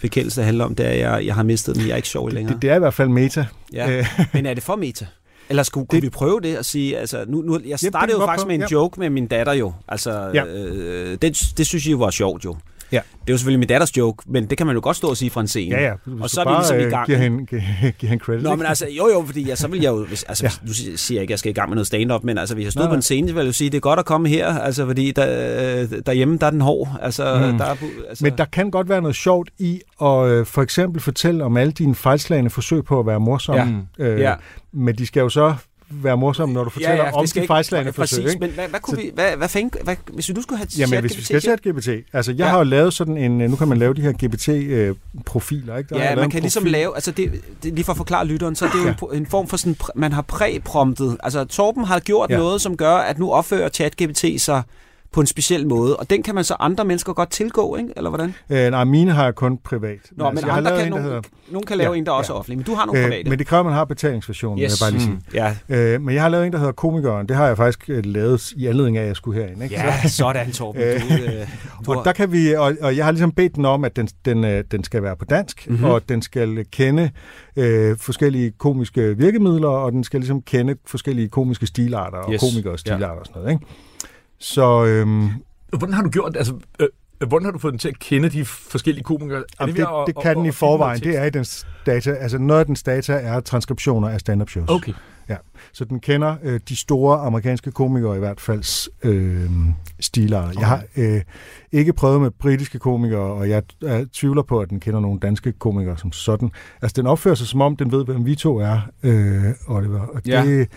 bekendelse, 0.00 0.40
der 0.40 0.44
handler 0.44 0.64
om, 0.64 0.74
det 0.74 0.86
er, 0.86 0.90
at 0.90 0.98
jeg, 0.98 1.26
jeg 1.26 1.34
har 1.34 1.42
mistet 1.42 1.74
den, 1.76 1.82
jeg 1.86 1.92
er 1.92 1.96
ikke 1.96 2.08
sjov 2.08 2.30
længere? 2.30 2.54
Det, 2.54 2.62
det 2.62 2.70
er 2.70 2.76
i 2.76 2.78
hvert 2.78 2.94
fald 2.94 3.08
meta. 3.08 3.46
Ja. 3.72 3.90
Øh, 3.98 4.06
Men 4.34 4.46
er 4.46 4.54
det 4.54 4.62
for 4.62 4.76
meta? 4.76 5.06
Eller 5.50 5.62
skulle, 5.62 5.86
kunne 5.86 5.96
Det- 5.96 6.02
vi 6.04 6.10
prøve 6.10 6.40
det 6.40 6.58
og 6.58 6.64
sige, 6.64 6.98
altså 6.98 7.24
nu, 7.28 7.42
nu 7.42 7.60
jeg 7.66 7.78
startede 7.78 8.06
vi 8.18 8.20
jo 8.22 8.26
faktisk 8.26 8.44
prøve, 8.46 8.48
med 8.48 8.54
en 8.54 8.60
ja. 8.60 8.66
joke 8.72 9.00
med 9.00 9.10
min 9.10 9.26
datter 9.26 9.52
jo. 9.52 9.72
Altså, 9.88 10.30
Ja. 10.34 10.44
øh, 10.46 11.18
det, 11.22 11.42
det 11.58 11.66
synes 11.66 11.86
jeg 11.88 12.00
var 12.00 12.10
sjovt 12.10 12.44
jo. 12.44 12.56
Ja. 12.92 13.00
Det 13.20 13.30
er 13.30 13.32
jo 13.34 13.36
selvfølgelig 13.38 13.58
min 13.58 13.68
datters 13.68 13.96
joke, 13.96 14.22
men 14.26 14.46
det 14.46 14.58
kan 14.58 14.66
man 14.66 14.76
jo 14.76 14.80
godt 14.82 14.96
stå 14.96 15.08
og 15.08 15.16
sige 15.16 15.30
fra 15.30 15.40
en 15.40 15.48
scene. 15.48 15.76
ja, 15.76 15.84
ja. 15.86 15.92
Og 16.20 16.30
så 16.30 16.40
er 16.42 16.48
vi 16.48 16.54
ligesom 16.58 16.78
i 16.80 16.82
gang. 16.82 17.06
Giver 17.06 17.18
hende, 17.18 17.46
giver, 17.46 17.60
hende 18.08 18.24
credit. 18.24 18.42
Nå, 18.42 18.54
men 18.56 18.66
altså, 18.66 18.86
jo 18.98 19.08
jo, 19.14 19.22
fordi 19.26 19.42
ja, 19.42 19.54
så 19.54 19.68
vil 19.68 19.80
jeg 19.80 19.90
jo, 19.90 20.04
hvis, 20.04 20.22
altså, 20.22 20.44
Ja. 20.44 20.50
nu 20.66 20.72
siger 20.72 21.16
jeg 21.18 21.22
ikke, 21.22 21.30
at 21.30 21.30
jeg 21.30 21.38
skal 21.38 21.50
i 21.50 21.54
gang 21.54 21.68
med 21.68 21.76
noget 21.76 21.86
stand-up, 21.86 22.24
men 22.24 22.38
altså, 22.38 22.54
hvis 22.54 22.64
jeg 22.64 22.72
stod 22.72 22.82
Nej, 22.82 22.90
på 22.90 22.94
en 22.94 23.02
scene, 23.02 23.28
så 23.28 23.34
vil 23.34 23.40
jeg 23.40 23.46
jo 23.46 23.52
sige, 23.52 23.70
det 23.70 23.76
er 23.76 23.80
godt 23.80 23.98
at 23.98 24.04
komme 24.04 24.28
her, 24.28 24.58
altså, 24.58 24.86
fordi 24.86 25.10
der, 25.10 25.26
øh, 25.82 25.88
derhjemme, 26.06 26.38
der 26.38 26.46
er 26.46 26.50
den 26.50 26.60
hård. 26.60 26.88
Altså, 27.02 27.48
Mm. 27.52 27.58
der 27.58 27.64
er, 27.64 27.74
altså, 28.08 28.24
Men 28.24 28.38
der 28.38 28.44
kan 28.44 28.70
godt 28.70 28.88
være 28.88 29.00
noget 29.02 29.16
sjovt 29.16 29.50
i 29.58 29.80
at 30.02 30.26
øh, 30.26 30.46
for 30.46 30.62
eksempel 30.62 31.00
fortælle 31.02 31.44
om 31.44 31.56
alle 31.56 31.72
dine 31.72 31.94
fejlslagende 31.94 32.50
forsøg 32.50 32.84
på 32.84 33.00
at 33.00 33.06
være 33.06 33.20
morsom. 33.20 33.84
Ja. 33.98 34.04
Øh, 34.04 34.20
Ja. 34.20 34.34
Men 34.72 34.94
de 34.94 35.06
skal 35.06 35.20
jo 35.20 35.28
så 35.28 35.54
være 35.90 36.16
morsomme, 36.16 36.54
når 36.54 36.64
du 36.64 36.70
fortæller 36.70 36.94
ja, 36.96 37.04
ja, 37.06 37.12
om 37.16 37.26
de 37.26 37.46
fejlslagende 37.46 37.92
Præcis, 37.92 38.16
forsøg. 38.18 38.30
Ikke? 38.30 38.40
men 38.40 38.50
hvad, 38.50 38.68
hvad, 38.68 38.80
kunne 38.80 38.96
Så- 38.96 39.02
vi, 39.02 39.10
hvad, 39.14 39.36
hvad, 39.36 39.48
fæng, 39.48 39.72
hvad, 39.84 39.96
hvis 40.12 40.28
vi 40.28 40.34
nu 40.34 40.42
skulle 40.42 40.58
have 40.58 40.68
Jamen, 40.78 41.00
hvis 41.00 41.16
vi 41.18 41.22
skal 41.22 41.42
sætte 41.42 41.70
GPT, 41.72 41.88
altså 42.12 42.32
jeg 42.32 42.38
Ja. 42.38 42.44
ja. 42.44 42.50
har 42.50 42.58
jo 42.58 42.64
lavet 42.64 42.94
sådan 42.94 43.16
en, 43.16 43.40
øh, 43.40 43.50
nu 43.50 43.56
kan 43.56 43.68
man 43.68 43.78
lave 43.78 43.94
de 43.94 44.00
her 44.00 44.12
GPT-profiler, 44.12 45.76
ikke? 45.76 45.94
Der 45.94 46.04
Ja, 46.04 46.14
man 46.14 46.24
en 46.24 46.30
kan 46.30 46.40
ligesom 46.40 46.60
profil. 46.62 46.72
lave, 46.72 46.94
altså 46.94 47.10
det, 47.10 47.32
det, 47.62 47.74
lige 47.74 47.84
for 47.84 47.92
at 47.92 47.96
forklare 47.96 48.26
lytteren, 48.26 48.54
så 48.56 48.64
er 48.66 48.70
det 48.70 48.78
jo 48.82 48.88
en, 48.88 48.94
pro- 49.02 49.14
en 49.16 49.26
form 49.26 49.46
for 49.48 49.56
sådan, 49.56 49.76
man 49.94 50.12
har 50.12 50.22
præpromptet. 50.22 51.16
Altså 51.22 51.44
Torben 51.44 51.84
har 51.84 51.98
gjort 52.00 52.30
ja. 52.30 52.34
Ja. 52.34 52.40
noget, 52.40 52.60
som 52.60 52.76
gør, 52.76 52.94
at 52.94 53.18
nu 53.18 53.32
opfører 53.32 53.68
ChatGPT 53.68 54.24
sig 54.42 54.62
på 55.12 55.20
en 55.20 55.26
speciel 55.26 55.66
måde, 55.66 55.96
og 55.96 56.10
den 56.10 56.22
kan 56.22 56.34
man 56.34 56.44
så 56.44 56.56
andre 56.60 56.84
mennesker 56.84 57.12
godt 57.12 57.30
tilgå, 57.30 57.76
ikke? 57.76 57.92
Eller 57.96 58.10
hvordan? 58.10 58.34
Øh, 58.50 58.70
nej, 58.70 58.84
mine 58.84 59.12
har 59.12 59.24
jeg 59.24 59.34
kun 59.34 59.58
privat. 59.64 59.98
Nå, 60.12 60.24
men, 60.24 60.30
altså, 60.30 60.46
har 60.46 60.56
andre 60.58 60.70
kan, 60.76 60.84
en, 60.84 60.90
nogen, 60.90 61.04
hedder, 61.04 61.20
nogen 61.50 61.66
kan 61.66 61.78
lave 61.78 61.92
Ja, 61.92 61.98
en, 61.98 62.06
der 62.06 62.12
også 62.12 62.32
er 62.32 62.34
ja. 62.34 62.38
offentlig, 62.38 62.58
men 62.58 62.64
du 62.64 62.74
har 62.74 62.86
nogle 62.86 63.02
private. 63.02 63.18
øh, 63.24 63.28
men 63.30 63.38
det 63.38 63.46
kræver, 63.46 63.60
at 63.60 63.66
man 63.66 63.74
har 63.74 63.84
betalingsversionen, 63.84 64.58
yes. 64.64 64.82
vil 64.82 64.86
jeg 64.88 64.92
bare 64.92 64.92
lige 64.92 65.18
sige. 65.34 65.52
Mm. 65.68 65.74
Ja. 65.74 65.94
Øh, 65.94 66.00
men 66.02 66.14
jeg 66.14 66.22
har 66.22 66.28
lavet 66.28 66.46
en, 66.46 66.52
der 66.52 66.58
hedder 66.58 66.72
Komikeren. 66.72 67.28
Det 67.28 67.36
har 67.36 67.46
jeg 67.46 67.56
faktisk 67.56 67.90
øh, 67.90 68.04
lavet 68.06 68.52
i 68.52 68.66
anledning 68.66 68.96
af, 68.96 69.02
at 69.02 69.06
jeg 69.08 69.16
skulle 69.16 69.40
herind. 69.42 69.62
Ikke? 69.62 69.74
ja, 69.74 70.08
sådan, 70.08 70.52
Torben. 70.52 70.80
Du, 70.82 70.86
øh, 71.14 71.48
du 71.86 71.92
Og 71.92 72.04
der 72.04 72.12
kan 72.12 72.32
vi, 72.32 72.54
og, 72.54 72.72
og 72.80 72.96
jeg 72.96 73.04
har 73.04 73.12
ligesom 73.12 73.32
bedt 73.32 73.54
den 73.56 73.64
om, 73.64 73.84
at 73.84 73.96
den, 73.96 74.08
den, 74.24 74.44
øh, 74.44 74.64
den 74.70 74.84
skal 74.84 75.02
være 75.02 75.16
på 75.16 75.24
dansk, 75.24 75.66
Mhm. 75.66 75.72
mm-hmm. 75.74 75.90
og 75.90 76.08
den 76.08 76.22
skal 76.22 76.64
kende 76.72 77.10
øh, 77.56 77.96
forskellige 77.98 78.50
komiske 78.58 79.16
virkemidler, 79.18 79.68
og 79.68 79.92
den 79.92 80.04
skal 80.04 80.20
ligesom 80.20 80.42
kende 80.42 80.76
forskellige 80.86 81.28
komiske 81.28 81.66
stilarter, 81.66 82.18
og 82.18 82.32
Yes. 82.32 82.42
og 82.66 82.78
stilarter 82.78 83.06
og 83.20 83.26
sådan 83.26 83.42
noget. 83.42 83.52
Ikke? 83.54 83.66
Så 84.40 84.84
øhm, 84.84 85.28
Hvordan 85.78 85.92
har 85.94 86.02
du 86.02 86.08
gjort 86.10 86.32
det? 86.32 86.38
Altså, 86.38 86.54
øh, 86.80 86.88
hvordan 87.28 87.44
har 87.44 87.52
du 87.52 87.58
fået 87.58 87.72
den 87.72 87.78
til 87.78 87.88
at 87.88 87.98
kende 87.98 88.28
de 88.28 88.44
forskellige 88.44 89.04
komikere? 89.04 89.44
Er 89.60 89.66
det, 89.66 89.72
at- 89.78 89.88
det 90.06 90.14
at- 90.16 90.22
kan 90.22 90.30
at- 90.30 90.36
den 90.36 90.46
i 90.46 90.50
forvejen. 90.50 91.00
Det 91.00 91.16
er 91.18 91.24
i 91.24 91.30
dens 91.30 91.66
data. 91.86 92.10
Altså 92.10 92.38
noget 92.38 92.60
af 92.60 92.66
dens 92.66 92.82
data 92.82 93.12
er 93.12 93.40
transkriptioner 93.40 94.08
af 94.08 94.20
stand-up 94.20 94.50
shows. 94.50 94.70
Okay. 94.70 94.92
Ja. 95.28 95.36
Så 95.72 95.84
den 95.84 96.00
kender 96.00 96.36
øh, 96.42 96.60
de 96.68 96.76
store 96.76 97.18
amerikanske 97.18 97.70
komikere 97.70 98.16
i 98.16 98.18
hvert 98.18 98.40
fald 98.40 98.88
øh, 99.02 99.50
stilarter. 100.00 100.48
Okay. 100.48 100.60
Jeg 100.60 100.68
har 100.68 100.82
øh, 100.96 101.20
ikke 101.72 101.92
prøvet 101.92 102.20
med 102.20 102.30
britiske 102.30 102.78
komikere, 102.78 103.20
og 103.20 103.48
jeg, 103.48 103.62
jeg 103.82 104.06
tvivler 104.12 104.42
på, 104.42 104.60
at 104.60 104.70
den 104.70 104.80
kender 104.80 105.00
nogle 105.00 105.20
danske 105.20 105.52
komikere 105.52 105.98
som 105.98 106.12
sådan. 106.12 106.50
Altså 106.82 106.94
den 106.96 107.06
opfører 107.06 107.34
sig 107.34 107.46
som 107.46 107.60
om, 107.60 107.76
den 107.76 107.92
ved, 107.92 108.04
hvem 108.04 108.26
vi 108.26 108.34
to 108.34 108.58
er, 108.58 108.80
øh, 109.02 109.44
Oliver. 109.68 110.00
Og 110.00 110.22
Ja. 110.26 110.44
det, 110.46 110.68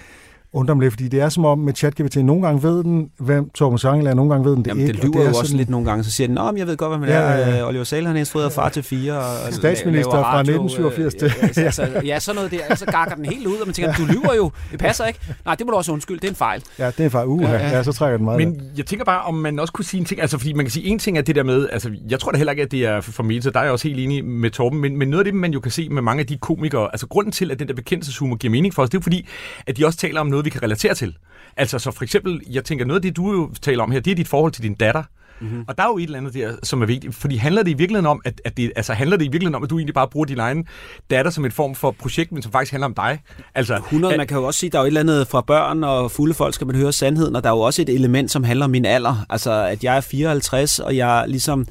undre 0.54 0.76
mig 0.76 0.82
lidt, 0.84 0.94
fordi 0.94 1.08
det 1.08 1.22
er 1.22 1.30
som 1.30 1.46
om 1.46 1.60
med 1.60 1.74
ChatGPT, 1.74 2.16
nogle 2.16 2.42
gange 2.48 2.64
ved 2.64 2.84
den, 2.84 3.10
hvem 3.20 3.50
Torben 3.50 3.78
Sangel 3.80 4.08
er, 4.08 4.14
nogle 4.14 4.32
gange 4.32 4.46
ved 4.46 4.56
den 4.56 4.64
det 4.64 4.68
Jamen, 4.68 4.82
ikke. 4.82 4.94
det 4.94 5.00
og 5.04 5.06
lyver 5.08 5.20
jo 5.20 5.26
er 5.26 5.28
også 5.30 5.42
sådan- 5.42 5.58
lidt 5.58 5.70
nogle 5.70 5.86
gange, 5.90 6.04
så 6.04 6.12
siger 6.12 6.28
den, 6.28 6.36
Nå, 6.36 6.52
men 6.52 6.58
jeg 6.58 6.68
ved 6.68 6.78
godt, 6.78 6.90
hvad 6.92 7.00
man 7.00 7.10
Ja, 7.10 7.16
er. 7.16 7.38
ja, 7.38 7.50
ja. 7.56 7.62
Øh, 7.62 7.68
Oliver 7.68 7.84
Sahl, 7.84 8.06
han 8.08 8.16
er 8.16 8.20
instrueret 8.20 8.52
far 8.54 8.70
til 8.70 8.84
fire. 8.84 9.18
Og 9.18 9.54
Statsminister 9.54 10.12
laver 10.12 10.24
fra 10.24 10.34
radio, 10.38 10.52
1987 10.64 11.14
øh, 11.16 11.32
ja, 11.42 11.62
altså, 11.64 11.82
altså, 11.82 12.02
ja, 12.06 12.20
sådan 12.20 12.36
noget 12.36 12.52
der. 12.52 12.76
Så 12.76 12.86
gakker 12.86 13.16
den 13.16 13.26
helt 13.26 13.48
ud, 13.48 13.56
og 13.56 13.68
man 13.68 13.74
tænker, 13.74 13.94
du 13.94 14.06
lyver 14.06 14.34
jo. 14.38 14.52
Det 14.72 14.80
passer 14.80 15.06
ikke. 15.06 15.20
Nej, 15.46 15.56
det 15.56 15.66
må 15.66 15.72
du 15.72 15.78
også 15.78 15.92
undskylde. 15.92 16.20
Det 16.20 16.28
er 16.28 16.32
en 16.32 16.36
fejl. 16.36 16.64
Ja, 16.80 16.88
det 16.98 17.06
er 17.06 17.10
faktisk 17.10 17.28
uha. 17.28 17.48
Ja, 17.52 17.54
Ja, 17.58 17.64
ja. 17.64 17.70
ja. 17.70 17.78
ja, 17.78 17.84
så 17.84 17.92
trækker 17.94 18.18
den 18.18 18.26
meget. 18.26 18.48
Men 18.48 18.62
jeg 18.78 18.86
tænker 18.86 19.06
bare, 19.06 19.22
om 19.22 19.34
man 19.34 19.60
også 19.60 19.74
kunne 19.74 19.86
sige 19.86 20.00
en 20.00 20.06
ting, 20.06 20.22
altså 20.22 20.38
fordi 20.38 20.54
man 20.54 20.66
kan 20.66 20.72
sige 20.72 20.86
en 20.86 21.00
ting 21.00 21.18
er 21.18 21.22
det 21.22 21.36
der 21.36 21.44
med, 21.44 21.70
altså 21.72 21.92
jeg 22.10 22.20
tror 22.20 22.32
da 22.32 22.38
heller 22.38 22.52
ikke, 22.52 22.64
at 22.64 22.72
det 22.72 22.86
er 22.86 23.02
for 23.02 23.24
mig, 23.24 23.44
så 23.44 23.50
der 23.50 23.60
er 23.60 23.64
jeg 23.64 23.72
også 23.72 23.88
helt 23.88 24.00
enig 24.00 24.26
med 24.26 24.50
Torben, 24.52 24.80
men, 24.80 24.98
men 24.98 25.08
noget 25.10 25.26
af 25.26 25.32
det, 25.32 25.34
man 25.40 25.54
jo 25.54 25.60
kan 25.60 25.72
se 25.72 25.90
med 25.90 26.02
mange 26.02 26.20
af 26.22 26.28
de 26.28 26.38
komikere, 26.38 26.90
altså 26.94 27.08
grunden 27.08 27.32
til, 27.32 27.52
at 27.52 27.60
den 27.60 27.68
der 27.68 27.74
bekendelseshumor 27.74 28.36
giver 28.36 28.52
mening 28.52 28.74
for 28.74 28.82
os, 28.84 28.90
det 28.90 28.98
er 28.98 29.00
jo 29.00 29.04
fordi, 29.04 29.28
at 29.68 29.78
de 29.78 29.86
også 29.86 30.00
taler 30.00 30.22
om 30.22 30.28
noget, 30.28 30.40
vi 30.45 30.49
kan 30.49 30.63
relatere 30.63 30.95
til. 30.95 31.17
Altså 31.58 31.80
så 31.80 31.91
for 31.91 32.04
eksempel, 32.04 32.41
jeg 32.49 32.63
tænker, 32.63 32.86
noget 32.86 32.99
af 32.99 33.01
det, 33.01 33.15
du 33.15 33.32
jo 33.32 33.51
taler 33.62 33.84
om 33.84 33.91
her, 33.91 33.99
det 33.99 34.12
er 34.12 34.15
dit 34.15 34.27
forhold 34.27 34.51
til 34.51 34.63
din 34.63 34.73
datter. 34.73 35.04
Mm-hmm. 35.41 35.65
Og 35.67 35.77
der 35.77 35.84
er 35.84 35.88
jo 35.88 35.97
et 35.97 36.04
eller 36.04 36.17
andet 36.17 36.34
der, 36.34 36.56
som 36.63 36.82
er 36.82 36.86
vigtigt, 36.86 37.15
fordi 37.15 37.36
handler 37.36 37.63
det 37.63 37.71
i 37.71 37.73
virkeligheden 37.73 38.06
om, 38.06 38.21
at, 38.25 38.41
at 38.45 38.58
det, 38.58 38.71
altså 38.75 38.93
handler 38.93 39.17
det 39.17 39.25
i 39.25 39.27
virkeligheden 39.27 39.56
om, 39.56 39.63
at 39.63 39.69
du 39.69 39.77
egentlig 39.77 39.93
bare 39.93 40.08
bruger 40.08 40.25
din 40.25 40.39
egen 40.39 40.67
datter 41.10 41.32
som 41.32 41.45
en 41.45 41.51
form 41.51 41.75
for 41.75 41.91
projekt, 41.91 42.32
men 42.32 42.41
som 42.41 42.51
faktisk 42.51 42.71
handler 42.71 42.86
om 42.86 42.93
dig? 42.93 43.19
Altså, 43.56 43.75
100, 43.75 44.17
man 44.17 44.27
kan 44.27 44.38
jo 44.38 44.43
også 44.43 44.60
sige, 44.60 44.69
der 44.69 44.77
er 44.77 44.82
jo 44.82 44.86
et 44.86 44.88
eller 44.88 44.99
andet 44.99 45.27
fra 45.27 45.41
børn 45.41 45.84
og 45.84 46.12
fulde 46.12 46.34
folk, 46.34 46.54
skal 46.54 46.67
man 46.67 46.75
høre 46.75 46.93
sandheden, 46.93 47.36
og 47.36 47.43
der 47.43 47.49
er 47.49 47.54
jo 47.54 47.60
også 47.60 47.82
et 47.82 47.89
element, 47.89 48.32
som 48.32 48.43
handler 48.43 48.65
om 48.65 48.71
min 48.71 48.86
alder. 48.86 49.25
Altså, 49.30 49.51
at 49.51 49.84
jeg 49.84 49.97
er 49.97 50.01
54, 50.01 50.80
og 50.80 50.97
jeg 50.97 51.25
ligesom... 51.27 51.67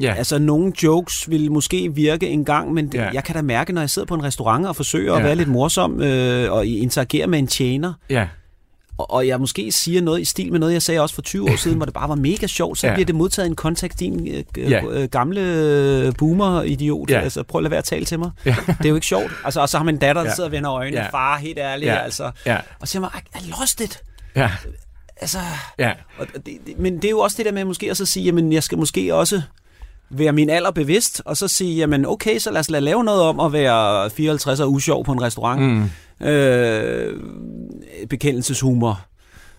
ja. 0.00 0.14
Altså, 0.14 0.38
nogle 0.38 0.72
jokes 0.82 1.30
vil 1.30 1.52
måske 1.52 1.94
virke 1.94 2.28
en 2.28 2.44
gang, 2.44 2.72
men 2.72 2.86
det, 2.92 2.98
Ja. 2.98 3.10
jeg 3.12 3.24
kan 3.24 3.34
da 3.34 3.42
mærke, 3.42 3.72
når 3.72 3.80
jeg 3.82 3.90
sidder 3.90 4.06
på 4.06 4.14
en 4.14 4.22
restaurant 4.24 4.66
og 4.66 4.76
forsøger 4.76 5.12
at 5.14 5.20
Ja. 5.20 5.26
være 5.26 5.34
lidt 5.36 5.48
morsom 5.48 6.00
øh, 6.02 6.52
og 6.52 6.66
interagere 6.66 7.26
med 7.26 7.38
en 7.38 7.46
tjener, 7.46 7.92
ja. 8.10 8.28
og, 8.98 9.26
jeg 9.26 9.40
måske 9.40 9.72
siger 9.72 10.02
noget 10.02 10.20
i 10.20 10.24
stil 10.24 10.50
med 10.52 10.60
noget, 10.60 10.72
jeg 10.72 10.82
sagde 10.82 11.00
også 11.00 11.14
for 11.14 11.22
20 11.22 11.50
år 11.50 11.56
siden, 11.56 11.76
hvor 11.76 11.84
det 11.84 11.94
bare 11.94 12.08
var 12.08 12.14
mega 12.14 12.46
sjovt, 12.46 12.78
så 12.78 12.86
Ja. 12.86 12.94
bliver 12.94 13.06
det 13.06 13.14
modtaget 13.14 13.46
i 13.46 13.50
en 13.50 13.56
kontekst, 13.56 14.00
din 14.00 14.28
øh, 14.28 14.44
Ja. 14.56 14.68
ja. 14.68 14.82
øh, 14.90 15.08
gamle 15.08 15.40
øh, 15.40 16.12
boomer-idiot. 16.18 17.10
Ja. 17.10 17.20
Altså, 17.20 17.42
prøv 17.42 17.58
at 17.58 17.62
lade 17.62 17.70
være 17.70 17.78
at 17.78 17.84
tale 17.84 18.04
til 18.04 18.18
mig. 18.18 18.30
Ja. 18.44 18.56
Det 18.66 18.84
er 18.84 18.88
jo 18.88 18.94
ikke 18.94 19.06
sjovt. 19.06 19.32
Altså, 19.44 19.60
og 19.60 19.68
så 19.68 19.76
har 19.76 19.84
man 19.84 19.94
en 19.94 20.00
datter, 20.00 20.22
der 20.22 20.28
Ja. 20.30 20.34
sidder 20.34 20.48
og 20.48 20.52
vender 20.52 20.72
øjnene. 20.72 21.00
Ja. 21.02 21.08
Far, 21.08 21.38
helt 21.38 21.58
ærligt, 21.58 21.88
Ja. 21.88 21.94
ja. 21.94 22.00
altså. 22.04 22.30
Ja. 22.46 22.56
Og 22.80 22.88
så 22.88 22.92
siger 22.92 23.00
man, 23.00 23.10
I 23.46 23.50
lost 23.60 23.80
it. 23.80 24.02
Ja. 24.36 24.50
Altså, 25.20 25.38
Ja. 25.78 25.92
og 26.18 26.26
det, 26.34 26.44
det, 26.66 26.78
men 26.78 26.96
det 26.96 27.04
er 27.04 27.10
jo 27.10 27.18
også 27.18 27.36
det 27.36 27.46
der 27.46 27.52
med 27.52 27.64
måske 27.64 27.90
at 27.90 27.96
så 27.96 28.06
sige, 28.06 28.24
jamen 28.24 28.52
jeg 28.52 28.62
skal 28.62 28.78
måske 28.78 29.14
også 29.14 29.42
være 30.10 30.32
min 30.32 30.50
alder 30.50 30.70
bevidst, 30.70 31.22
og 31.24 31.36
så 31.36 31.48
sige, 31.48 31.76
jamen 31.76 32.06
okay, 32.06 32.38
så 32.38 32.50
lad 32.50 32.60
os 32.60 32.70
lade 32.70 32.84
lave 32.84 33.04
noget 33.04 33.22
om 33.22 33.40
at 33.40 33.52
være 33.52 34.10
54 34.10 34.60
og 34.60 34.72
usjov 34.72 35.04
på 35.04 35.12
en 35.12 35.22
restaurant. 35.22 35.62
Mm. 35.62 36.26
Øh, 36.26 37.20
bekendelseshumor. 38.08 39.00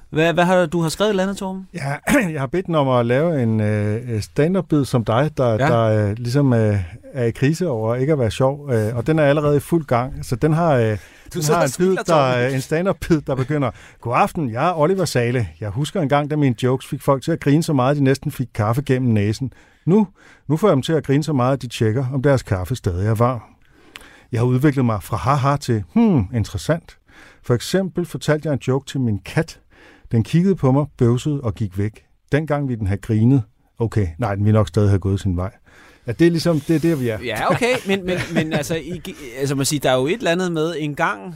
Hvad, 0.10 0.34
hvad 0.34 0.44
har 0.44 0.66
du, 0.66 0.82
har 0.82 0.90
skrevet 0.90 1.10
et 1.10 1.12
eller 1.12 1.24
andet, 1.24 1.38
Torben? 1.38 1.68
Ja, 1.74 1.96
jeg 2.34 2.40
har 2.40 2.48
bedt 2.48 2.66
den 2.66 2.76
om 2.76 2.90
at 2.90 3.06
lave 3.06 3.44
en 3.44 3.60
øh, 3.60 4.22
stand-up-bid 4.22 4.86
som 4.86 5.06
dig, 5.06 5.32
der. 5.38 5.52
Ja. 5.52 5.58
der 5.58 6.10
øh, 6.10 6.18
ligesom 6.18 6.54
øh, 6.54 6.80
er 7.14 7.26
i 7.26 7.32
krise 7.32 7.70
over 7.70 7.96
ikke 7.96 8.14
at 8.14 8.20
være 8.20 8.32
sjov, 8.32 8.72
øh, 8.72 8.96
og 8.96 9.08
den 9.08 9.20
er 9.20 9.24
allerede 9.24 9.58
i 9.58 9.60
fuld 9.60 9.86
gang, 9.86 10.26
så 10.26 10.36
den 10.36 10.54
har, 10.54 10.76
øh, 10.76 10.98
sidder 11.34 11.60
har 11.60 11.66
en, 11.66 11.72
bid, 11.78 11.98
der, 12.08 12.48
en 12.48 12.62
stand-up-bid, 12.62 13.22
der 13.22 13.36
begynder, 13.36 13.72
God 14.02 14.14
aften, 14.16 14.52
jeg 14.52 14.70
er 14.70 14.80
Oliver 14.80 15.06
Sale. 15.06 15.48
Jeg 15.60 15.70
husker 15.70 16.02
en 16.02 16.10
gang, 16.10 16.30
da 16.30 16.36
mine 16.36 16.56
jokes 16.64 16.88
fik 16.88 17.02
folk 17.02 17.24
til 17.24 17.32
at 17.32 17.40
grine 17.40 17.64
så 17.64 17.74
meget, 17.74 17.92
at 17.92 17.98
de 17.98 18.04
næsten 18.04 18.32
fik 18.32 18.48
kaffe 18.54 18.82
gennem 18.82 19.14
næsen. 19.14 19.54
Nu, 19.86 20.08
nu 20.48 20.58
får 20.58 20.68
jeg 20.68 20.76
dem 20.76 20.82
til 20.82 20.94
at 20.94 21.04
grine 21.04 21.24
så 21.24 21.34
meget, 21.34 21.54
at 21.54 21.62
de 21.62 21.68
tjekker, 21.68 22.06
om 22.14 22.22
deres 22.22 22.44
kaffe 22.44 22.76
stadig 22.76 23.08
er 23.08 23.16
varm. 23.16 23.42
Jeg 24.32 24.40
har 24.40 24.46
udviklet 24.46 24.86
mig 24.86 25.04
fra 25.04 25.18
haha 25.18 25.58
til, 25.58 25.84
hmm, 25.94 26.26
interessant. 26.34 26.98
For 27.44 27.54
eksempel 27.54 28.06
fortalte 28.06 28.48
jeg 28.48 28.54
en 28.54 28.60
joke 28.68 28.86
til 28.86 29.00
min 29.00 29.20
kat. 29.26 29.60
Den 30.12 30.24
kiggede 30.24 30.56
på 30.56 30.72
mig, 30.72 30.86
bøvsede 30.98 31.42
og 31.42 31.56
gik 31.56 31.78
væk. 31.78 32.06
Dengang 32.32 32.68
ville 32.68 32.80
den 32.80 32.88
have 32.88 32.98
grinet. 32.98 33.44
Okay, 33.80 34.08
nej, 34.18 34.36
den 34.36 34.46
ville 34.46 34.58
nok 34.58 34.68
stadig 34.68 34.90
have 34.90 35.00
gået 35.00 35.20
sin 35.20 35.38
vej. 35.38 35.52
Ja, 36.08 36.12
det 36.12 36.28
er 36.28 36.32
ligesom, 36.32 36.60
det 36.60 36.76
er 36.76 36.80
der, 36.80 36.96
vi 36.96 37.08
er. 37.08 37.20
Ja, 37.24 37.52
okay, 37.52 37.76
men, 37.88 38.06
men, 38.06 38.18
men 38.34 38.54
altså, 38.54 38.76
I, 38.76 39.02
altså 39.38 39.56
man 39.56 39.66
siger, 39.66 39.80
der 39.80 39.92
er 39.92 39.96
jo 39.96 40.08
et 40.08 40.14
eller 40.14 40.32
andet 40.32 40.52
med 40.52 40.76
en 40.78 40.96
gang 40.96 41.36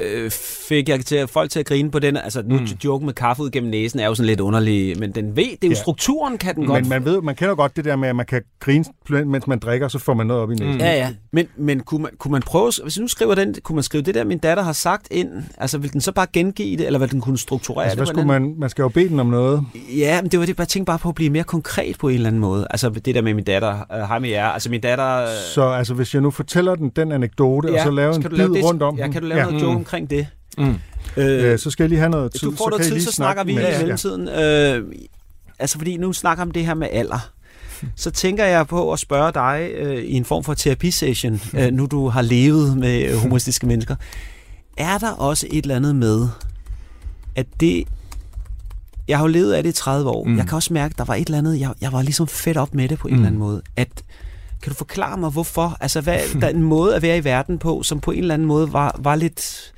øh, 0.00 0.30
fik 0.68 0.88
jeg 0.88 1.04
til, 1.04 1.26
folk 1.28 1.50
til 1.50 1.60
at 1.60 1.66
grine 1.66 1.90
på 1.90 1.98
den. 1.98 2.16
Altså, 2.16 2.42
nu 2.46 2.58
mm. 2.58 2.66
joken 2.84 3.06
med 3.06 3.14
kaffe 3.14 3.42
ud 3.42 3.50
gennem 3.50 3.70
næsen 3.70 4.00
er 4.00 4.06
jo 4.06 4.14
sådan 4.14 4.26
lidt 4.26 4.40
underlig, 4.40 4.98
men 4.98 5.12
den 5.12 5.36
ved, 5.36 5.44
det 5.44 5.64
er 5.64 5.68
jo 5.68 5.68
Ja. 5.68 5.74
strukturen, 5.74 6.38
kan 6.38 6.54
den 6.54 6.66
godt. 6.66 6.82
Men 6.82 6.88
man 6.88 7.04
ved, 7.04 7.22
man 7.22 7.34
kender 7.34 7.54
godt 7.54 7.76
det 7.76 7.84
der 7.84 7.96
med, 7.96 8.08
at 8.08 8.16
man 8.16 8.26
kan 8.26 8.42
grine, 8.60 8.84
mens 9.24 9.46
man 9.46 9.58
drikker, 9.58 9.88
så 9.88 9.98
får 9.98 10.14
man 10.14 10.26
noget 10.26 10.42
op 10.42 10.50
i 10.50 10.54
næsen. 10.54 10.80
Ja, 10.80 10.92
ja. 10.96 11.08
Men, 11.32 11.46
men 11.56 11.80
kunne, 11.80 12.02
man, 12.02 12.10
kunne 12.18 12.32
man 12.32 12.42
prøve, 12.42 12.72
hvis 12.82 12.98
nu 12.98 13.08
skriver 13.08 13.34
den, 13.34 13.54
kunne 13.62 13.76
man 13.76 13.82
skrive 13.82 14.02
det 14.02 14.14
der, 14.14 14.24
min 14.24 14.38
datter 14.38 14.62
har 14.64 14.72
sagt 14.72 15.08
ind, 15.10 15.28
altså 15.58 15.78
vil 15.78 15.92
den 15.92 16.00
så 16.00 16.12
bare 16.12 16.26
gengive 16.32 16.76
det, 16.76 16.86
eller 16.86 16.98
vil 16.98 17.10
den 17.10 17.20
kunne 17.20 17.38
strukturere 17.38 17.84
Altså, 17.84 18.00
det? 18.00 18.08
skulle 18.08 18.26
man, 18.26 18.54
man 18.58 18.70
skal 18.70 18.82
jo 18.82 18.88
bede 18.88 19.08
den 19.08 19.20
om 19.20 19.26
noget. 19.26 19.62
Ja, 19.96 20.22
men 20.22 20.30
det 20.30 20.40
var 20.40 20.46
det, 20.46 20.58
jeg 20.58 20.68
tænkte 20.68 20.86
bare 20.90 20.98
på 20.98 21.08
at 21.08 21.14
blive 21.14 21.30
mere 21.30 21.44
konkret 21.44 21.98
på 21.98 22.08
en 22.08 22.14
eller 22.14 22.26
anden 22.28 22.40
måde. 22.40 22.66
Altså 22.70 22.90
det 22.90 23.14
der 23.14 23.22
med 23.22 23.34
min 23.34 23.44
datter, 23.44 23.70
øh, 23.92 23.98
hej 23.98 24.18
med 24.18 24.28
jer, 24.30 24.46
altså 24.46 24.70
min 24.70 24.80
datter... 24.80 25.22
Øh, 25.22 25.28
Så 25.54 25.68
altså, 25.68 25.94
hvis 25.94 26.14
jeg 26.14 26.22
nu 26.22 26.30
fortæller 26.30 26.74
den 26.74 26.88
den 26.96 27.12
anekdote, 27.12 27.66
og 27.74 27.80
så 27.84 27.90
lave 27.90 28.14
en 28.16 28.22
bid 28.22 28.30
lave 28.30 28.54
det, 28.54 28.64
rundt 28.64 28.82
om 28.82 28.96
ja, 28.96 29.04
den, 29.04 29.12
kan 29.12 29.22
du 29.22 29.28
lave 29.28 29.38
ja. 29.40 29.44
noget 29.44 29.53
joke 29.60 29.76
omkring 29.76 30.10
det? 30.10 30.26
Mm. 30.58 30.74
Øh, 31.16 31.52
Øh, 31.52 31.58
så 31.58 31.70
skal 31.70 31.84
jeg 31.84 31.88
lige 31.88 31.98
have 31.98 32.10
noget 32.10 32.32
tid. 32.32 32.40
du 32.40 32.56
får 32.56 32.64
så 32.64 32.70
noget 32.70 32.84
tid, 32.84 32.92
lige 32.92 33.04
så 33.04 33.12
snakker 33.12 33.44
vi 33.44 33.52
i 33.52 33.54
mellemtiden. 33.54 34.28
Øh, 34.28 34.84
altså 35.58 35.78
fordi 35.78 35.96
nu 35.96 36.12
snakker 36.12 36.42
om 36.42 36.50
det 36.50 36.66
her 36.66 36.74
med 36.74 36.88
alder. 36.92 37.30
Så 37.96 38.10
tænker 38.10 38.44
jeg 38.44 38.66
på 38.66 38.92
at 38.92 38.98
spørge 38.98 39.32
dig 39.32 39.70
øh, 39.74 40.04
i 40.04 40.12
en 40.12 40.24
form 40.24 40.44
for 40.44 40.54
terapisession, 40.54 41.40
øh, 41.58 41.72
nu 41.72 41.86
du 41.86 42.08
har 42.08 42.22
levet 42.22 42.78
med 42.78 43.02
øh, 43.08 43.16
humoristiske 43.16 43.66
mennesker. 43.66 43.96
Er 44.76 44.98
der 44.98 45.10
også 45.10 45.46
et 45.50 45.62
eller 45.62 45.76
andet 45.76 45.96
med, 45.96 46.28
at 47.36 47.46
det... 47.60 47.84
Jeg 49.08 49.18
har 49.18 49.24
jo 49.24 49.28
levet 49.28 49.52
af 49.52 49.62
det 49.62 49.70
i 49.70 49.72
30 49.72 50.10
år. 50.10 50.24
Mm. 50.24 50.30
Mm. 50.30 50.36
Jeg 50.38 50.46
kan 50.46 50.56
også 50.56 50.72
mærke, 50.72 50.92
at 50.92 50.98
der 50.98 51.04
var 51.04 51.14
et 51.14 51.26
eller 51.26 51.38
andet, 51.38 51.60
jeg, 51.60 51.70
jeg 51.80 51.92
var 51.92 52.02
ligesom 52.02 52.28
fedt 52.28 52.56
op 52.56 52.74
med 52.74 52.88
det 52.88 52.98
på 52.98 53.08
en 53.08 53.14
Mm. 53.14 53.18
eller 53.20 53.26
anden 53.26 53.38
måde. 53.38 53.62
At, 53.76 53.88
kan 54.64 54.70
du 54.70 54.76
forklare 54.76 55.18
mig, 55.18 55.30
hvorfor? 55.30 55.76
Altså, 55.80 56.00
hvad, 56.00 56.40
der 56.40 56.46
er 56.46 56.50
en 56.50 56.62
måde 56.74 56.96
at 56.96 57.02
være 57.02 57.18
i 57.18 57.24
verden 57.24 57.58
på, 57.58 57.82
som 57.82 58.00
på 58.00 58.10
en 58.10 58.18
eller 58.18 58.34
anden 58.34 58.48
måde 58.48 58.72
var, 58.72 59.00
var 59.02 59.14
lidt 59.14 59.72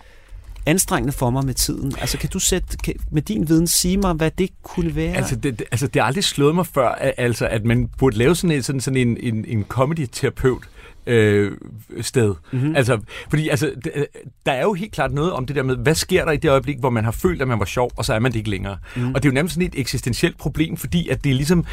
anstrengende 0.67 1.13
for 1.13 1.31
mig 1.31 1.45
med 1.45 1.55
tiden. 1.55 1.95
Altså, 2.01 2.19
kan 2.19 2.31
du 2.31 2.39
sætte, 2.39 2.77
kan, 2.77 2.95
med 3.11 3.23
din 3.23 3.49
viden 3.49 3.67
sige 3.67 3.97
mig, 3.97 4.13
hvad 4.13 4.31
det 4.31 4.51
kunne 4.63 4.97
være? 4.97 5.15
Altså 5.15 5.37
det, 5.37 5.59
det, 5.59 5.67
altså, 5.71 5.87
det 5.87 6.03
har 6.03 6.07
aldrig 6.07 6.25
slået 6.25 6.55
mig 6.55 6.67
før, 6.67 6.89
at, 6.89 7.15
altså, 7.17 7.47
at 7.47 7.65
man 7.65 7.89
burde 7.99 8.17
lave 8.17 8.37
sådan 8.37 8.57
en, 8.57 8.63
sådan, 8.63 8.81
sådan 8.81 8.97
en, 8.97 9.17
en, 9.21 9.45
en 9.49 9.65
comedy-terapeut 9.65 10.69
øh, 11.07 11.53
sted. 12.01 12.35
Mm-hmm. 12.53 12.77
Altså, 12.77 13.01
fordi 13.31 13.49
altså, 13.49 13.71
d- 13.87 14.41
der 14.47 14.53
er 14.53 14.63
jo 14.63 14.73
helt 14.73 14.93
klart 14.93 15.13
noget 15.13 15.33
om 15.33 15.47
det 15.47 15.57
der 15.57 15.63
med, 15.63 15.77
hvad 15.77 15.95
sker 15.95 16.25
der 16.25 16.33
i 16.33 16.37
det 16.37 16.51
øjeblik, 16.51 16.79
hvor 16.79 16.91
man 16.91 17.05
har 17.05 17.13
følt, 17.13 17.43
at 17.43 17.49
man 17.49 17.59
var 17.59 17.65
sjov, 17.65 17.91
og 17.97 18.05
så 18.05 18.15
er 18.15 18.19
man 18.19 18.33
det 18.33 18.39
ikke 18.39 18.51
længere. 18.51 18.79
Mm. 18.97 19.09
Og 19.09 19.15
det 19.15 19.25
er 19.29 19.31
jo 19.31 19.35
nærmest 19.35 19.55
sådan 19.55 19.67
et 19.67 19.81
eksistentielt 19.81 20.39
problem, 20.39 20.77
fordi 20.77 21.09
at 21.09 21.25
det 21.25 21.31
er 21.31 21.35
ligesom 21.35 21.65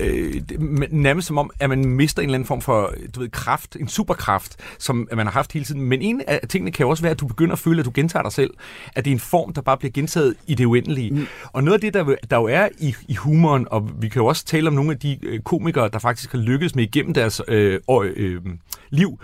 øh, 0.00 0.34
nærmest 0.90 1.26
som 1.26 1.38
om, 1.38 1.50
at 1.60 1.68
man 1.68 1.84
mister 1.84 2.22
en 2.22 2.28
eller 2.28 2.34
anden 2.34 2.46
form 2.46 2.60
for, 2.60 2.94
du 3.14 3.20
ved, 3.20 3.28
kraft, 3.28 3.76
en 3.80 3.88
superkraft, 3.88 4.56
som 4.78 5.08
man 5.14 5.26
har 5.26 5.32
haft 5.32 5.52
hele 5.52 5.64
tiden. 5.64 5.80
Men 5.80 6.02
en 6.02 6.22
af 6.26 6.40
tingene 6.48 6.70
kan 6.70 6.84
jo 6.84 6.90
også 6.90 7.02
være, 7.02 7.10
at 7.10 7.20
du 7.20 7.26
begynder 7.26 7.52
at 7.52 7.58
føle, 7.58 7.80
at 7.80 7.84
du 7.84 7.92
gentager 7.94 8.22
dig 8.22 8.32
selv. 8.32 8.50
At 8.96 9.04
det 9.04 9.10
er 9.10 9.14
en 9.14 9.20
form, 9.20 9.54
der 9.54 9.60
bare 9.60 9.76
bliver 9.76 9.92
gentaget 9.92 10.34
i 10.46 10.54
det 10.54 10.64
uendelige. 10.64 11.10
Mm. 11.10 11.26
Og 11.52 11.64
noget 11.64 11.74
af 11.74 11.80
det, 11.80 11.94
der, 11.94 12.14
der 12.30 12.36
jo 12.36 12.44
er 12.44 12.68
i, 12.78 12.94
i 13.08 13.14
humoren, 13.14 13.66
og 13.70 13.90
vi 14.00 14.08
kan 14.08 14.22
jo 14.22 14.26
også 14.26 14.44
tale 14.44 14.68
om 14.68 14.74
nogle 14.74 14.90
af 14.90 14.98
de 14.98 15.18
øh, 15.22 15.40
komikere, 15.40 15.88
der 15.92 15.98
faktisk 15.98 16.32
har 16.32 16.38
lykkedes 16.38 16.74
med 16.74 16.84
igennem 16.84 17.14
deres 17.14 17.42
øh, 17.48 17.80
øh, 17.90 18.12
øh, 18.16 18.40
liv, 18.90 19.18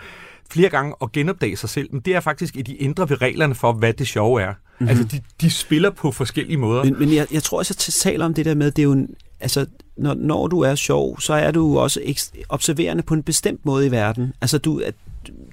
flere 0.51 0.69
gange 0.69 0.95
at 1.03 1.13
genopdage 1.13 1.57
sig 1.57 1.69
selv, 1.69 1.89
men 1.93 2.01
det 2.01 2.15
er 2.15 2.21
faktisk, 2.21 2.57
at 2.57 2.67
de 2.67 2.83
ændrer 2.83 3.07
ved 3.07 3.21
reglerne 3.23 3.55
for, 3.55 3.73
hvad 3.73 3.93
det 3.93 4.09
sjove 4.09 4.43
er. 4.43 4.49
Mm-hmm. 4.53 4.89
Altså, 4.89 5.05
de, 5.05 5.21
de 5.41 5.51
spiller 5.51 5.91
på 5.91 6.11
forskellige 6.13 6.57
måder. 6.57 6.85
Men, 6.85 6.99
men 6.99 7.15
jeg, 7.15 7.27
jeg 7.33 7.43
tror 7.43 7.59
også, 7.59 7.75
jeg 7.89 7.93
taler 8.13 8.25
om 8.25 8.35
det 8.35 8.45
der 8.45 8.55
med, 8.55 8.71
det 8.71 8.79
er 8.79 8.85
jo 8.85 8.93
en, 8.93 9.09
altså, 9.41 9.67
når, 9.97 10.15
når 10.15 10.47
du 10.47 10.61
er 10.61 10.75
sjov, 10.75 11.21
så 11.21 11.33
er 11.35 11.51
du 11.51 11.79
også 11.79 12.01
ekst, 12.05 12.37
observerende 12.49 13.03
på 13.03 13.15
en 13.15 13.23
bestemt 13.23 13.67
måde 13.67 13.87
i 13.87 13.91
verden. 13.91 14.33
Altså, 14.41 14.59
du, 14.59 14.79
at, 14.79 14.95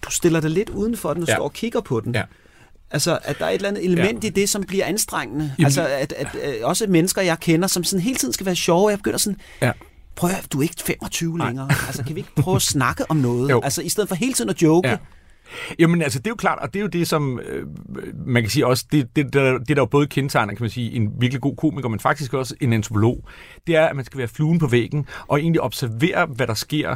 du 0.05 0.11
stiller 0.11 0.39
dig 0.41 0.49
lidt 0.49 0.69
uden 0.69 0.97
for 0.97 1.13
den 1.13 1.21
og 1.23 1.27
Ja. 1.27 1.35
står 1.35 1.43
og 1.43 1.53
kigger 1.53 1.81
på 1.81 1.99
den. 1.99 2.15
Ja. 2.15 2.23
Altså, 2.91 3.19
at 3.23 3.39
der 3.39 3.45
er 3.45 3.49
et 3.49 3.55
eller 3.55 3.69
andet 3.69 3.85
element 3.85 4.23
ja. 4.23 4.27
i 4.27 4.31
det, 4.31 4.49
som 4.49 4.63
bliver 4.63 4.85
anstrengende. 4.85 5.43
Jamen- 5.57 5.65
altså, 5.65 5.87
at, 5.87 6.13
at, 6.17 6.35
at 6.35 6.63
også 6.63 6.85
mennesker, 6.87 7.21
jeg 7.21 7.39
kender, 7.39 7.67
som 7.67 7.83
sådan 7.83 8.01
hele 8.01 8.15
tiden 8.17 8.33
skal 8.33 8.45
være 8.45 8.55
sjove, 8.55 8.89
jeg 8.89 8.97
begynder 8.99 9.17
sådan, 9.17 9.39
Ja. 9.61 9.71
Prøv 10.15 10.29
at 10.29 10.47
du 10.53 10.59
er 10.59 10.63
ikke 10.63 10.75
25 10.85 11.37
Nej. 11.37 11.47
længere. 11.47 11.69
Altså, 11.87 12.03
kan 12.03 12.15
vi 12.15 12.19
ikke 12.19 12.35
prøve 12.35 12.55
at 12.55 12.61
snakke 12.75 13.11
om 13.11 13.17
noget? 13.17 13.49
Jo. 13.49 13.61
Altså, 13.63 13.81
i 13.81 13.89
stedet 13.89 14.07
for 14.09 14.15
hele 14.15 14.33
tiden 14.33 14.49
at 14.49 14.61
joke. 14.61 14.89
Ja. 14.89 14.97
Jamen 15.79 16.01
altså, 16.01 16.19
det 16.19 16.27
er 16.27 16.31
jo 16.31 16.35
klart, 16.35 16.59
og 16.59 16.73
det 16.73 16.79
er 16.79 16.81
jo 16.81 16.87
det, 16.87 17.07
som 17.07 17.39
øh, 17.39 17.67
man 18.25 18.43
kan 18.43 18.49
sige 18.49 18.67
også, 18.67 18.85
det, 18.91 19.15
det, 19.15 19.33
der, 19.33 19.57
det 19.57 19.67
der 19.67 19.81
jo 19.81 19.85
både 19.85 20.07
kendetegner, 20.07 20.53
kan 20.53 20.63
man 20.63 20.69
sige, 20.69 20.91
en 20.91 21.11
virkelig 21.19 21.41
god 21.41 21.55
komiker, 21.55 21.89
men 21.89 21.99
faktisk 21.99 22.33
også 22.33 22.55
en 22.61 22.73
antropolog, 22.73 23.23
det 23.67 23.75
er, 23.75 23.85
at 23.85 23.95
man 23.95 24.05
skal 24.05 24.17
være 24.17 24.27
fluen 24.27 24.59
på 24.59 24.67
væggen, 24.67 25.05
og 25.27 25.39
egentlig 25.39 25.61
observere, 25.61 26.25
hvad 26.25 26.47
der 26.47 26.53
sker, 26.53 26.95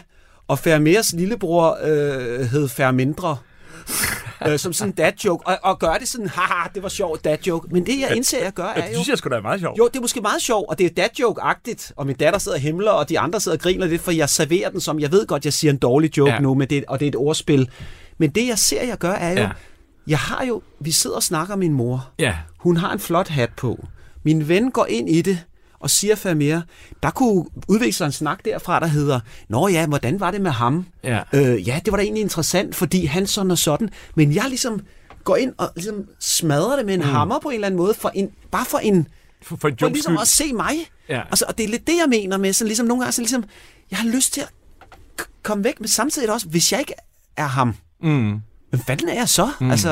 og 0.48 0.58
Vermeers 0.64 1.12
lillebror 1.12 1.78
øh, 1.84 2.40
hed 2.40 2.68
Fermindre 2.68 3.36
øh, 4.48 4.58
som 4.58 4.72
sådan 4.72 4.90
en 4.90 4.94
dad 4.96 5.12
joke, 5.24 5.46
og, 5.46 5.58
og 5.62 5.78
gør 5.78 5.92
det 5.94 6.08
sådan, 6.08 6.28
haha, 6.28 6.68
det 6.74 6.82
var 6.82 6.88
sjovt 6.88 7.24
dad 7.24 7.36
joke. 7.46 7.68
Men 7.70 7.86
det, 7.86 8.00
jeg 8.00 8.16
indser, 8.16 8.42
jeg 8.42 8.52
gør, 8.52 8.64
er 8.64 8.74
Det 8.80 8.88
jo... 8.88 8.94
synes 8.94 9.08
jeg 9.08 9.18
sgu 9.18 9.28
da 9.28 9.34
er 9.34 9.42
meget 9.42 9.60
sjovt. 9.60 9.78
Jo, 9.78 9.88
det 9.88 9.96
er 9.96 10.00
måske 10.00 10.20
meget 10.20 10.42
sjovt, 10.42 10.68
og 10.68 10.78
det 10.78 10.86
er 10.86 10.90
dad 10.90 11.08
joke-agtigt, 11.20 11.92
og 11.96 12.06
min 12.06 12.16
datter 12.16 12.38
sidder 12.38 12.56
og 12.56 12.62
himler, 12.62 12.90
og 12.90 13.08
de 13.08 13.18
andre 13.18 13.40
sidder 13.40 13.56
og 13.58 13.62
griner 13.62 13.86
lidt, 13.86 14.02
for 14.02 14.10
jeg 14.10 14.28
serverer 14.28 14.70
den 14.70 14.80
som, 14.80 15.00
jeg 15.00 15.12
ved 15.12 15.26
godt, 15.26 15.44
jeg 15.44 15.52
siger 15.52 15.70
en 15.72 15.78
dårlig 15.78 16.16
joke 16.18 16.30
Ja. 16.32 16.38
nu, 16.40 16.54
men 16.54 16.68
det, 16.70 16.84
og 16.88 17.00
det 17.00 17.06
er 17.06 17.08
et 17.08 17.16
ordspil. 17.16 17.70
Men 18.18 18.30
det, 18.30 18.46
jeg 18.48 18.58
ser, 18.58 18.82
jeg 18.84 18.98
gør, 18.98 19.12
er 19.12 19.30
jo, 19.30 19.36
Ja. 19.36 19.42
ja. 19.42 19.50
jeg 20.06 20.18
har 20.18 20.44
jo, 20.44 20.62
vi 20.80 20.90
sidder 20.90 21.16
og 21.16 21.22
snakker 21.22 21.52
om 21.54 21.58
min 21.58 21.72
mor. 21.72 22.08
Ja. 22.18 22.34
Hun 22.58 22.76
har 22.76 22.92
en 22.92 22.98
flot 22.98 23.28
hat 23.28 23.50
på. 23.56 23.86
Min 24.24 24.48
ven 24.48 24.70
går 24.70 24.86
ind 24.86 25.08
i 25.10 25.22
det 25.22 25.38
og 25.82 25.90
siger 25.90 26.16
Vermeer, 26.24 26.62
der 27.02 27.10
kunne 27.10 27.44
udvikle 27.68 27.92
sig 27.92 28.06
en 28.06 28.12
snak 28.12 28.44
derfra, 28.44 28.80
der 28.80 28.86
hedder, 28.86 29.20
Nå 29.48 29.68
ja, 29.68 29.86
hvordan 29.86 30.20
var 30.20 30.30
det 30.30 30.40
med 30.40 30.50
ham? 30.50 30.86
Ja. 31.04 31.20
Øh, 31.32 31.68
ja, 31.68 31.80
det 31.84 31.90
var 31.92 31.96
da 31.96 32.02
egentlig 32.02 32.22
interessant, 32.22 32.74
fordi 32.74 33.04
han 33.04 33.26
sådan 33.26 33.50
og 33.50 33.58
sådan. 33.58 33.88
Men 34.14 34.34
jeg 34.34 34.44
ligesom 34.48 34.80
går 35.24 35.36
ind 35.36 35.52
og 35.58 35.70
ligesom 35.76 36.04
smadrer 36.20 36.76
det 36.76 36.86
med 36.86 36.94
en 36.94 37.00
mm. 37.00 37.06
hammer 37.06 37.38
på 37.38 37.48
en 37.48 37.54
eller 37.54 37.66
anden 37.66 37.78
måde, 37.78 37.94
for 37.94 38.08
en, 38.14 38.30
bare 38.50 38.64
for 38.64 38.78
en, 38.78 39.08
For, 39.42 39.56
for 39.56 39.70
for 39.80 39.88
ligesom 39.88 40.12
skyld. 40.12 40.20
at 40.22 40.28
se 40.28 40.52
mig. 40.52 40.72
Ja. 41.08 41.20
Altså, 41.30 41.44
og 41.48 41.58
det 41.58 41.64
er 41.64 41.68
lidt 41.68 41.86
det, 41.86 41.92
jeg 41.92 42.08
mener 42.08 42.36
med, 42.38 42.52
sådan 42.52 42.66
ligesom 42.68 42.86
nogle 42.86 43.02
gange, 43.02 43.12
så 43.12 43.20
ligesom, 43.20 43.44
jeg 43.90 43.98
har 43.98 44.08
lyst 44.08 44.32
til 44.32 44.40
at 44.40 44.48
komme 45.42 45.64
væk, 45.64 45.80
men 45.80 45.88
samtidig 45.88 46.32
også, 46.32 46.48
hvis 46.48 46.72
jeg 46.72 46.80
ikke 46.80 46.94
er 47.36 47.46
ham, 47.46 47.74
Mm. 48.02 48.40
hvem 48.70 48.80
fanden 48.86 49.08
er 49.08 49.14
jeg 49.14 49.28
så? 49.28 49.48
Mm. 49.60 49.70
Altså, 49.70 49.90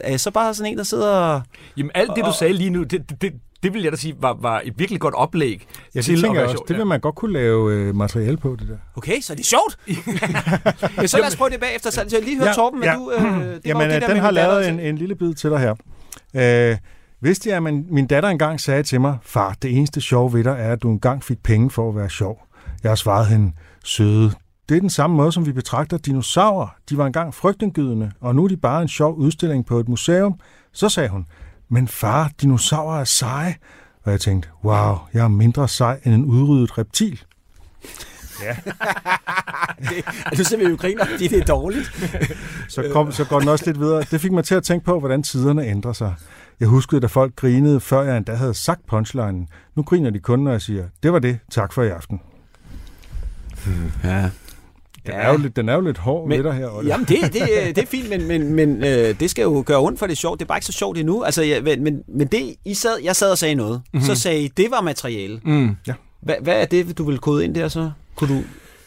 er 0.00 0.10
jeg 0.10 0.20
så 0.20 0.30
bare 0.30 0.54
sådan 0.54 0.72
en, 0.72 0.78
der 0.78 0.84
sidder 0.84 1.08
og... 1.08 1.42
Jamen 1.76 1.90
alt 1.94 2.10
det, 2.16 2.24
du 2.24 2.32
sagde 2.38 2.52
lige 2.52 2.70
nu, 2.70 2.82
det, 2.82 2.90
det, 3.10 3.22
det, 3.22 3.32
det 3.62 3.74
vil 3.74 3.82
jeg 3.82 3.92
da 3.92 3.96
sige 3.96 4.14
var, 4.20 4.36
var 4.40 4.62
et 4.64 4.78
virkelig 4.78 5.00
godt 5.00 5.14
oplæg 5.14 5.66
Ja, 5.94 5.98
det 5.98 6.04
til 6.04 6.22
tænker 6.22 6.40
jeg 6.40 6.42
også. 6.42 6.52
sjovt. 6.56 6.68
Det 6.68 6.76
vil 6.76 6.86
man 6.86 7.00
godt 7.00 7.14
kunne 7.14 7.32
lave 7.32 7.74
øh, 7.74 7.94
materiale 7.94 8.36
på, 8.36 8.56
det 8.60 8.68
der. 8.68 8.76
Okay, 8.96 9.20
så 9.20 9.32
er 9.32 9.36
det 9.36 9.46
sjovt. 9.46 9.78
Men 10.96 11.08
så 11.08 11.18
lad 11.18 11.26
os 11.26 11.36
prøve 11.36 11.50
det 11.50 11.60
bagefter. 11.60 11.90
Så 11.90 12.04
jeg 12.12 12.22
lige 12.22 12.36
høre 12.38 12.48
ja, 12.48 12.54
Torben, 12.54 12.80
men 12.80 12.88
ja. 12.88 12.94
du... 12.94 13.12
Øh, 13.12 13.22
det 13.22 13.60
Jamen, 13.64 13.88
det 13.88 13.94
øh, 13.94 14.00
der 14.00 14.08
den 14.08 14.16
har 14.16 14.30
lavet 14.30 14.68
en, 14.68 14.80
en 14.80 14.98
lille 14.98 15.14
bid 15.14 15.34
til 15.34 15.50
dig 15.50 15.58
her. 15.58 15.74
Øh, 16.70 16.76
vidste 17.20 17.48
jeg, 17.48 17.56
at 17.56 17.62
min, 17.62 17.86
min 17.90 18.06
datter 18.06 18.28
engang 18.28 18.60
sagde 18.60 18.82
til 18.82 19.00
mig, 19.00 19.18
far, 19.22 19.56
det 19.62 19.76
eneste 19.76 20.00
sjove 20.00 20.32
ved 20.32 20.44
dig 20.44 20.56
er, 20.58 20.72
at 20.72 20.82
du 20.82 20.90
engang 20.90 21.24
fik 21.24 21.42
penge 21.42 21.70
for 21.70 21.88
at 21.88 21.96
være 21.96 22.10
sjov. 22.10 22.46
Jeg 22.82 22.90
har 22.90 22.96
svaret 22.96 23.26
hende, 23.26 23.52
søde. 23.84 24.32
Det 24.68 24.76
er 24.76 24.80
den 24.80 24.90
samme 24.90 25.16
måde, 25.16 25.32
som 25.32 25.46
vi 25.46 25.52
betragter 25.52 25.98
dinosaurer. 25.98 26.76
De 26.90 26.98
var 26.98 27.06
engang 27.06 27.34
frygtindgydende, 27.34 28.12
og 28.20 28.34
nu 28.34 28.44
er 28.44 28.48
de 28.48 28.56
bare 28.56 28.82
en 28.82 28.88
sjov 28.88 29.14
udstilling 29.14 29.66
på 29.66 29.78
et 29.80 29.88
museum. 29.88 30.40
Så 30.72 30.88
sagde 30.88 31.08
hun, 31.08 31.26
men 31.72 31.88
far, 31.88 32.30
dinosaurer 32.42 33.00
er 33.00 33.04
seje. 33.04 33.56
Og 34.02 34.12
jeg 34.12 34.20
tænkte, 34.20 34.48
wow, 34.64 34.96
jeg 35.14 35.24
er 35.24 35.28
mindre 35.28 35.68
sej 35.68 36.00
end 36.04 36.14
en 36.14 36.24
udryddet 36.24 36.78
reptil. 36.78 37.22
Nu 40.38 40.44
ser 40.44 40.56
vi 40.56 40.64
jo 40.64 40.76
griner, 40.80 41.04
fordi 41.06 41.28
det 41.28 41.38
er 41.38 41.44
dårligt. 41.44 41.92
Så, 42.68 42.90
kom, 42.92 43.12
så 43.12 43.24
går 43.24 43.38
den 43.40 43.48
også 43.48 43.66
lidt 43.66 43.80
videre. 43.80 44.04
Det 44.10 44.20
fik 44.20 44.32
mig 44.32 44.44
til 44.44 44.54
at 44.54 44.62
tænke 44.62 44.84
på, 44.84 44.98
hvordan 44.98 45.22
tiderne 45.22 45.66
ændrer 45.66 45.92
sig. 45.92 46.14
Jeg 46.60 46.68
huskede, 46.68 47.00
da 47.00 47.06
folk 47.06 47.36
grinede, 47.36 47.80
før 47.80 48.02
jeg 48.02 48.16
endda 48.16 48.34
havde 48.34 48.54
sagt 48.54 48.86
punchlinen. 48.86 49.48
Nu 49.74 49.82
griner 49.82 50.10
de 50.10 50.18
kun, 50.18 50.38
når 50.38 50.50
jeg 50.50 50.62
siger, 50.62 50.88
det 51.02 51.12
var 51.12 51.18
det, 51.18 51.38
tak 51.50 51.72
for 51.72 51.82
i 51.82 51.88
aften. 51.88 52.20
Ja. 54.04 54.30
Den, 55.06 55.14
er, 55.14 55.32
jo 55.32 55.38
lidt, 55.38 55.56
den 55.56 55.68
er 55.68 55.74
jo 55.74 55.80
lidt 55.80 55.98
hård 55.98 56.28
Men- 56.28 56.38
ved 56.38 56.44
dig 56.44 56.52
her, 56.54 56.68
Oliver. 56.68 56.92
Jamen, 56.92 57.06
det, 57.06 57.18
det, 57.32 57.76
det 57.76 57.78
er 57.82 57.86
fint, 57.86 58.08
men, 58.10 58.26
men, 58.28 58.54
men 58.54 58.84
øh, 58.84 59.20
det 59.20 59.30
skal 59.30 59.42
jo 59.42 59.62
gøre 59.66 59.78
ondt, 59.80 59.98
for 59.98 60.06
det 60.06 60.12
er 60.12 60.16
sjovt. 60.16 60.38
Det 60.40 60.44
er 60.44 60.48
bare 60.48 60.58
ikke 60.58 60.66
så 60.66 60.72
sjovt 60.72 60.98
endnu. 60.98 61.22
Altså, 61.22 61.42
jeg, 61.42 61.62
men, 61.62 62.02
men, 62.08 62.26
det, 62.26 62.54
I 62.64 62.74
sad, 62.74 62.96
jeg 63.04 63.16
sad 63.16 63.30
og 63.30 63.38
sagde 63.38 63.54
noget. 63.54 63.82
Mm-hmm. 63.92 64.06
Så 64.06 64.14
sagde 64.14 64.40
I, 64.42 64.48
det 64.48 64.66
var 64.70 64.80
materiale. 64.80 65.40
Mm. 65.44 65.76
Hvad, 66.22 66.34
hvad 66.42 66.54
er 66.60 66.64
det, 66.64 66.98
du 66.98 67.04
vil 67.04 67.18
kode 67.18 67.44
ind 67.44 67.54
der 67.54 67.68
så? 67.68 67.90
Kunne 68.16 68.34
du... 68.36 68.42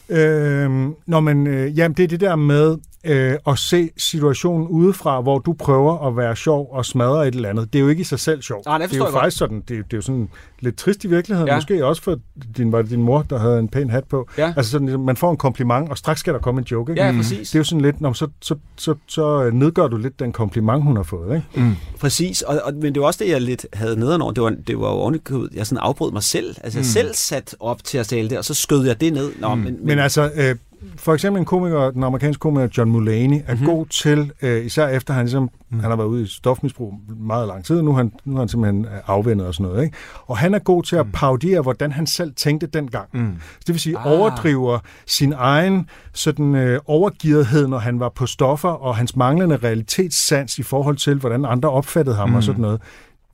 Øhm, 0.09 0.93
nå, 1.07 1.19
men 1.19 1.47
øh, 1.47 1.77
jamen, 1.77 1.97
det 1.97 2.03
er 2.03 2.07
det 2.07 2.19
der 2.19 2.35
med 2.35 2.77
øh, 3.05 3.33
at 3.47 3.59
se 3.59 3.89
situationen 3.97 4.67
udefra, 4.67 5.21
hvor 5.21 5.39
du 5.39 5.53
prøver 5.53 6.07
at 6.07 6.17
være 6.17 6.35
sjov 6.35 6.69
og 6.71 6.85
smadre 6.85 7.27
et 7.27 7.35
eller 7.35 7.49
andet. 7.49 7.73
Det 7.73 7.79
er 7.79 7.83
jo 7.83 7.89
ikke 7.89 8.01
i 8.01 8.03
sig 8.03 8.19
selv 8.19 8.41
sjovt. 8.41 8.65
Nej, 8.65 8.77
det 8.77 8.89
det 8.89 8.95
er 8.95 8.97
jo 8.97 9.03
jeg 9.03 9.11
godt. 9.11 9.21
faktisk 9.21 9.37
sådan, 9.37 9.63
det, 9.67 9.77
er- 9.77 9.83
det 9.83 9.93
er 9.93 9.97
jo 9.97 10.01
sådan 10.01 10.29
lidt 10.59 10.77
trist 10.77 11.03
i 11.03 11.07
virkeligheden. 11.07 11.47
Ja. 11.47 11.55
Måske 11.55 11.85
også 11.85 12.01
for 12.01 12.19
din, 12.57 12.71
var 12.71 12.81
det 12.81 12.91
din 12.91 13.03
mor, 13.03 13.21
der 13.29 13.37
havde 13.39 13.59
en 13.59 13.67
pæn 13.67 13.89
hat 13.89 14.03
på. 14.03 14.27
Ja. 14.37 14.53
Altså 14.57 14.71
sådan, 14.71 14.99
man 14.99 15.17
får 15.17 15.31
en 15.31 15.37
kompliment, 15.37 15.89
og 15.89 15.97
straks 15.97 16.19
skal 16.19 16.33
der 16.33 16.39
komme 16.39 16.59
en 16.61 16.67
joke. 16.71 16.91
Ikke? 16.91 17.03
Ja, 17.03 17.11
præcis. 17.11 17.49
Det 17.49 17.55
er 17.55 17.59
jo 17.59 17.63
sådan 17.63 17.81
lidt, 17.81 18.01
nå, 18.01 18.13
så, 18.13 18.27
så, 18.41 18.55
så, 18.77 18.95
så 19.07 19.49
nedgør 19.53 19.87
du 19.87 19.97
lidt 19.97 20.19
den 20.19 20.31
kompliment, 20.31 20.83
hun 20.83 20.95
har 20.95 21.03
fået. 21.03 21.35
Ikke? 21.55 21.71
Præcis, 21.99 22.41
og, 22.41 22.59
og, 22.63 22.73
men 22.73 22.93
det 22.93 23.01
var 23.01 23.07
også 23.07 23.23
det, 23.23 23.29
jeg 23.31 23.41
lidt 23.41 23.65
havde 23.73 23.99
nedenover. 23.99 24.31
Det 24.31 24.43
var, 24.43 24.49
det 24.67 24.79
var 24.79 24.87
jo 24.87 24.93
ovenikøbet, 24.97 25.49
jeg 25.55 25.67
sådan 25.67 25.79
afbrød 25.81 26.11
mig 26.11 26.23
selv. 26.23 26.55
Altså, 26.63 26.79
jeg 26.79 26.85
selv 26.85 27.13
sat 27.13 27.55
op 27.59 27.83
til 27.83 27.97
at 27.97 28.05
tale 28.07 28.29
det, 28.29 28.37
og 28.37 28.45
så 28.45 28.53
skød 28.53 28.85
jeg 28.85 29.01
det 29.01 29.13
ned. 29.13 29.31
Nå, 29.39 29.55
men, 29.55 29.63
men, 29.65 29.77
Men 29.83 29.99
altså, 29.99 30.31
øh, 30.35 30.55
for 30.95 31.13
eksempel 31.13 31.39
en 31.39 31.45
komiker, 31.45 31.91
den 31.91 32.03
amerikanske 32.03 32.39
komiker 32.39 32.67
John 32.77 32.91
Mulaney, 32.91 33.35
er 33.37 33.41
Mhm. 33.53 33.61
mm-hmm. 33.61 33.65
god 33.75 33.85
til, 33.85 34.31
øh, 34.41 34.65
især 34.65 34.87
efter 34.87 35.13
han 35.13 35.25
ligesom, 35.25 35.49
mm. 35.69 35.79
han 35.79 35.89
har 35.89 35.95
været 35.97 36.07
ude 36.07 36.23
i 36.23 36.27
stofmisbrug 36.27 36.93
meget 37.17 37.47
lang 37.47 37.65
tid, 37.65 37.81
nu 37.81 37.91
er 37.91 37.95
han, 37.95 38.11
nu 38.25 38.35
er 38.35 38.39
han 38.39 38.47
simpelthen 38.47 38.85
øh, 38.85 38.91
afvendet 39.07 39.47
og 39.47 39.53
sådan 39.53 39.71
noget, 39.71 39.83
ikke? 39.83 39.97
Og 40.25 40.37
han 40.37 40.53
er 40.53 40.59
god 40.59 40.83
til 40.83 40.95
at 40.95 41.05
parodiere, 41.13 41.61
hvordan 41.61 41.91
han 41.91 42.07
selv 42.07 42.33
tænkte 42.35 42.67
dengang. 42.67 43.07
Mm. 43.13 43.35
Det 43.59 43.67
vil 43.67 43.79
sige, 43.79 43.97
Ah. 43.97 44.11
overdriver 44.11 44.79
sin 45.05 45.33
egen 45.37 45.89
sådan 46.13 46.55
øh, 46.55 46.79
overgivethed, 46.85 47.67
når 47.67 47.77
han 47.77 47.99
var 47.99 48.09
på 48.09 48.25
stoffer, 48.25 48.69
og 48.69 48.95
hans 48.95 49.15
manglende 49.15 49.57
realitetssans 49.57 50.57
i 50.59 50.63
forhold 50.63 50.97
til, 50.97 51.15
hvordan 51.15 51.45
andre 51.45 51.69
opfattede 51.69 52.15
ham 52.15 52.29
mm. 52.29 52.35
og 52.35 52.43
sådan 52.43 52.61
noget. 52.61 52.81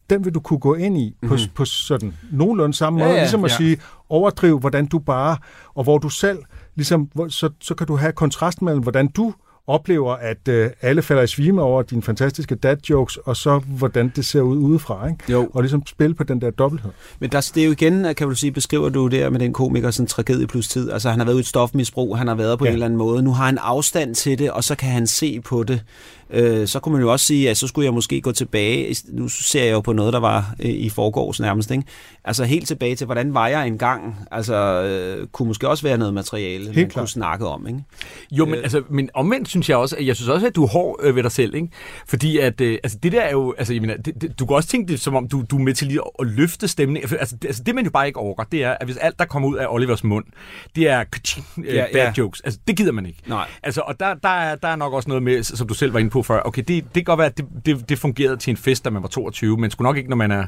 Den 0.09 0.25
vil 0.25 0.33
du 0.33 0.39
kunne 0.39 0.59
gå 0.59 0.75
ind 0.75 0.97
i 0.97 1.15
på, 1.27 1.33
mm. 1.33 1.39
på 1.55 1.65
sådan 1.65 2.13
nogenlunde 2.31 2.73
samme 2.77 2.99
måde, 2.99 3.11
ja, 3.11 3.19
ligesom 3.19 3.45
at 3.45 3.51
ja. 3.51 3.55
sige, 3.57 3.77
overdrive, 4.09 4.59
hvordan 4.59 4.85
du 4.85 4.99
bare, 4.99 5.37
og 5.75 5.83
hvor 5.83 5.97
du 5.97 6.09
selv, 6.09 6.37
ligesom, 6.75 7.10
så, 7.29 7.49
så 7.62 7.75
kan 7.75 7.88
du 7.88 7.95
have 7.95 8.12
kontrast 8.12 8.62
mellem, 8.62 8.81
hvordan 8.81 9.07
du 9.07 9.34
oplever, 9.67 10.13
at 10.13 10.47
øh, 10.47 10.69
alle 10.81 11.01
falder 11.01 11.23
i 11.23 11.27
svime 11.27 11.62
over 11.62 11.81
dine 11.81 12.01
fantastiske 12.01 12.55
dad 12.55 12.77
jokes, 12.89 13.17
og 13.17 13.38
så 13.38 13.60
hvordan 13.60 14.12
det 14.15 14.25
ser 14.25 14.41
ud 14.41 14.57
udefra, 14.57 15.07
ikke? 15.07 15.31
Jo. 15.31 15.49
Og 15.53 15.62
ligesom 15.62 15.88
spille 15.88 16.15
på 16.15 16.23
den 16.23 16.41
der 16.41 16.51
dobbelthed. 16.51 16.91
Men 17.19 17.29
der, 17.29 17.51
det 17.55 17.62
er 17.62 17.65
jo 17.65 17.71
igen, 17.71 18.15
kan 18.15 18.27
du 18.27 18.36
sige, 18.36 18.51
beskriver 18.51 18.89
du 18.89 19.07
der 19.07 19.29
med 19.29 19.39
den 19.39 19.53
komiker 19.53 19.91
sådan 19.91 20.07
tragedie 20.07 20.47
plus 20.47 20.67
tid. 20.67 20.91
Altså 20.91 21.10
han 21.10 21.19
har 21.19 21.25
været 21.25 21.38
i 21.38 21.39
et 21.39 21.47
stofmisbrug, 21.47 22.17
han 22.17 22.27
har 22.27 22.36
været 22.36 22.60
på. 22.60 22.65
Ja. 22.65 22.69
en 22.69 22.73
eller 22.73 22.86
anden 22.86 22.97
måde. 22.97 23.23
Nu 23.23 23.34
har 23.34 23.45
han 23.45 23.57
afstand 23.57 24.15
til 24.15 24.39
det, 24.39 24.51
og 24.51 24.63
så 24.63 24.75
kan 24.75 24.89
han 24.89 25.07
se 25.07 25.41
på 25.41 25.63
det. 25.63 25.84
Øh, 26.34 26.67
så 26.67 26.80
kunne 26.80 26.94
man 26.94 27.02
jo 27.02 27.12
også 27.12 27.26
sige, 27.26 27.50
at 27.50 27.58
så 27.58 27.67
skulle 27.67 27.86
jeg 27.86 27.94
måske 27.94 28.22
gå 28.22 28.32
tilbage. 28.32 28.96
Nu 29.10 29.28
ser 29.28 29.63
jeg 29.63 29.72
jo 29.72 29.80
på 29.82 29.94
noget, 29.94 30.13
der 30.13 30.20
var 30.20 30.56
øh, 30.60 30.70
i 30.70 30.89
forgårs 30.89 31.39
nærmest. 31.39 31.72
Ikke? 31.72 31.84
Altså 32.24 32.44
helt 32.44 32.67
tilbage 32.67 32.96
til, 32.96 33.06
hvordan 33.06 33.34
var 33.34 33.48
jeg 33.48 33.67
engang? 33.67 34.15
Altså 34.32 34.56
øh, 34.56 35.28
kunne 35.28 35.48
måske 35.48 35.70
også 35.70 35.84
være 35.84 35.98
noget 35.98 36.13
materiale, 36.13 36.65
man 36.65 36.74
klart. 36.74 36.94
kunne 36.94 37.08
snakke 37.08 37.48
om. 37.48 37.67
Ikke? 37.67 37.80
Jo, 38.32 38.46
men, 38.46 38.56
altså, 38.56 38.84
men 38.89 39.10
omvendt 39.13 39.50
synes 39.50 39.70
jeg 39.70 39.78
også, 39.78 39.96
at 39.96 40.06
jeg 40.08 40.15
synes 40.15 40.30
også, 40.30 40.48
at 40.48 40.56
du 40.56 40.63
er 40.63 40.67
hård 40.67 41.00
øh, 41.04 41.15
ved 41.15 41.24
dig 41.24 41.32
selv, 41.32 41.56
ikke? 41.56 41.67
Fordi 42.08 42.38
at, 42.38 42.62
øh, 42.62 42.78
altså 42.84 42.98
det 43.04 43.12
der 43.12 43.22
er 43.22 43.32
jo, 43.32 43.54
altså 43.58 43.74
jeg 43.74 43.82
mener, 43.82 43.98
det, 43.98 44.22
det, 44.22 44.39
du 44.39 44.46
kan 44.46 44.56
også 44.56 44.70
tænke 44.70 44.91
det 44.91 45.00
som 45.00 45.15
om, 45.15 45.28
du, 45.28 45.44
du 45.52 45.58
er 45.58 45.62
med 45.62 45.74
til 45.74 45.88
lige 45.88 46.00
at, 46.00 46.28
at 46.28 46.28
løfte 46.28 46.67
stemningen. 46.67 47.10
Altså, 47.20 47.36
det, 47.36 47.48
altså 47.48 47.63
det 47.63 47.76
man 47.76 47.84
jo 47.84 47.91
bare 47.91 48.08
ikke 48.08 48.20
overgår, 48.20 48.44
det 48.52 48.63
er, 48.63 48.72
at 48.72 48.88
hvis 48.88 48.98
alt, 48.98 49.20
der 49.20 49.26
kommer 49.26 49.50
ud 49.50 49.58
af 49.58 49.65
Olivers 49.70 50.04
mund, 50.04 50.26
det 50.76 50.88
er 50.88 51.04
øh, 51.58 51.76
ja, 51.76 51.86
bad 51.94 52.04
ja. 52.04 52.13
jokes, 52.17 52.41
altså 52.41 52.60
det 52.67 52.78
gider 52.78 52.91
man 52.91 53.06
ikke. 53.06 53.20
Nej. 53.28 53.48
Altså, 53.63 53.82
og 53.82 54.00
der, 54.00 54.13
der, 54.13 54.30
er, 54.30 54.56
der 54.56 54.67
er 54.67 54.76
nok 54.76 54.94
også 54.94 55.10
noget 55.10 55.24
med, 55.24 55.44
som 55.44 55.67
du 55.67 55.74
selv 55.74 55.94
var 55.94 56.00
inde 56.00 56.12
på 56.12 56.20
for, 56.23 56.41
okay, 56.45 56.63
det, 56.67 56.84
det 56.84 56.93
kan 56.93 57.03
godt 57.03 57.17
være, 57.17 57.27
at 57.27 57.38
det, 57.38 57.45
det, 57.65 57.89
det 57.89 57.99
fungerede 57.99 58.38
til 58.38 58.51
en 58.51 58.57
fest, 58.57 58.86
da 58.86 58.89
man 58.89 59.01
var 59.01 59.10
22, 59.10 59.57
men 59.57 59.71
sgu 59.71 59.84
nok 59.84 59.97
ikke, 59.97 60.10
når 60.10 60.17
man 60.17 60.31
er 60.31 60.45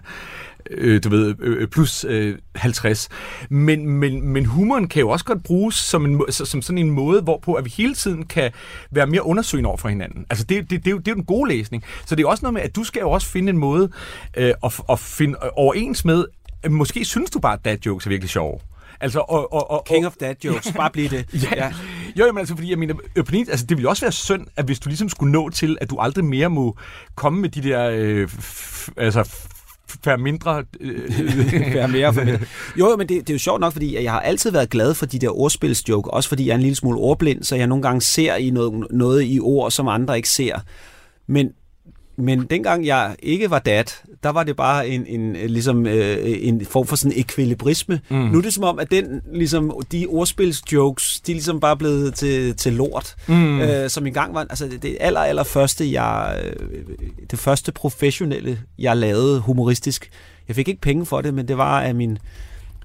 øh, 0.70 1.04
du 1.04 1.10
ved, 1.10 1.36
øh, 1.40 1.62
øh 1.62 1.68
plus 1.68 2.06
øh, 2.10 2.38
50. 2.56 3.10
Men, 3.50 3.88
men, 3.88 4.28
men 4.28 4.46
humoren 4.46 4.88
kan 4.88 5.00
jo 5.00 5.10
også 5.10 5.26
godt 5.26 5.44
bruges 5.44 5.76
som, 5.76 6.06
en, 6.06 6.22
som 6.32 6.62
sådan 6.62 6.78
en 6.78 6.90
måde, 6.90 7.22
hvorpå 7.22 7.54
at 7.54 7.66
vi 7.66 7.74
hele 7.78 7.94
tiden 7.94 8.26
kan 8.26 8.52
være 8.92 9.08
mere 9.08 9.26
undersøgende 9.26 9.68
over 9.68 9.78
for 9.78 9.90
hinanden. 9.90 10.26
Altså 10.30 10.46
det, 10.46 10.70
det, 10.70 10.86
det, 10.86 10.88
er 10.88 10.92
jo, 10.92 10.98
det 10.98 11.08
er 11.08 11.12
jo 11.12 11.16
den 11.16 11.26
gode 11.26 11.50
læsning. 11.50 11.84
Så 12.06 12.16
det 12.16 12.24
er 12.24 12.28
også 12.28 12.42
noget 12.44 12.54
med, 12.54 12.62
at 12.62 12.76
du 12.76 12.84
skal 12.84 13.00
jo 13.00 13.12
også 13.12 13.28
finde 13.28 13.50
en 13.50 13.58
måde 13.58 13.90
øh, 14.38 14.54
at, 14.64 14.82
at 14.90 15.00
finde 15.00 15.38
øh, 15.44 15.50
overens 15.56 16.06
med, 16.06 16.26
måske 16.70 17.06
synes 17.06 17.32
du 17.32 17.40
bare, 17.40 17.54
at 17.54 17.66
dad 17.66 17.78
jokes 17.86 18.06
er 18.06 18.10
virkelig 18.10 18.30
sjove. 18.30 18.60
Altså, 19.00 19.20
og, 19.20 19.54
og, 19.54 19.72
og, 19.72 19.86
King 19.86 20.06
of 20.06 20.14
dad 20.20 20.36
jokes, 20.44 20.72
bare 20.72 20.90
blive 20.90 21.10
det. 21.10 21.26
Ja. 21.56 21.74
Jo, 22.20 22.26
jamen 22.26 22.40
altså, 22.40 22.56
fordi 22.56 22.70
jeg 22.70 22.80
mener, 22.80 22.96
økonomi, 23.16 23.46
altså, 23.50 23.66
det 23.66 23.78
ville 23.78 23.90
også 23.90 24.06
være 24.06 24.12
synd, 24.12 24.48
at 24.56 24.66
hvis 24.66 24.80
du 24.80 24.90
ligesom 24.90 25.10
skulle 25.10 25.32
nå 25.32 25.50
til, 25.50 25.78
at 25.82 25.90
du 25.90 25.98
aldrig 26.00 26.26
mere 26.26 26.50
må 26.50 26.78
komme 27.16 27.42
med 27.42 27.50
de 27.50 27.64
der, 27.64 27.90
øh, 27.94 28.30
altså, 28.98 29.30
færre 30.04 30.18
mindre... 30.18 30.64
Øh, 30.80 31.74
Være 31.74 31.88
mere 31.88 32.14
for 32.14 32.24
mindre. 32.24 32.40
Jo, 32.80 32.90
jo, 32.90 32.96
men 32.98 33.10
det, 33.10 33.28
det 33.28 33.30
er 33.30 33.34
jo 33.34 33.40
sjovt 33.40 33.60
nok, 33.60 33.74
fordi 33.74 34.04
jeg 34.04 34.12
har 34.12 34.20
altid 34.20 34.52
været 34.52 34.70
glad 34.70 34.94
for 34.94 35.06
de 35.06 35.20
der 35.20 35.40
ordspilsjoke, 35.40 36.12
også 36.12 36.30
fordi 36.30 36.46
jeg 36.46 36.52
er 36.52 36.56
en 36.56 36.62
lille 36.62 36.76
smule 36.76 37.00
ordblind, 37.00 37.44
så 37.44 37.56
jeg 37.56 37.68
nogle 37.68 37.82
gange 37.82 38.02
ser 38.02 38.36
i 38.36 38.50
noget, 38.50 38.88
noget 38.92 39.24
i 39.26 39.40
ord, 39.40 39.72
som 39.72 39.88
andre 39.88 40.18
ikke 40.18 40.30
ser. 40.30 40.60
Men, 41.28 41.52
men 42.16 42.46
dengang 42.46 42.86
jeg 42.86 43.16
ikke 43.20 43.50
var 43.50 43.60
dat, 43.60 44.02
der 44.24 44.30
var 44.30 44.44
det 44.44 44.56
bare 44.56 44.88
en, 44.88 45.06
en, 45.08 45.34
ligesom, 45.34 45.86
øh, 45.88 46.18
en 46.24 46.66
form 46.66 46.88
for 46.88 46.96
sådan 46.96 47.18
ekvilibrisme. 47.20 48.00
Mm. 48.10 48.18
Nu 48.18 48.38
er 48.38 48.42
det 48.42 48.54
som 48.54 48.64
om, 48.64 48.80
at 48.80 48.92
den, 48.92 49.22
ligesom, 49.34 49.72
de 49.92 50.06
ordspilsjokes, 50.10 51.22
de 51.22 51.32
er 51.32 51.36
ligesom 51.36 51.60
bare 51.60 51.78
blevet 51.78 52.14
til, 52.14 52.56
til 52.56 52.74
lort. 52.74 53.16
Mm. 53.28 53.60
Øh, 53.60 53.90
som 53.90 54.08
engang 54.08 54.34
var, 54.34 54.42
altså 54.50 54.66
det, 54.68 54.82
det 54.82 54.98
aller, 55.00 55.20
aller 55.20 55.44
første, 55.44 55.92
jeg, 55.92 56.42
øh, 56.46 56.82
det 57.32 57.40
første 57.40 57.72
professionelle, 57.72 58.60
jeg 58.80 58.98
lavede 58.98 59.40
humoristisk. 59.40 60.10
Jeg 60.48 60.56
fik 60.56 60.68
ikke 60.68 60.82
penge 60.82 61.06
for 61.06 61.22
det, 61.22 61.34
men 61.34 61.48
det 61.48 61.58
var 61.58 61.82
af 61.82 61.96
min, 61.96 62.18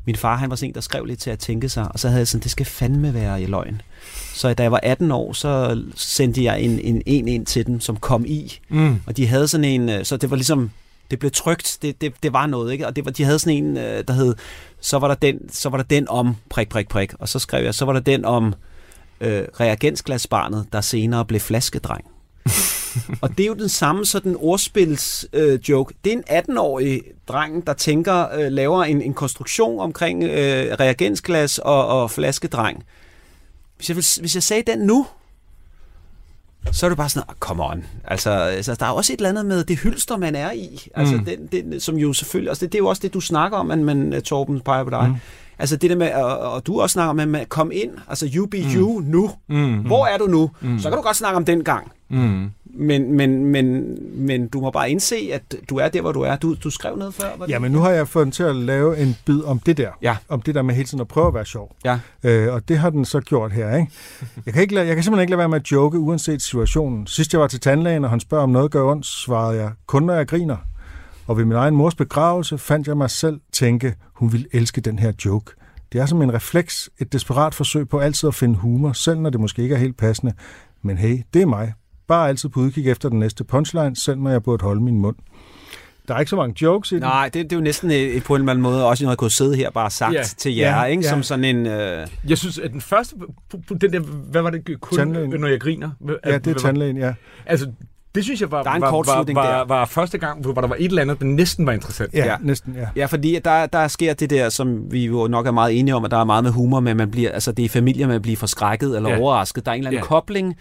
min 0.04 0.16
far, 0.16 0.36
han 0.36 0.50
var 0.50 0.56
sådan 0.56 0.70
en, 0.70 0.74
der 0.74 0.80
skrev 0.80 1.04
lidt 1.04 1.20
til 1.20 1.30
at 1.30 1.38
tænke 1.38 1.68
sig, 1.68 1.88
og 1.92 1.98
så 1.98 2.08
havde 2.08 2.18
jeg 2.18 2.28
sådan, 2.28 2.42
det 2.42 2.50
skal 2.50 2.66
fandme 2.66 3.14
være 3.14 3.42
i 3.42 3.46
løgn. 3.46 3.82
Så 4.34 4.54
da 4.54 4.62
jeg 4.62 4.72
var 4.72 4.80
18 4.82 5.10
år, 5.10 5.32
så 5.32 5.82
sendte 5.96 6.44
jeg 6.44 6.60
en, 6.60 6.80
en, 6.80 7.02
en 7.06 7.28
ind 7.28 7.46
til 7.46 7.66
dem, 7.66 7.80
som 7.80 7.96
kom 7.96 8.24
i. 8.26 8.58
mm. 8.68 9.00
Og 9.06 9.16
de 9.16 9.26
havde 9.26 9.48
sådan 9.48 9.64
en, 9.64 9.88
øh, 9.88 10.04
så 10.04 10.16
det 10.16 10.30
var 10.30 10.36
ligesom, 10.36 10.70
det 11.10 11.18
blev 11.18 11.30
trygt, 11.30 11.78
det, 11.82 12.00
det, 12.00 12.12
det 12.22 12.32
var 12.32 12.46
noget, 12.46 12.72
ikke? 12.72 12.86
Og 12.86 12.96
det 12.96 13.04
var, 13.04 13.10
de 13.10 13.24
havde 13.24 13.38
sådan 13.38 13.64
en, 13.64 13.76
øh, 13.76 14.04
der 14.08 14.14
hed, 14.14 14.34
så 14.80 14.98
var 14.98 15.08
der 15.08 15.14
den, 15.14 15.38
så 15.50 15.68
var 15.68 15.76
der 15.76 15.84
den 15.84 16.08
om 16.08 16.36
prik, 16.50 16.68
prik, 16.68 16.88
prik. 16.88 17.12
Og 17.18 17.28
så 17.28 17.38
skrev 17.38 17.64
jeg, 17.64 17.74
så 17.74 17.84
var 17.84 17.92
der 17.92 18.00
den 18.00 18.24
om 18.24 18.54
øh, 19.20 19.42
reagensglasbarnet, 19.60 20.66
der 20.72 20.80
senere 20.80 21.24
blev 21.24 21.40
flaskedreng. 21.40 22.04
og 23.22 23.30
det 23.30 23.40
er 23.40 23.46
jo 23.46 23.54
den 23.54 23.68
samme 23.68 24.06
sådan 24.06 24.36
ordspils 24.38 25.26
øh, 25.32 25.58
joke. 25.68 25.94
Det 26.04 26.12
er 26.12 26.16
en 26.16 26.44
18-årig 26.50 27.02
dreng, 27.28 27.66
der 27.66 27.72
tænker, 27.72 28.26
øh, 28.34 28.52
laver 28.52 28.84
en, 28.84 29.02
en 29.02 29.14
konstruktion 29.14 29.80
omkring 29.80 30.24
øh, 30.24 30.76
reagensglas 30.80 31.58
og, 31.58 31.86
og 31.86 32.10
flaskedreng. 32.10 32.84
Hvis 33.78 33.88
jeg, 33.88 33.96
hvis 34.20 34.34
jeg 34.34 34.42
sagde 34.42 34.72
den 34.72 34.78
nu, 34.78 35.06
så 36.72 36.86
er 36.86 36.90
det 36.90 36.96
bare 36.96 37.08
sådan, 37.08 37.28
oh, 37.28 37.34
come 37.40 37.64
on. 37.64 37.84
Altså, 38.04 38.30
altså, 38.30 38.74
der 38.74 38.86
er 38.86 38.90
også 38.90 39.12
et 39.12 39.16
eller 39.16 39.28
andet 39.28 39.46
med 39.46 39.64
det 39.64 39.78
hylster, 39.78 40.16
man 40.16 40.34
er 40.34 40.52
i. 40.52 40.88
Altså, 40.94 41.14
Mm. 41.14 41.20
mm. 41.20 41.48
den, 41.50 41.70
den, 41.72 41.80
som 41.80 41.96
jo 41.96 42.12
selvfølgelig, 42.12 42.48
altså, 42.50 42.64
det, 42.66 42.72
det 42.72 42.78
er 42.78 42.82
jo 42.82 42.88
også 42.88 43.02
det, 43.02 43.14
du 43.14 43.20
snakker 43.20 43.58
om, 43.58 43.66
men, 43.66 43.84
men 43.84 44.22
Torben 44.22 44.60
peger 44.60 44.84
på 44.84 44.90
dig. 44.90 45.08
Mm. 45.08 45.14
Altså 45.58 45.76
det 45.76 45.90
der 45.90 45.96
med, 45.96 46.12
og, 46.12 46.38
og 46.38 46.66
du 46.66 46.80
også 46.80 46.92
snakker 46.92 47.10
om, 47.22 47.34
at 47.34 47.48
komme 47.48 47.74
ind, 47.74 47.90
altså 48.08 48.30
you 48.34 48.46
be 48.46 48.58
mm. 48.62 48.74
you 48.74 49.00
nu. 49.00 49.30
Mm. 49.48 49.74
Hvor 49.78 50.06
er 50.06 50.18
du 50.18 50.26
nu? 50.26 50.50
Mm. 50.60 50.78
Så 50.78 50.88
kan 50.88 50.96
du 50.96 51.02
godt 51.02 51.16
snakke 51.16 51.36
om 51.36 51.44
den 51.44 51.64
gang. 51.64 51.92
Mm. 52.08 52.50
Men, 52.78 53.12
men, 53.12 53.44
men, 53.44 53.98
men 54.12 54.48
du 54.48 54.60
må 54.60 54.70
bare 54.70 54.90
indse, 54.90 55.30
at 55.32 55.56
du 55.70 55.76
er 55.76 55.88
der, 55.88 56.00
hvor 56.00 56.12
du 56.12 56.20
er. 56.20 56.36
Du, 56.36 56.54
du 56.64 56.70
skrev 56.70 56.96
noget 56.96 57.14
før. 57.14 57.26
Var 57.38 57.46
det? 57.46 57.52
Ja, 57.52 57.58
men 57.58 57.72
nu 57.72 57.78
har 57.78 57.90
jeg 57.90 58.08
fået 58.08 58.24
den 58.24 58.32
til 58.32 58.42
at 58.42 58.56
lave 58.56 58.98
en 58.98 59.16
bid 59.26 59.42
om 59.42 59.58
det 59.58 59.76
der. 59.76 59.90
Ja. 60.02 60.16
Om 60.28 60.42
det 60.42 60.54
der 60.54 60.62
med 60.62 60.74
hele 60.74 60.86
tiden 60.86 61.00
at 61.00 61.08
prøve 61.08 61.26
at 61.26 61.34
være 61.34 61.44
sjov. 61.44 61.76
Ja. 61.84 61.98
Øh, 62.22 62.54
og 62.54 62.68
det 62.68 62.78
har 62.78 62.90
den 62.90 63.04
så 63.04 63.20
gjort 63.20 63.52
her, 63.52 63.76
ikke? 63.76 63.92
Jeg 64.46 64.54
kan, 64.54 64.62
ikke 64.62 64.74
lade, 64.74 64.86
jeg 64.86 64.96
kan 64.96 65.04
simpelthen 65.04 65.22
ikke 65.22 65.30
lade 65.30 65.38
være 65.38 65.48
med 65.48 65.60
at 65.60 65.72
joke, 65.72 65.98
uanset 65.98 66.42
situationen. 66.42 67.06
Sidst 67.06 67.32
jeg 67.32 67.40
var 67.40 67.46
til 67.46 67.60
tandlægen, 67.60 68.04
og 68.04 68.10
han 68.10 68.20
spørger, 68.20 68.44
om 68.44 68.50
noget 68.50 68.70
gør 68.70 68.84
ondt, 68.84 69.06
svarede 69.06 69.60
jeg, 69.60 69.70
kun 69.86 70.02
når 70.02 70.14
jeg 70.14 70.28
griner. 70.28 70.56
Og 71.26 71.36
ved 71.36 71.44
min 71.44 71.56
egen 71.56 71.76
mors 71.76 71.94
begravelse 71.94 72.58
fandt 72.58 72.88
jeg 72.88 72.96
mig 72.96 73.10
selv 73.10 73.40
tænke, 73.52 73.94
hun 74.14 74.32
ville 74.32 74.46
elske 74.52 74.80
den 74.80 74.98
her 74.98 75.12
joke. 75.24 75.52
Det 75.92 76.00
er 76.00 76.06
som 76.06 76.22
en 76.22 76.34
refleks, 76.34 76.90
et 76.98 77.12
desperat 77.12 77.54
forsøg 77.54 77.88
på 77.88 77.98
altid 77.98 78.28
at 78.28 78.34
finde 78.34 78.54
humor, 78.54 78.92
selv 78.92 79.20
når 79.20 79.30
det 79.30 79.40
måske 79.40 79.62
ikke 79.62 79.74
er 79.74 79.78
helt 79.78 79.96
passende. 79.96 80.32
Men 80.82 80.98
hey, 80.98 81.22
det 81.34 81.42
er 81.42 81.46
mig. 81.46 81.72
Bare 82.08 82.28
altid 82.28 82.48
på 82.48 82.60
udkig 82.60 82.90
efter 82.90 83.08
den 83.08 83.18
næste 83.18 83.44
punchline, 83.44 83.96
selv 83.96 84.18
når 84.18 84.30
jeg 84.30 84.42
burde 84.42 84.64
holde 84.64 84.80
min 84.80 84.98
mund. 84.98 85.16
Der 86.08 86.14
er 86.14 86.18
ikke 86.18 86.30
så 86.30 86.36
mange 86.36 86.54
jokes 86.64 86.92
i 86.92 86.94
den. 86.94 87.02
Nej, 87.02 87.24
det, 87.34 87.34
det 87.44 87.52
er 87.52 87.56
jo 87.56 87.62
næsten 87.62 87.90
et, 87.90 88.24
på 88.24 88.34
en 88.34 88.40
eller 88.40 88.50
anden 88.52 88.62
måde 88.62 88.86
også 88.86 89.04
noget, 89.04 89.12
jeg 89.12 89.18
kunne 89.18 89.30
sidde 89.30 89.56
her 89.56 89.70
bare 89.70 89.90
sagt 89.90 90.14
Ja. 90.14 90.22
til 90.22 90.54
jer, 90.56 90.76
Ja, 90.78 90.84
ikke? 90.84 91.02
ja. 91.02 91.08
som 91.08 91.22
sådan 91.22 91.44
en... 91.44 91.66
Øh, 91.66 92.06
Jeg 92.28 92.38
synes, 92.38 92.58
at 92.58 92.70
den 92.72 92.80
første, 92.80 93.14
den 93.80 93.92
der, 93.92 94.00
hvad 94.00 94.42
var 94.42 94.50
det, 94.50 94.80
kun 94.80 94.98
Tandlægen. 94.98 95.40
når 95.40 95.48
jeg 95.48 95.60
griner? 95.60 95.90
Ja, 96.26 96.38
det 96.38 96.46
er 96.46 96.54
tandlægen, 96.58 96.96
ja. 96.96 97.14
Altså, 97.46 97.70
det 98.14 98.24
synes 98.24 98.40
jeg 98.40 98.50
var, 98.50 98.62
Der 98.62 98.70
er 98.70 98.74
en 98.74 98.80
var, 98.80 98.90
var, 98.90 99.24
var, 99.34 99.42
der. 99.58 99.64
var, 99.64 99.84
første 99.84 100.18
gang, 100.18 100.40
hvor 100.40 100.52
der 100.54 100.68
var 100.68 100.76
et 100.78 100.84
eller 100.84 101.02
andet, 101.02 101.18
der 101.20 101.24
næsten 101.26 101.66
var 101.66 101.72
interessant. 101.72 102.14
Ja, 102.14 102.24
Ja. 102.26 102.36
næsten, 102.40 102.74
ja. 102.74 102.88
Ja, 102.96 103.06
fordi 103.06 103.38
der, 103.44 103.66
der 103.66 103.88
sker 103.88 104.14
det 104.14 104.30
der, 104.30 104.48
som 104.48 104.92
vi 104.92 105.06
jo 105.06 105.26
nok 105.26 105.46
er 105.46 105.50
meget 105.50 105.78
enige 105.78 105.94
om, 105.94 106.04
at 106.04 106.10
der 106.10 106.16
er 106.18 106.24
meget 106.24 106.44
med 106.44 106.50
humor, 106.52 106.80
men 106.80 106.96
man 106.96 107.10
bliver, 107.10 107.30
altså 107.32 107.52
det 107.52 107.62
er 107.62 107.64
i 107.64 107.68
familier, 107.68 108.06
man 108.08 108.22
bliver 108.22 108.36
forskrækket 108.36 108.96
eller 108.96 109.10
Ja. 109.10 109.18
overrasket. 109.18 109.66
Der 109.66 109.72
er 109.72 109.74
en 109.74 109.78
eller 109.80 109.90
anden 109.90 110.00
ja. 110.02 110.06
kobling. 110.06 110.56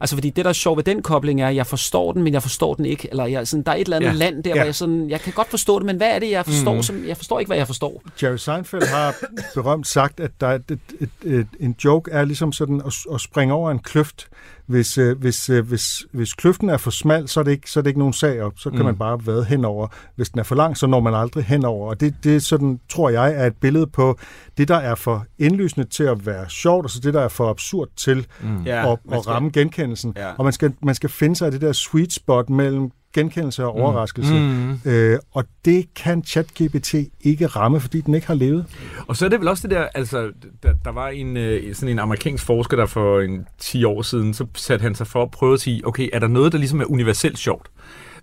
Altså 0.00 0.16
fordi 0.16 0.30
det, 0.30 0.44
der 0.44 0.48
er 0.48 0.52
sjovt 0.52 0.76
ved 0.76 0.84
den 0.84 1.02
kobling 1.02 1.42
er, 1.42 1.48
at 1.48 1.54
jeg 1.56 1.66
forstår 1.66 2.12
den, 2.12 2.22
men 2.22 2.32
jeg 2.32 2.42
forstår 2.42 2.74
den 2.74 2.84
ikke. 2.84 3.08
Eller 3.10 3.26
jeg, 3.26 3.48
sådan, 3.48 3.62
der 3.62 3.72
er 3.72 3.76
et 3.76 3.80
eller 3.84 3.96
andet 3.96 4.08
Ja. 4.08 4.12
land 4.12 4.42
der, 4.42 4.50
Ja. 4.50 4.56
hvor 4.56 4.64
jeg 4.64 4.74
sådan, 4.74 5.10
jeg 5.10 5.20
kan 5.20 5.32
godt 5.32 5.48
forstå 5.48 5.78
det, 5.78 5.86
men 5.86 5.96
hvad 5.96 6.08
er 6.14 6.18
det, 6.18 6.30
jeg 6.30 6.46
forstår? 6.46 6.74
Mm. 6.74 6.82
Som, 6.82 7.06
jeg 7.08 7.16
forstår 7.16 7.38
ikke, 7.40 7.48
hvad 7.48 7.56
jeg 7.56 7.66
forstår. 7.66 8.02
Jerry 8.22 8.36
Seinfeld 8.36 8.82
har 8.86 9.14
berømt 9.54 9.86
sagt, 9.86 10.20
at 10.20 10.30
der 10.40 10.46
er 10.46 10.54
et, 10.54 10.70
et, 10.70 10.78
et, 11.00 11.08
et, 11.34 11.46
en 11.60 11.74
joke 11.84 12.10
er 12.10 12.24
ligesom 12.24 12.52
sådan 12.52 12.82
at, 12.86 12.94
at 13.14 13.20
springe 13.20 13.54
over 13.54 13.70
en 13.70 13.78
kløft. 13.78 14.28
Hvis, 14.70 14.98
øh, 14.98 15.18
hvis, 15.18 15.50
øh, 15.50 15.68
hvis, 15.68 16.02
hvis 16.12 16.34
kløften 16.34 16.68
er 16.68 16.76
for 16.76 16.90
smal, 16.90 17.28
så 17.28 17.40
er 17.40 17.44
det 17.44 17.50
ikke, 17.50 17.70
så 17.70 17.80
er 17.80 17.82
det 17.82 17.90
ikke 17.90 17.98
nogen 17.98 18.12
sag 18.12 18.42
op. 18.42 18.52
Så 18.56 18.70
kan 18.70 18.78
Mm. 18.78 18.84
man 18.84 18.96
bare 18.96 19.26
vade 19.26 19.44
henover. 19.44 19.88
Hvis 20.16 20.28
den 20.30 20.38
er 20.38 20.42
for 20.42 20.54
lang, 20.54 20.76
så 20.76 20.86
når 20.86 21.00
man 21.00 21.14
aldrig 21.14 21.44
henover. 21.44 21.88
Og 21.88 22.00
det, 22.00 22.14
det 22.24 22.42
sådan, 22.42 22.80
tror 22.88 23.10
jeg, 23.10 23.34
er 23.34 23.46
et 23.46 23.56
billede 23.56 23.86
på 23.86 24.18
det, 24.58 24.68
der 24.68 24.76
er 24.76 24.94
for 24.94 25.26
indlysende 25.38 25.86
til 25.88 26.04
at 26.04 26.26
være 26.26 26.48
sjovt, 26.48 26.84
og 26.84 26.90
så 26.90 27.00
det, 27.00 27.14
der 27.14 27.20
er 27.20 27.28
for 27.28 27.50
absurd 27.50 27.88
til 27.96 28.26
Mm. 28.40 28.62
ja, 28.66 28.92
at, 28.92 28.98
at 29.12 29.26
ramme 29.28 29.50
genkendelsen. 29.50 30.12
Ja. 30.16 30.32
Og 30.38 30.44
man 30.44 30.52
skal, 30.52 30.72
man 30.82 30.94
skal 30.94 31.10
finde 31.10 31.36
sig 31.36 31.48
i 31.48 31.50
det 31.50 31.60
der 31.60 31.72
sweet 31.72 32.12
spot 32.12 32.50
mellem 32.50 32.90
genkendelse 33.14 33.64
og 33.64 33.72
overraskelse. 33.72 34.34
Mm. 34.34 34.90
Øh, 34.90 35.18
og 35.32 35.44
det 35.64 35.94
kan 35.94 36.24
ChatGPT 36.24 36.94
ikke 37.20 37.46
ramme, 37.46 37.80
fordi 37.80 38.00
den 38.00 38.14
ikke 38.14 38.26
har 38.26 38.34
levet. 38.34 38.66
Og 39.06 39.16
så 39.16 39.24
er 39.24 39.28
det 39.28 39.40
vel 39.40 39.48
også 39.48 39.68
det 39.68 39.76
der, 39.76 39.88
altså, 39.94 40.32
der, 40.62 40.74
der 40.84 40.92
var 40.92 41.08
en, 41.08 41.36
øh, 41.36 41.74
sådan 41.74 41.88
en 41.88 41.98
amerikansk 41.98 42.44
forsker, 42.44 42.76
der 42.76 42.86
for 42.86 43.20
en 43.20 43.46
10 43.58 43.84
år 43.84 44.02
siden, 44.02 44.34
så 44.34 44.46
satte 44.54 44.82
han 44.82 44.94
sig 44.94 45.06
for 45.06 45.22
at 45.22 45.30
prøve 45.30 45.54
at 45.54 45.60
sige, 45.60 45.86
okay, 45.86 46.08
er 46.12 46.18
der 46.18 46.28
noget, 46.28 46.52
der 46.52 46.58
ligesom 46.58 46.80
er 46.80 46.84
universelt 46.84 47.38
sjovt? 47.38 47.70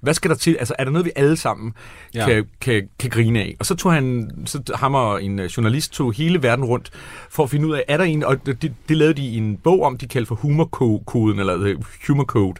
Hvad 0.01 0.13
skal 0.13 0.29
der 0.29 0.35
til? 0.35 0.55
Altså, 0.59 0.75
er 0.79 0.83
der 0.83 0.91
noget, 0.91 1.05
vi 1.05 1.11
alle 1.15 1.37
sammen 1.37 1.73
ja. 2.15 2.25
Kan, 2.25 2.45
kan, 2.61 2.89
kan 2.99 3.09
grine 3.09 3.39
af? 3.39 3.55
Og 3.59 3.65
så 3.65 3.75
tog 3.75 3.93
han, 3.93 4.31
så 4.45 4.61
ham 4.75 4.95
og 4.95 5.23
en 5.23 5.39
øh, 5.39 5.45
journalist 5.45 5.93
tog 5.93 6.13
hele 6.13 6.43
verden 6.43 6.65
rundt 6.65 6.91
for 7.29 7.43
at 7.43 7.49
finde 7.49 7.67
ud 7.67 7.73
af, 7.73 7.83
er 7.87 7.97
der 7.97 8.03
en, 8.03 8.23
og 8.23 8.45
det, 8.45 8.73
det 8.89 8.97
lavede 8.97 9.13
de 9.13 9.25
i 9.25 9.37
en 9.37 9.57
bog 9.57 9.83
om, 9.83 9.97
de 9.97 10.07
kaldte 10.07 10.27
for 10.27 10.35
humorkoden, 10.35 11.39
eller 11.39 11.57
the 11.57 11.77
humor 12.07 12.23
code. 12.23 12.55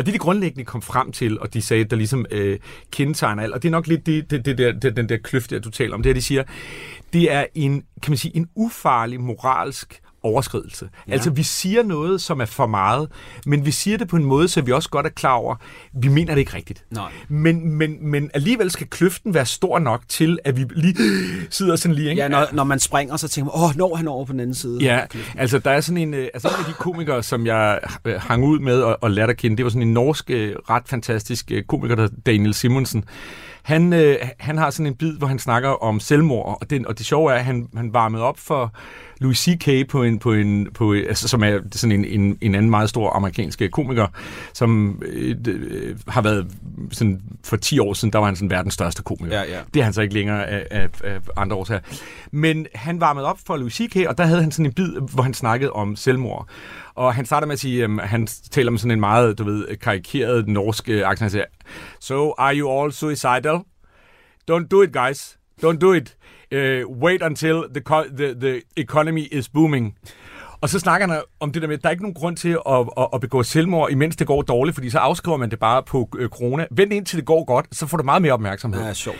Og 0.00 0.06
det, 0.06 0.14
de 0.14 0.18
grundlæggende 0.18 0.64
kom 0.64 0.82
frem 0.82 1.12
til, 1.12 1.40
og 1.40 1.54
de 1.54 1.62
sagde, 1.62 1.84
der 1.84 1.96
ligesom 1.96 2.26
øh, 2.30 2.58
kendetegner 2.90 3.42
alt, 3.42 3.52
og 3.52 3.62
det 3.62 3.68
er 3.68 3.72
nok 3.72 3.86
lidt 3.86 4.06
det, 4.06 4.30
det, 4.30 4.44
det 4.44 4.58
der, 4.58 4.72
det, 4.72 4.96
den 4.96 5.08
der 5.08 5.16
kløft, 5.16 5.50
der 5.50 5.58
du 5.58 5.70
taler 5.70 5.94
om, 5.94 6.02
det 6.02 6.10
her, 6.10 6.14
de 6.14 6.22
siger, 6.22 6.44
det 7.12 7.32
er 7.32 7.46
en, 7.54 7.82
kan 8.02 8.10
man 8.10 8.18
sige, 8.18 8.36
en 8.36 8.48
ufarlig 8.54 9.20
moralsk 9.20 10.00
overskridelse. 10.22 10.88
Ja. 11.08 11.12
Altså, 11.12 11.30
vi 11.30 11.42
siger 11.42 11.82
noget, 11.82 12.20
som 12.20 12.40
er 12.40 12.44
for 12.44 12.66
meget, 12.66 13.08
men 13.46 13.66
vi 13.66 13.70
siger 13.70 13.98
det 13.98 14.08
på 14.08 14.16
en 14.16 14.24
måde, 14.24 14.48
så 14.48 14.60
vi 14.60 14.72
også 14.72 14.88
godt 14.88 15.06
er 15.06 15.10
klar 15.10 15.32
over, 15.32 15.56
vi 15.92 16.08
mener 16.08 16.34
det 16.34 16.40
ikke 16.40 16.54
rigtigt. 16.54 16.84
Nej. 16.90 17.12
Men, 17.28 17.70
men, 17.70 18.10
men 18.10 18.30
alligevel 18.34 18.70
skal 18.70 18.86
kløften 18.86 19.34
være 19.34 19.46
stor 19.46 19.78
nok 19.78 20.02
til, 20.08 20.38
at 20.44 20.56
vi 20.56 20.64
lige 20.76 20.96
sidder 21.50 21.76
sådan 21.76 21.94
lige, 21.94 22.10
ikke? 22.10 22.22
Ja, 22.22 22.28
når, 22.28 22.46
når 22.52 22.64
man 22.64 22.78
springer, 22.78 23.16
så 23.16 23.28
tænker 23.28 23.52
man, 23.52 23.64
åh, 23.64 23.76
når 23.76 23.96
han 23.96 24.08
over 24.08 24.24
på 24.24 24.32
den 24.32 24.40
anden 24.40 24.54
side. 24.54 24.78
Ja, 24.80 25.00
altså 25.36 25.58
der 25.58 25.70
er 25.70 25.80
sådan 25.80 25.96
en, 25.96 26.14
øh, 26.14 26.28
altså 26.34 26.48
en 26.48 26.54
af 26.58 26.64
de 26.64 26.72
komikere, 26.72 27.22
som 27.22 27.46
jeg 27.46 27.80
øh, 28.04 28.20
hang 28.20 28.44
ud 28.44 28.58
med 28.58 28.82
og, 28.82 28.98
og 29.00 29.10
lærte 29.10 29.30
at 29.30 29.36
kende, 29.36 29.56
det 29.56 29.64
var 29.64 29.70
sådan 29.70 29.88
en 29.88 29.94
norsk, 29.94 30.30
øh, 30.30 30.56
ret 30.70 30.82
fantastisk 30.86 31.52
komiker, 31.68 31.94
der 31.94 32.08
Daniel 32.26 32.54
Simonsen. 32.54 33.04
Han, 33.62 33.92
øh, 33.92 34.16
han 34.38 34.58
har 34.58 34.70
sådan 34.70 34.86
en 34.86 34.94
bid, 34.94 35.18
hvor 35.18 35.26
han 35.26 35.38
snakker 35.38 35.68
om 35.68 36.00
selvmord, 36.00 36.58
og, 36.60 36.70
den, 36.70 36.86
og 36.86 36.98
det 36.98 37.06
sjove 37.06 37.32
er, 37.32 37.36
at 37.36 37.44
han, 37.44 37.68
han 37.76 37.92
varmede 37.92 38.22
op 38.22 38.38
for 38.38 38.72
Louis 39.20 39.38
C.K. 39.38 39.88
på 39.88 40.02
en, 40.02 40.18
på 40.18 40.32
en, 40.32 40.68
på, 40.74 40.92
altså, 40.92 41.28
som 41.28 41.42
er 41.42 41.58
sådan 41.72 42.04
en, 42.04 42.20
en, 42.20 42.38
en 42.40 42.54
anden 42.54 42.70
meget 42.70 42.88
stor 42.88 43.16
amerikansk 43.16 43.62
komiker, 43.72 44.06
som 44.52 45.02
øh, 45.06 45.36
øh, 45.48 45.96
har 46.08 46.22
været 46.22 46.46
sådan, 46.90 47.20
for 47.44 47.56
10 47.56 47.78
år 47.78 47.94
siden, 47.94 48.12
der 48.12 48.18
var 48.18 48.26
han 48.26 48.36
sådan 48.36 48.50
verdens 48.50 48.74
største 48.74 49.02
komiker. 49.02 49.36
Ja, 49.36 49.42
ja. 49.42 49.60
Det 49.74 49.80
er 49.80 49.84
han 49.84 49.92
så 49.92 50.02
ikke 50.02 50.14
længere 50.14 50.46
af, 50.46 50.66
af, 50.70 50.88
af 51.04 51.18
andre 51.36 51.56
årsager. 51.56 51.80
Men 52.30 52.66
han 52.74 53.00
varmede 53.00 53.26
op 53.26 53.38
for 53.46 53.56
Louis 53.56 53.74
C.K., 53.74 53.96
og 54.08 54.18
der 54.18 54.24
havde 54.24 54.42
han 54.42 54.50
sådan 54.50 54.66
en 54.66 54.72
bid, 54.72 54.92
hvor 55.14 55.22
han 55.22 55.34
snakkede 55.34 55.72
om 55.72 55.96
selvmord. 55.96 56.48
Og 57.00 57.14
han 57.14 57.26
starter 57.26 57.46
med 57.46 57.52
at 57.52 57.58
sige, 57.60 57.84
um, 57.84 57.98
han 57.98 58.26
taler 58.26 58.70
om 58.70 58.78
sådan 58.78 58.90
en 58.90 59.00
meget, 59.00 59.38
du 59.38 59.44
ved, 59.44 59.76
karikeret 59.76 60.48
norsk 60.48 60.88
øh, 60.88 61.02
accent. 61.04 61.20
Han 61.20 61.30
siger, 61.30 61.44
So, 62.00 62.32
are 62.38 62.56
you 62.56 62.82
all 62.82 62.92
suicidal? 62.92 63.58
Don't 64.50 64.66
do 64.70 64.82
it, 64.82 64.92
guys. 64.92 65.38
Don't 65.64 65.78
do 65.78 65.92
it. 65.92 66.16
Uh, 66.54 67.02
wait 67.02 67.22
until 67.22 67.54
the, 67.74 67.82
co- 67.90 68.16
the, 68.16 68.34
the 68.40 68.62
economy 68.76 69.28
is 69.32 69.48
booming. 69.48 69.94
Og 70.60 70.68
så 70.68 70.78
snakker 70.78 71.08
han 71.08 71.22
om 71.40 71.52
det 71.52 71.62
der 71.62 71.68
med, 71.68 71.76
at 71.76 71.82
der 71.82 71.88
er 71.88 71.90
ikke 71.90 72.02
nogen 72.02 72.14
grund 72.14 72.36
til 72.36 72.58
at, 72.68 72.88
at, 72.98 73.08
at 73.14 73.20
begå 73.20 73.42
selvmord, 73.42 73.90
imens 73.90 74.16
det 74.16 74.26
går 74.26 74.42
dårligt, 74.42 74.74
fordi 74.74 74.90
så 74.90 74.98
afskriver 74.98 75.38
man 75.38 75.50
det 75.50 75.58
bare 75.58 75.82
på 75.82 76.08
øh, 76.18 76.28
corona. 76.28 76.66
Vent 76.70 76.92
indtil 76.92 77.18
det 77.18 77.26
går 77.26 77.44
godt, 77.44 77.66
så 77.72 77.86
får 77.86 77.96
du 77.96 78.02
meget 78.02 78.22
mere 78.22 78.32
opmærksomhed. 78.32 78.82
Ja, 78.82 78.92
sjovt. 78.92 79.18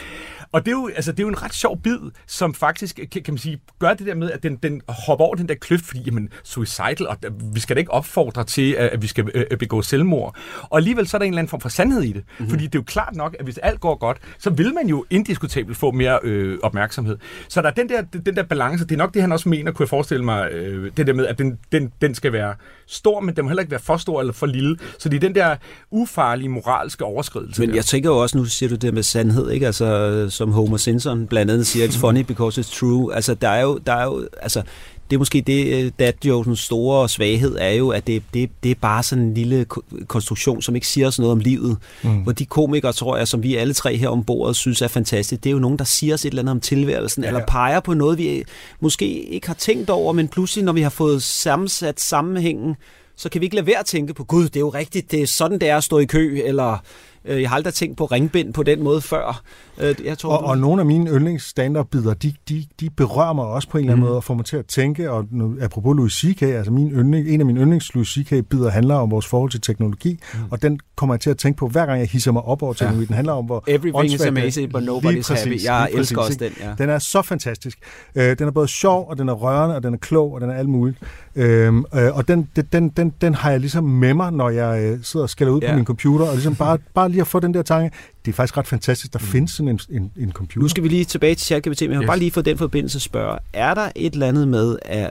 Og 0.53 0.67
det 0.67 0.69
er, 0.69 0.77
jo, 0.77 0.91
altså, 0.97 1.13
det 1.13 1.21
er 1.21 1.23
jo 1.23 1.29
en 1.29 1.43
ret 1.43 1.55
sjov 1.55 1.81
bid, 1.83 1.99
som 2.27 2.55
faktisk 2.55 2.97
kan, 2.97 3.23
kan 3.23 3.35
man 3.35 3.39
sige, 3.39 3.61
gør 3.79 3.95
det 3.95 4.07
der 4.07 4.15
med, 4.15 4.31
at 4.31 4.43
den, 4.43 4.57
den 4.57 4.83
hopper 4.89 5.25
over 5.25 5.35
den 5.35 5.49
der 5.49 5.55
kløft, 5.55 5.85
fordi 5.85 6.03
jamen, 6.07 6.29
suicidal, 6.45 7.07
og 7.09 7.17
vi 7.55 7.61
skal 7.61 7.77
da 7.77 7.79
ikke 7.79 7.91
opfordre 7.91 8.45
til, 8.45 8.73
at 8.73 9.03
vi 9.03 9.07
skal 9.07 9.31
øh, 9.35 9.59
begå 9.59 9.83
selvmord. 9.83 10.37
Og 10.63 10.79
alligevel 10.79 11.09
så 11.09 11.17
er 11.17 11.19
der 11.19 11.27
en 11.27 11.33
eller 11.33 11.39
anden 11.39 11.51
form 11.51 11.61
for 11.61 11.69
sandhed 11.69 12.03
i 12.03 12.13
det. 12.13 12.15
Mm-hmm. 12.15 12.51
Fordi 12.51 12.65
det 12.65 12.75
er 12.75 12.79
jo 12.79 12.83
klart 12.83 13.17
nok, 13.17 13.37
at 13.39 13.45
hvis 13.45 13.59
alt 13.59 13.81
går 13.81 13.95
godt, 13.95 14.19
så 14.39 14.51
vil 14.51 14.75
man 14.75 14.89
jo 14.89 15.05
indiskutabelt 15.11 15.77
få 15.77 15.91
mere 15.91 16.19
øh, 16.23 16.59
opmærksomhed. 16.63 17.17
Så 17.49 17.63
der 17.63 17.69
er 17.69 17.73
den 17.73 17.89
der, 17.89 18.03
den 18.03 18.37
der 18.37 18.43
balance, 18.43 18.85
det 18.85 18.93
er 18.93 18.99
nok 18.99 19.15
det, 19.15 19.23
han 19.23 19.33
også 19.33 19.49
mener, 19.49 19.73
kunne 19.73 19.85
jeg 19.85 19.89
forestille 19.89 20.25
mig, 20.25 20.53
øh, 20.53 20.91
det 20.97 21.07
der 21.07 21.13
med, 21.13 21.27
at 21.27 21.39
den, 21.39 21.59
den, 21.73 21.93
den 22.01 22.15
skal 22.15 22.33
være 22.33 22.55
stor, 22.87 23.21
men 23.21 23.37
den 23.37 23.45
må 23.45 23.49
heller 23.49 23.61
ikke 23.61 23.71
være 23.71 23.81
for 23.81 23.97
stor 23.97 24.21
eller 24.21 24.33
for 24.33 24.47
lille. 24.47 24.79
Så 24.99 25.09
det 25.09 25.17
er 25.17 25.21
den 25.21 25.35
der 25.35 25.57
ufarlige 25.91 26.49
moralske 26.49 27.05
overskridelse. 27.05 27.61
Men 27.61 27.69
der. 27.69 27.75
jeg 27.75 27.85
tænker 27.85 28.11
jo 28.11 28.19
også, 28.19 28.39
nu 28.39 28.45
siger 28.45 28.71
du 28.71 28.77
det 28.77 28.95
med 28.95 29.03
sandhed, 29.03 29.51
ikke? 29.51 29.67
Altså, 29.67 30.27
som 30.41 30.53
Homer 30.53 30.77
Simpson 30.77 31.27
blandt 31.27 31.53
andet 31.53 31.67
siger, 31.67 31.89
it's 31.89 31.99
funny 31.99 32.21
because 32.21 32.61
it's 32.61 32.79
true. 32.79 33.15
Altså, 33.15 33.35
der 33.35 33.49
er 33.49 33.63
jo, 33.63 33.79
der 33.87 33.93
er 33.93 34.05
jo 34.05 34.29
altså, 34.43 34.63
det 35.11 35.17
er 35.17 35.19
måske 35.19 35.41
det, 35.41 35.85
øh, 35.85 35.93
dad 35.99 36.13
jokesens 36.25 36.61
store 36.61 37.09
svaghed 37.09 37.57
er 37.61 37.71
jo, 37.71 37.89
at 37.89 38.07
det, 38.07 38.23
det, 38.35 38.51
det 38.63 38.71
er 38.71 38.75
bare 38.75 39.03
sådan 39.03 39.25
en 39.25 39.35
lille 39.35 39.67
konstruktion, 40.07 40.63
som 40.63 40.75
ikke 40.75 40.87
siger 40.87 41.07
os 41.07 41.19
noget 41.19 41.33
om 41.33 41.39
livet. 41.39 41.77
Mm. 42.03 42.23
Hvor 42.23 42.33
de 42.33 42.47
komikere, 42.47 42.93
tror 42.93 43.17
jeg, 43.17 43.29
som 43.29 43.43
vi 43.43 43.57
alle 43.57 43.75
tre 43.75 43.97
her 43.97 44.09
om 44.09 44.25
bordet 44.25 44.57
synes 44.57 44.83
er 44.83 44.89
fantastisk, 44.89 45.45
det 45.45 45.51
er 45.51 45.55
jo 45.55 45.59
nogen, 45.59 45.79
der 45.79 45.85
siger 45.85 46.15
os 46.15 46.25
et 46.25 46.29
eller 46.29 46.43
andet 46.43 46.53
om 46.53 46.61
tilværelsen, 46.61 47.23
ja, 47.23 47.31
ja. 47.31 47.37
eller 47.37 47.47
peger 47.47 47.81
på 47.81 47.95
noget, 47.95 48.19
vi 48.19 48.45
måske 48.81 49.23
ikke 49.23 49.47
har 49.47 49.55
tænkt 49.55 49.91
over, 49.91 50.13
men 50.13 50.29
pludselig, 50.29 50.65
når 50.65 50.73
vi 50.73 50.83
har 50.83 50.91
fået 50.91 51.23
sammensat 51.23 52.01
sammenhængen, 52.01 52.77
så 53.17 53.29
kan 53.29 53.41
vi 53.41 53.47
ikke 53.47 53.57
lade 53.57 53.67
være 53.67 53.79
at 53.79 53.87
tænke 53.87 54.15
på, 54.15 54.25
gud, 54.25 54.45
det 54.45 54.57
er 54.57 54.61
jo 54.61 54.69
rigtigt, 54.69 55.11
det 55.11 55.23
er 55.23 55.27
sådan, 55.27 55.59
det 55.59 55.69
er 55.69 55.77
at 55.77 55.85
stå 55.85 55.99
i 55.99 56.05
kø, 56.05 56.41
eller 56.45 56.79
jeg 57.25 57.49
har 57.49 57.57
aldrig 57.57 57.75
tænkt 57.75 57.97
på 57.97 58.05
ringbind 58.05 58.55
på 58.55 58.63
den 58.63 58.83
måde 58.83 59.01
før. 59.01 59.43
Øh, 59.81 59.95
jeg 60.05 60.19
tror, 60.19 60.37
og, 60.37 60.45
og 60.45 60.59
nogle 60.59 60.83
af 60.83 60.87
mine 60.87 61.11
yndlings 61.11 61.45
stand 61.45 61.85
bider 61.85 62.15
de, 62.15 62.35
de, 62.49 62.65
de 62.81 62.91
berører 62.91 63.33
mig 63.33 63.45
også 63.45 63.69
på 63.69 63.79
en 63.79 63.85
eller 63.85 63.93
anden 63.93 64.05
mm. 64.05 64.09
måde 64.09 64.17
og 64.17 64.25
får 64.25 64.35
mig 64.35 64.45
til 64.45 64.57
at 64.57 64.67
tænke, 64.67 65.11
og 65.11 65.27
apropos 65.61 65.97
Louis 65.97 66.13
C.K., 66.13 66.43
altså 66.43 66.73
min 66.73 66.91
yndling, 66.91 67.29
en 67.29 67.41
af 67.41 67.47
mine 67.47 67.61
yndlings 67.61 67.95
Louis 67.95 68.09
C.K.-bider 68.09 68.69
handler 68.69 68.95
om 68.95 69.11
vores 69.11 69.27
forhold 69.27 69.51
til 69.51 69.61
teknologi, 69.61 70.19
mm. 70.35 70.41
og 70.51 70.63
den 70.63 70.81
kommer 70.97 71.15
jeg 71.15 71.21
til 71.21 71.31
at 71.31 71.39
tænke 71.39 71.59
på, 71.59 71.69
hver 71.69 71.87
gang 71.87 72.01
jeg 72.01 72.09
hisser 72.09 72.33
mig 72.33 72.43
op 72.43 72.63
over 72.63 72.73
teknologi. 72.73 73.03
Ja. 73.03 73.07
Den 73.07 73.15
handler 73.15 73.33
om, 73.33 73.45
hvor 73.45 73.65
Everything 73.67 74.05
is 74.05 74.21
amazing, 74.21 74.73
but 74.73 74.83
nobody's 74.83 75.35
happy. 75.35 75.65
Jeg 75.65 75.89
elsker 75.93 76.17
præcis, 76.17 76.37
også 76.37 76.39
den, 76.39 76.53
ja. 76.61 76.75
Den 76.79 76.91
er 76.91 76.99
så 76.99 77.23
fantastisk. 77.23 77.79
Øh, 78.15 78.39
den 78.39 78.47
er 78.47 78.51
både 78.51 78.69
sjov, 78.69 79.09
og 79.09 79.19
den 79.19 79.29
er 79.29 79.33
rørende, 79.33 79.77
og 79.77 79.83
den 79.83 79.95
er 79.95 79.99
klog, 79.99 80.33
og 80.33 80.41
den 80.41 80.51
er 80.51 80.55
alt 80.55 80.69
muligt. 80.69 80.99
Øh, 81.37 81.75
øh, 81.95 82.17
og 82.17 82.29
den, 82.29 82.49
den, 82.73 82.89
den, 82.89 83.13
den 83.21 83.35
har 83.35 83.51
jeg 83.51 83.61
ligesom 83.61 83.85
med 83.85 84.15
mig, 84.15 84.33
når 84.33 84.51
jeg 84.51 84.83
øh, 84.83 84.99
sidder 85.03 85.25
og 85.25 85.31
skælder 85.31 85.53
ud 85.53 85.61
ja. 85.61 85.71
på 85.71 85.77
min 85.77 85.85
computer, 85.85 86.27
og 86.27 86.33
ligesom 86.33 86.55
bare, 86.55 86.79
bare 86.95 87.10
lige 87.11 87.21
at 87.21 87.27
få 87.27 87.41
den 87.41 87.55
der 87.55 87.63
tanke, 87.63 87.97
det 88.25 88.31
er 88.31 88.35
faktisk 88.35 88.57
ret 88.57 88.67
fantastisk, 88.67 89.13
der 89.13 89.19
mm. 89.19 89.25
findes 89.25 89.51
sådan 89.51 89.69
en, 89.69 89.81
en, 89.91 90.13
en 90.17 90.33
computer. 90.33 90.63
Nu 90.63 90.69
skal 90.69 90.83
vi 90.83 90.89
lige 90.89 91.05
tilbage 91.05 91.35
til 91.35 91.47
ChatGPT, 91.47 91.81
men 91.83 91.93
jeg 91.93 92.01
yes. 92.01 92.07
bare 92.07 92.19
lige 92.19 92.31
få 92.31 92.43
den 92.43 92.59
forbindelse 92.59 93.01
spørge. 93.01 93.39
Er 93.53 93.75
der 93.75 93.91
et 93.95 94.13
eller 94.13 94.27
andet 94.27 94.49
med, 94.49 94.79
at 94.83 95.11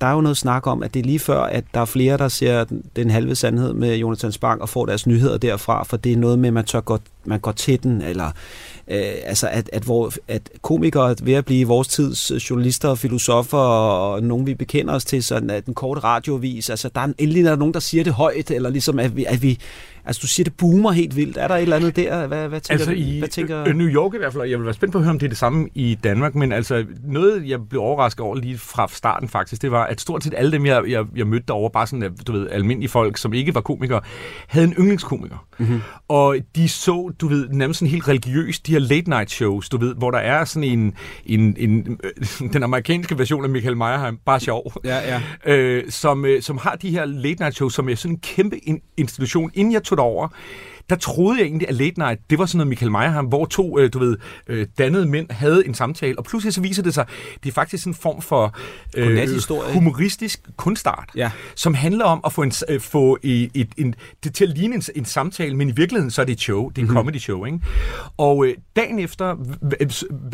der 0.00 0.06
er 0.06 0.12
jo 0.12 0.20
noget 0.20 0.36
snak 0.36 0.66
om, 0.66 0.82
at 0.82 0.94
det 0.94 1.00
er 1.00 1.04
lige 1.04 1.18
før, 1.18 1.40
at 1.40 1.64
der 1.74 1.80
er 1.80 1.84
flere, 1.84 2.16
der 2.16 2.28
ser 2.28 2.64
den 2.96 3.10
halve 3.10 3.34
sandhed 3.34 3.72
med 3.72 3.96
Jonathan 3.96 4.32
Spang 4.32 4.62
og 4.62 4.68
får 4.68 4.86
deres 4.86 5.06
nyheder 5.06 5.38
derfra, 5.38 5.84
for 5.84 5.96
det 5.96 6.12
er 6.12 6.16
noget 6.16 6.38
med, 6.38 6.48
at 6.48 6.52
man, 6.52 6.64
tør 6.64 6.80
gå, 6.80 6.98
man 7.24 7.40
går 7.40 7.52
til 7.52 7.82
den, 7.82 8.02
eller 8.02 8.26
øh, 8.88 9.12
altså 9.24 9.48
at, 9.48 9.70
at, 9.72 9.82
hvor, 9.82 10.12
at 10.28 10.50
komikere 10.62 11.10
er 11.10 11.14
ved 11.22 11.34
at 11.34 11.44
blive 11.44 11.66
vores 11.66 11.88
tids 11.88 12.50
journalister 12.50 12.88
og 12.88 12.98
filosofer, 12.98 13.58
og 13.58 14.22
nogen 14.22 14.46
vi 14.46 14.54
bekender 14.54 14.94
os 14.94 15.04
til, 15.04 15.24
sådan 15.24 15.50
at 15.50 15.66
den 15.66 15.74
korte 15.74 16.00
radiovis, 16.00 16.70
altså 16.70 16.90
der 16.94 17.00
er 17.00 17.12
endelig 17.18 17.44
der 17.44 17.52
er 17.52 17.56
nogen, 17.56 17.74
der 17.74 17.80
siger 17.80 18.04
det 18.04 18.12
højt, 18.12 18.50
eller 18.50 18.70
ligesom 18.70 18.98
at 18.98 19.16
vi, 19.16 19.24
at 19.24 19.42
vi 19.42 19.58
Altså, 20.04 20.20
du 20.22 20.26
siger, 20.26 20.44
det 20.44 20.54
boomer 20.54 20.92
helt 20.92 21.16
vildt. 21.16 21.36
Er 21.36 21.48
der 21.48 21.54
et 21.54 21.62
eller 21.62 21.76
andet 21.76 21.96
der? 21.96 22.26
Hvad, 22.26 22.48
hvad 22.48 22.60
tænker 22.60 22.72
altså, 22.72 22.90
du? 22.90 22.96
I 22.96 23.18
hvad 23.18 23.28
tænker... 23.28 23.72
New 23.72 23.86
York 23.86 24.14
i 24.14 24.18
hvert 24.18 24.32
fald, 24.32 24.44
jeg 24.44 24.58
vil 24.58 24.64
være 24.64 24.74
spændt 24.74 24.92
på 24.92 24.98
at 24.98 25.04
høre, 25.04 25.10
om 25.10 25.18
det 25.18 25.26
er 25.26 25.28
det 25.28 25.38
samme 25.38 25.68
i 25.74 25.98
Danmark, 26.04 26.34
men 26.34 26.52
altså, 26.52 26.84
noget, 27.04 27.48
jeg 27.48 27.68
blev 27.68 27.82
overrasket 27.82 28.20
over 28.20 28.36
lige 28.36 28.58
fra 28.58 28.88
starten 28.88 29.28
faktisk, 29.28 29.62
det 29.62 29.70
var, 29.70 29.84
at 29.84 30.00
stort 30.00 30.24
set 30.24 30.34
alle 30.36 30.52
dem, 30.52 30.66
jeg, 30.66 30.82
jeg, 30.88 31.04
jeg 31.16 31.26
mødte 31.26 31.44
derovre, 31.48 31.70
bare 31.70 31.86
sådan, 31.86 32.14
du 32.26 32.32
ved, 32.32 32.48
almindelige 32.50 32.88
folk, 32.88 33.16
som 33.16 33.32
ikke 33.32 33.54
var 33.54 33.60
komikere, 33.60 34.00
havde 34.46 34.66
en 34.66 34.74
yndlingskomiker. 34.78 35.46
Mm-hmm. 35.58 35.80
Og 36.08 36.36
de 36.56 36.68
så, 36.68 37.12
du 37.20 37.28
ved, 37.28 37.48
nærmest 37.48 37.78
sådan 37.78 37.90
helt 37.90 38.08
religiøst, 38.08 38.66
de 38.66 38.72
her 38.72 38.78
late 38.78 39.10
night 39.10 39.30
shows, 39.30 39.68
du 39.68 39.78
ved, 39.78 39.94
hvor 39.94 40.10
der 40.10 40.18
er 40.18 40.44
sådan 40.44 40.68
en, 40.68 40.94
en, 41.26 41.56
en 41.58 41.98
den 42.52 42.62
amerikanske 42.62 43.18
version 43.18 43.44
af 43.44 43.50
Michael 43.50 43.76
Meyerheim, 43.76 44.18
bare 44.26 44.40
sjov, 44.40 44.72
ja, 44.84 44.96
ja. 44.96 45.22
Øh, 45.54 45.90
som, 45.90 46.24
øh, 46.24 46.42
som 46.42 46.58
har 46.58 46.76
de 46.76 46.90
her 46.90 47.04
late 47.04 47.40
night 47.40 47.54
shows, 47.54 47.74
som 47.74 47.88
er 47.88 47.94
sådan 47.94 48.14
en 48.14 48.20
kæmpe 48.20 48.56
institution. 48.96 49.50
Inden 49.54 49.72
jeg 49.72 49.82
tog 49.90 49.98
det 49.98 50.04
over, 50.04 50.28
der 50.90 50.96
troede 50.96 51.38
jeg 51.38 51.46
egentlig, 51.46 51.68
at 51.68 51.74
Late 51.74 51.98
Night, 51.98 52.20
det 52.30 52.38
var 52.38 52.46
sådan 52.46 52.58
noget 52.58 52.68
Michael 52.68 52.90
Meyerheim, 52.90 53.26
hvor 53.26 53.46
to, 53.46 53.78
øh, 53.78 53.92
du 53.92 53.98
ved, 53.98 54.16
øh, 54.46 54.66
dannede 54.78 55.06
mænd 55.06 55.30
havde 55.30 55.66
en 55.66 55.74
samtale, 55.74 56.18
og 56.18 56.24
pludselig 56.24 56.54
så 56.54 56.60
viser 56.60 56.82
det 56.82 56.94
sig, 56.94 57.06
det 57.44 57.48
er 57.48 57.52
faktisk 57.52 57.86
en 57.86 57.94
form 57.94 58.22
for 58.22 58.56
øh, 58.96 59.72
humoristisk 59.72 60.40
kunstart, 60.56 61.08
ja. 61.16 61.30
som 61.54 61.74
handler 61.74 62.04
om 62.04 62.20
at 62.24 62.32
få, 62.32 62.42
en, 62.42 62.52
øh, 62.68 62.80
få 62.80 63.18
et, 63.22 63.50
et, 63.54 63.68
en, 63.76 63.94
det 64.24 64.34
til 64.34 64.44
at 64.44 64.58
ligne 64.58 64.74
en, 64.74 64.82
en 64.94 65.04
samtale, 65.04 65.56
men 65.56 65.68
i 65.68 65.72
virkeligheden 65.72 66.10
så 66.10 66.20
er 66.20 66.26
det 66.26 66.32
et 66.32 66.40
show, 66.40 66.68
det 66.68 66.78
er 66.78 66.82
en 66.82 66.84
mm-hmm. 66.84 66.96
comedy 66.96 67.18
show, 67.18 67.44
ikke? 67.44 67.60
Og 68.16 68.46
øh, 68.46 68.54
dagen 68.76 68.98
efter, 68.98 69.34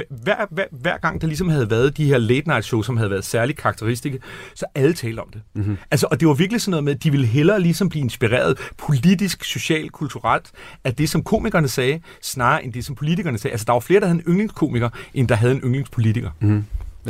hver, 0.08 0.46
hver, 0.50 0.64
hver 0.70 0.98
gang 0.98 1.20
der 1.20 1.26
ligesom 1.26 1.48
havde 1.48 1.70
været 1.70 1.96
de 1.96 2.04
her 2.04 2.18
late 2.18 2.48
night 2.48 2.64
show, 2.64 2.82
som 2.82 2.96
havde 2.96 3.10
været 3.10 3.24
særligt 3.24 3.58
karakteristiske, 3.58 4.18
så 4.54 4.64
alle 4.74 4.94
talte 4.94 5.20
om 5.20 5.28
det. 5.32 5.42
Mm-hmm. 5.54 5.76
Altså, 5.90 6.06
og 6.10 6.20
det 6.20 6.28
var 6.28 6.34
virkelig 6.34 6.60
sådan 6.60 6.70
noget 6.70 6.84
med, 6.84 6.94
at 6.94 7.02
de 7.02 7.10
ville 7.10 7.26
hellere 7.26 7.60
ligesom 7.60 7.88
blive 7.88 8.02
inspireret 8.02 8.58
politisk, 8.78 9.44
social, 9.44 9.90
kulturelt, 9.90 10.45
af 10.84 10.94
det, 10.94 11.08
som 11.08 11.22
komikerne 11.22 11.68
sagde, 11.68 12.00
snarere 12.22 12.64
end 12.64 12.72
det, 12.72 12.84
som 12.84 12.94
politikerne 12.94 13.38
sagde. 13.38 13.52
Altså, 13.52 13.64
der 13.64 13.72
var 13.72 13.80
flere, 13.80 14.00
der 14.00 14.06
havde 14.06 14.18
en 14.18 14.24
yndlingskomiker, 14.28 14.88
end 15.14 15.28
der 15.28 15.34
havde 15.34 15.54
en 15.54 15.60
yndlingspolitiker. 15.60 16.30
Mm. 16.40 16.64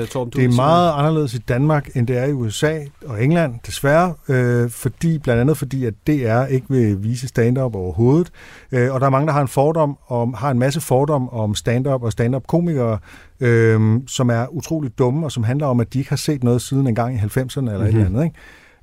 Torben, 0.05 0.33
det 0.33 0.45
er 0.45 0.57
meget 0.57 0.93
anderledes 0.93 1.35
i 1.35 1.39
Danmark, 1.39 1.91
end 1.95 2.07
det 2.07 2.19
er 2.19 2.25
i 2.25 2.33
USA 2.33 2.79
og 3.07 3.25
England, 3.25 3.55
desværre, 3.67 4.15
øh, 4.29 4.71
fordi, 4.71 5.19
blandt 5.19 5.41
andet 5.41 5.59
fordi, 5.59 5.85
at 5.85 5.95
DR 6.07 6.45
ikke 6.45 6.67
vil 6.69 7.03
vise 7.03 7.29
stand-up 7.29 7.75
overhovedet, 7.75 8.31
øh, 8.73 8.95
og 8.95 9.01
der 9.01 9.07
er 9.07 9.11
mange, 9.11 9.27
der 9.27 9.33
har 9.33 9.43
en 9.43 9.49
fordom 9.49 9.99
om, 10.09 10.35
har 10.35 10.51
en 10.51 10.59
masse 10.59 10.81
fordom 10.81 11.29
om 11.29 11.55
stand-up 11.55 12.03
og 12.03 12.13
stand-up-komikere, 12.13 12.99
øh, 13.41 14.01
som 14.07 14.31
er 14.31 14.47
utroligt 14.55 14.99
dumme, 14.99 15.27
og 15.27 15.33
som 15.33 15.45
handler 15.45 15.67
om, 15.67 15.81
at 15.81 15.93
de 15.93 15.99
ikke 15.99 16.11
har 16.11 16.17
set 16.17 16.45
noget 16.45 16.63
siden 16.63 16.87
en 16.87 16.95
gang 16.95 17.15
i 17.15 17.19
90'erne 17.19 17.59
eller 17.59 17.73
mm-hmm. 17.73 17.83
et 17.83 17.89
eller 17.89 18.07
andet, 18.07 18.25
ikke? 18.25 18.37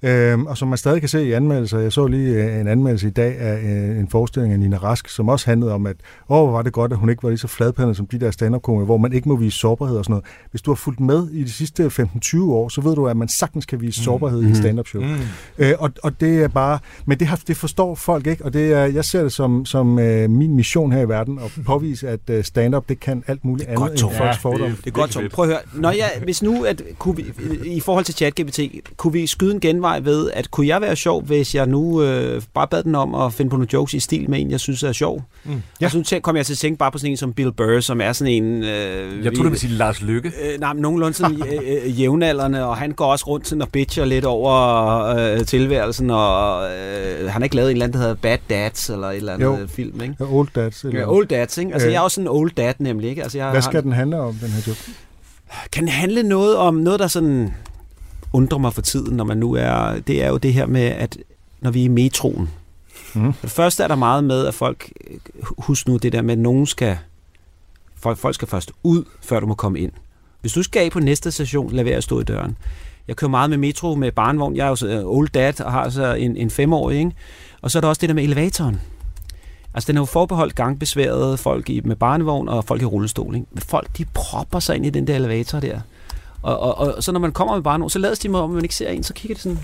Øhm, 0.04 0.46
og 0.46 0.58
som 0.58 0.68
man 0.68 0.78
stadig 0.78 1.00
kan 1.00 1.10
se 1.10 1.26
i 1.26 1.32
anmeldelser. 1.32 1.80
Jeg 1.80 1.92
så 1.92 2.08
lige 2.08 2.44
øh, 2.44 2.60
en 2.60 2.68
anmeldelse 2.68 3.08
i 3.08 3.12
dag 3.12 3.38
af 3.38 3.58
øh, 3.64 4.00
en 4.00 4.08
forestilling 4.08 4.54
af 4.54 4.60
Nina 4.60 4.78
Rask, 4.78 5.10
som 5.10 5.30
også 5.30 5.46
handlede 5.46 5.74
om, 5.74 5.86
at 5.86 5.96
åh, 6.30 6.44
hvor 6.44 6.52
var 6.52 6.62
det 6.62 6.74
godt, 6.74 6.92
at 6.92 6.98
hun 6.98 7.10
ikke 7.10 7.24
var 7.24 7.30
lige 7.30 7.40
så 7.40 7.48
fladpandet 7.48 7.98
som 7.98 8.08
de 8.08 8.20
der 8.20 8.32
stand 8.32 8.56
up 8.56 8.64
hvor 8.66 8.98
man 8.98 9.14
ikke 9.14 9.30
må 9.30 9.36
vise 9.36 9.58
sårbarhed 9.58 9.98
og 9.98 10.06
sådan 10.06 10.14
noget. 10.14 10.26
Hvis 10.52 10.62
du 10.62 10.72
har 10.72 10.76
fulgt 10.76 11.00
med 11.00 11.30
i 11.30 11.44
de 11.44 11.52
sidste 11.52 11.86
15-20 11.86 12.42
år, 12.42 12.70
så 12.70 12.82
ved 12.82 12.96
du, 12.96 13.08
at 13.08 13.18
man 13.18 13.28
sagtens 13.28 13.66
kan 13.66 13.82
vise 13.82 14.02
mm. 14.02 14.04
sårbarhed 14.04 14.42
mm. 14.42 14.52
i 14.52 14.56
stand-up 14.56 14.88
show. 14.88 15.04
Mm. 15.04 15.16
Øh, 15.58 15.74
og, 15.80 15.92
og 16.04 16.22
det 16.22 16.44
er 16.44 16.48
bare, 16.48 16.80
men 17.06 17.20
det, 17.20 17.28
har, 17.28 17.40
det 17.48 17.58
forstår 17.58 17.96
folk 17.96 18.28
ikke, 18.28 18.46
og 18.46 18.54
det 18.54 18.74
er, 18.74 18.86
jeg 18.86 19.06
ser 19.06 19.24
det 19.24 19.32
som, 19.32 19.66
som 19.66 19.98
uh, 19.98 20.30
min 20.30 20.56
mission 20.56 20.92
her 20.92 21.02
i 21.02 21.10
verden, 21.10 21.40
at 21.40 21.52
påvise, 21.66 22.10
at 22.10 22.20
uh, 22.30 22.44
stand-up, 22.44 22.90
det 22.90 23.00
kan 23.00 23.24
alt 23.28 23.46
muligt 23.46 23.70
andet 23.70 23.92
end 23.92 24.00
folks 24.00 24.38
fordomme. 24.38 24.76
Det, 24.76 24.86
det 24.86 24.92
er 24.92 24.96
godt, 24.96 25.12
Tom. 25.12 25.24
Prøv 25.34 25.46
at 25.46 25.52
høre. 25.52 25.60
Når 25.74 25.92
jeg, 25.92 26.12
hvis 26.24 26.44
nu, 26.44 26.64
at, 26.64 26.82
kunne 27.00 27.16
vi, 27.16 27.26
i 27.66 27.80
forhold 27.80 28.06
til 28.06 28.16
ChatGPT, 28.16 28.60
kunne 28.98 29.14
vi 29.14 29.28
skyde 29.28 29.54
en 29.54 29.60
genvej 29.60 29.93
ved, 30.02 30.32
at 30.34 30.52
kunne 30.52 30.68
jeg 30.68 30.82
være 30.82 30.96
sjov, 30.96 31.24
hvis 31.24 31.56
jeg 31.56 31.66
nu 31.66 32.04
øh, 32.04 32.42
bare 32.54 32.68
bad 32.68 32.84
den 32.84 32.96
om 32.96 33.16
at 33.16 33.34
finde 33.34 33.50
på 33.50 33.56
nogle 33.56 33.68
jokes 33.74 33.94
i 33.94 34.00
stil 34.00 34.30
med 34.30 34.42
en, 34.42 34.52
jeg 34.52 34.60
synes 34.60 34.84
er 34.84 34.92
sjov? 34.92 35.24
Mm. 35.44 35.62
Ja. 35.82 35.86
Og 35.86 35.92
så 35.92 36.20
kom 36.24 36.36
jeg 36.36 36.46
til 36.46 36.54
at 36.54 36.58
tænke 36.58 36.78
bare 36.78 36.92
på 36.92 36.98
sådan 36.98 37.12
en 37.12 37.18
som 37.18 37.34
Bill 37.34 37.52
Burr, 37.52 37.80
som 37.80 38.02
er 38.02 38.14
sådan 38.14 38.34
en... 38.34 38.64
Øh, 38.64 39.26
jeg 39.26 39.36
tror 39.36 39.44
du 39.44 39.50
vil 39.50 39.60
sige 39.60 39.74
Lars 39.74 40.02
Lykke. 40.02 40.32
Øh, 40.42 40.60
nej, 40.60 40.74
men 40.74 40.82
nogenlunde 40.82 41.14
sådan 41.14 41.44
øh, 41.44 41.86
øh, 41.86 42.00
jævnaldrende, 42.02 42.66
og 42.66 42.78
han 42.78 42.92
går 42.92 43.06
også 43.06 43.28
rundt 43.28 43.48
sådan 43.48 43.62
og 43.62 43.70
bitcher 43.70 44.06
lidt 44.06 44.26
over 44.26 45.06
øh, 45.06 45.46
tilværelsen, 45.46 46.10
og 46.10 46.70
øh, 46.72 47.30
han 47.30 47.42
har 47.42 47.44
ikke 47.44 47.56
lavet 47.56 47.70
en 47.70 47.76
eller 47.76 47.86
anden, 47.86 47.94
der 47.94 48.08
hedder 48.08 48.22
Bad 48.22 48.38
Dads, 48.50 48.90
eller 48.90 49.08
et 49.08 49.16
eller 49.16 49.34
andet 49.34 49.46
jo. 49.46 49.68
film, 49.68 50.02
ikke? 50.02 50.16
Ja, 50.20 50.26
Old 50.26 50.48
Dads. 50.56 50.84
Eller 50.84 51.00
ja, 51.00 51.12
Old 51.12 51.28
Dads, 51.28 51.58
ikke? 51.58 51.74
Altså, 51.74 51.88
øh. 51.88 51.94
jeg 51.94 52.00
er 52.00 52.04
også 52.04 52.22
en 52.22 52.28
old 52.28 52.52
dad, 52.52 52.74
nemlig, 52.80 53.10
ikke? 53.10 53.24
Altså, 53.24 53.38
jeg 53.38 53.50
Hvad 53.50 53.62
skal 53.62 53.74
har... 53.74 53.82
den 53.82 53.92
handle 53.92 54.20
om, 54.20 54.34
den 54.34 54.50
her 54.50 54.62
joke? 54.68 54.80
Kan 55.72 55.84
den 55.84 55.92
handle 55.92 56.24
noget 56.24 56.56
om 56.56 56.76
noget, 56.76 57.00
der 57.00 57.08
sådan 57.08 57.54
undrer 58.34 58.58
mig 58.58 58.74
for 58.74 58.82
tiden, 58.82 59.18
når 59.18 59.24
man 59.24 59.38
nu 59.38 59.54
er, 59.54 60.00
det 60.00 60.24
er 60.24 60.30
jo 60.30 60.38
det 60.38 60.54
her 60.54 60.66
med, 60.66 60.82
at 60.82 61.18
når 61.62 61.72
vi 61.72 61.80
er 61.82 61.86
i 61.86 61.88
metroen, 61.88 62.50
mm. 63.16 63.34
det 63.42 63.52
første 63.52 63.84
er 63.84 63.88
der 63.88 63.96
meget 63.96 64.24
med, 64.24 64.46
at 64.46 64.54
folk, 64.54 64.92
husk 65.58 65.88
nu 65.88 65.98
det 65.98 66.14
der 66.14 66.22
med, 66.22 66.32
at 66.32 66.40
nogen 66.40 66.66
skal, 66.66 66.98
folk, 67.96 68.18
folk 68.18 68.36
skal 68.36 68.48
først 68.48 68.72
ud, 68.84 69.04
før 69.22 69.40
du 69.40 69.48
må 69.48 69.54
komme 69.54 69.80
ind. 69.80 69.92
Hvis 70.42 70.54
du 70.54 70.64
skal 70.64 70.86
af 70.86 70.92
på 70.92 71.00
næste 71.00 71.32
station, 71.32 71.72
lad 71.72 71.84
være 71.84 71.96
at 71.96 72.04
stå 72.04 72.20
i 72.20 72.24
døren. 72.24 72.58
Jeg 73.08 73.16
kører 73.16 73.32
meget 73.32 73.50
med 73.50 73.58
metro 73.58 73.96
med 73.96 74.12
barnvogn. 74.12 74.56
Jeg 74.56 74.66
er 74.66 74.70
jo 74.70 74.76
så 74.76 74.88
øh, 74.88 75.06
old 75.06 75.30
dad 75.30 75.62
og 75.62 75.72
har 75.72 75.90
så 75.90 76.14
en, 76.14 76.38
en 76.38 76.50
femårig. 76.50 76.98
Ikke? 77.00 77.12
Og 77.62 77.72
så 77.72 77.80
er 77.80 77.82
der 77.82 77.88
også 77.88 78.00
det 78.00 78.10
der 78.10 78.16
med 78.16 78.24
elevatoren. 78.24 78.82
Altså, 79.74 79.88
den 79.88 79.98
er 79.98 80.02
jo 80.02 80.06
forbeholdt 80.06 80.56
gangbesværede 80.56 81.38
folk 81.38 81.70
i, 81.70 81.82
med 81.84 81.96
barnevogn 81.96 82.50
og 82.50 82.66
folk 82.66 82.82
i 82.82 82.86
rullestol. 82.86 83.36
Ikke? 83.36 83.48
Men 83.52 83.62
folk, 83.62 83.98
de 83.98 84.06
propper 84.14 84.60
sig 84.60 84.76
ind 84.76 84.86
i 84.86 84.90
den 84.90 85.08
der 85.08 85.16
elevator 85.16 85.60
der. 85.60 85.80
Og, 86.44 86.60
og, 86.60 86.78
og 86.96 87.04
så 87.04 87.12
når 87.12 87.20
man 87.20 87.32
kommer 87.32 87.54
med 87.56 87.64
barnevogn, 87.64 87.90
så 87.90 88.00
lader 88.00 88.16
de 88.16 88.30
mig 88.30 88.42
om, 88.42 88.50
at 88.52 88.56
man 88.56 88.64
ikke 88.66 88.76
ser 88.76 88.90
en, 88.90 89.04
så 89.04 89.14
kigger 89.14 89.36
de 89.36 89.42
sådan 89.42 89.60